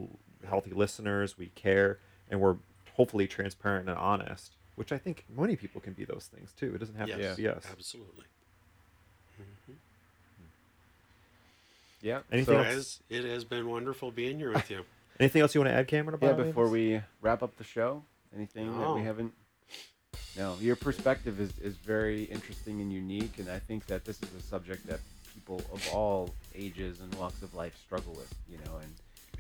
[0.47, 1.37] healthy listeners.
[1.37, 1.99] We care,
[2.31, 2.57] and we're
[2.95, 4.55] hopefully transparent and honest.
[4.77, 6.73] Which I think many people can be those things too.
[6.75, 7.67] It doesn't have Yes, to be us.
[7.71, 8.25] absolutely.
[9.41, 9.75] Mhm.
[12.01, 12.21] Yeah.
[12.33, 12.67] Anything so, else?
[13.09, 14.83] It has, it has been wonderful being here with you.
[15.21, 16.19] Anything else you want to add, Cameron?
[16.23, 18.05] Yeah, before we wrap up the show,
[18.35, 19.33] anything that we haven't?
[20.37, 24.33] No, your perspective is, is very interesting and unique, and I think that this is
[24.39, 25.01] a subject that
[25.35, 28.33] people of all ages and walks of life struggle with.
[28.49, 28.93] You know, and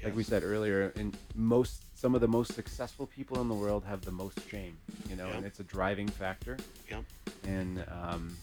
[0.03, 3.85] like we said earlier, in most some of the most successful people in the world
[3.85, 4.77] have the most shame.
[5.09, 5.37] You know, Yep.
[5.37, 6.57] and it's a driving factor.
[6.91, 7.05] Yep.
[7.47, 8.37] And um,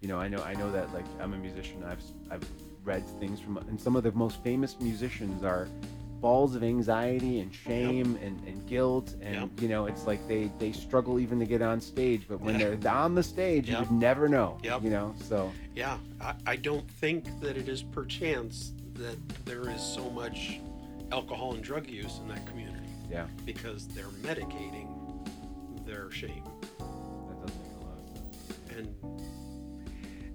[0.00, 1.84] you know, I know I know that like I'm a musician.
[1.84, 2.44] I've I've
[2.84, 5.68] read things from and some of the most famous musicians are
[6.20, 9.14] balls of anxiety and shame and, and guilt.
[9.22, 9.48] And Yep.
[9.60, 12.78] you know it's like they they struggle even to get on stage but when they're
[12.92, 14.82] on the stage you would never know Yep.
[14.82, 15.50] you know so.
[15.74, 19.16] Yeah, I, I don't think that it is perchance that
[19.46, 20.60] there is so much
[21.10, 22.86] alcohol and drug use in that community.
[23.10, 23.26] Yeah.
[23.46, 24.88] Because they're medicating
[25.86, 26.44] their shame.
[26.78, 28.76] that does make a lot of sense.
[28.76, 28.94] And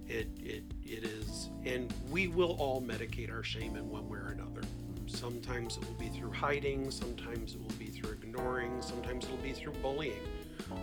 [0.10, 1.25] it, it, it is,
[1.66, 4.62] and we will all medicate our shame in one way or another.
[5.08, 9.52] Sometimes it will be through hiding, sometimes it will be through ignoring, sometimes it'll be
[9.52, 10.22] through bullying.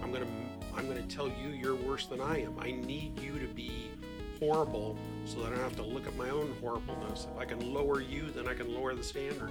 [0.02, 2.58] I'm going to I'm going to tell you you're worse than I am.
[2.58, 3.90] I need you to be
[4.38, 7.26] horrible so that I don't have to look at my own horribleness.
[7.32, 9.50] If I can lower you, then I can lower the standard.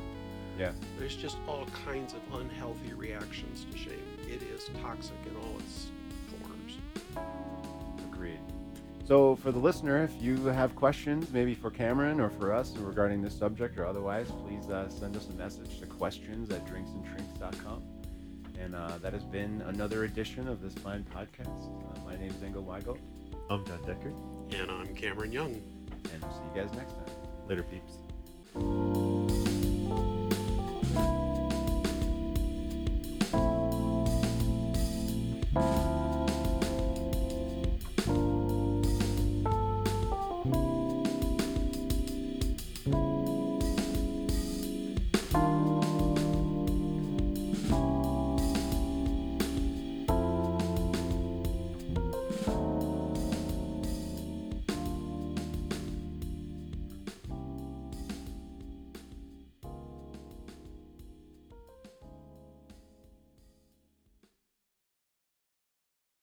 [0.57, 0.71] Yeah.
[0.97, 3.99] There's just all kinds of unhealthy reactions to shame.
[4.27, 5.87] It is toxic in all its
[6.29, 6.77] forms.
[8.11, 8.39] Agreed.
[9.11, 13.21] So, for the listener, if you have questions, maybe for Cameron or for us regarding
[13.21, 17.83] this subject or otherwise, please uh, send us a message to questions at drinksandshrinks.com.
[18.57, 21.49] And uh, that has been another edition of this fine podcast.
[21.49, 22.97] Uh, my name is Ingo Weigel.
[23.49, 24.13] I'm John Decker.
[24.57, 25.61] And I'm Cameron Young.
[26.13, 27.09] And we'll see you guys next time.
[27.49, 27.97] Later, peeps.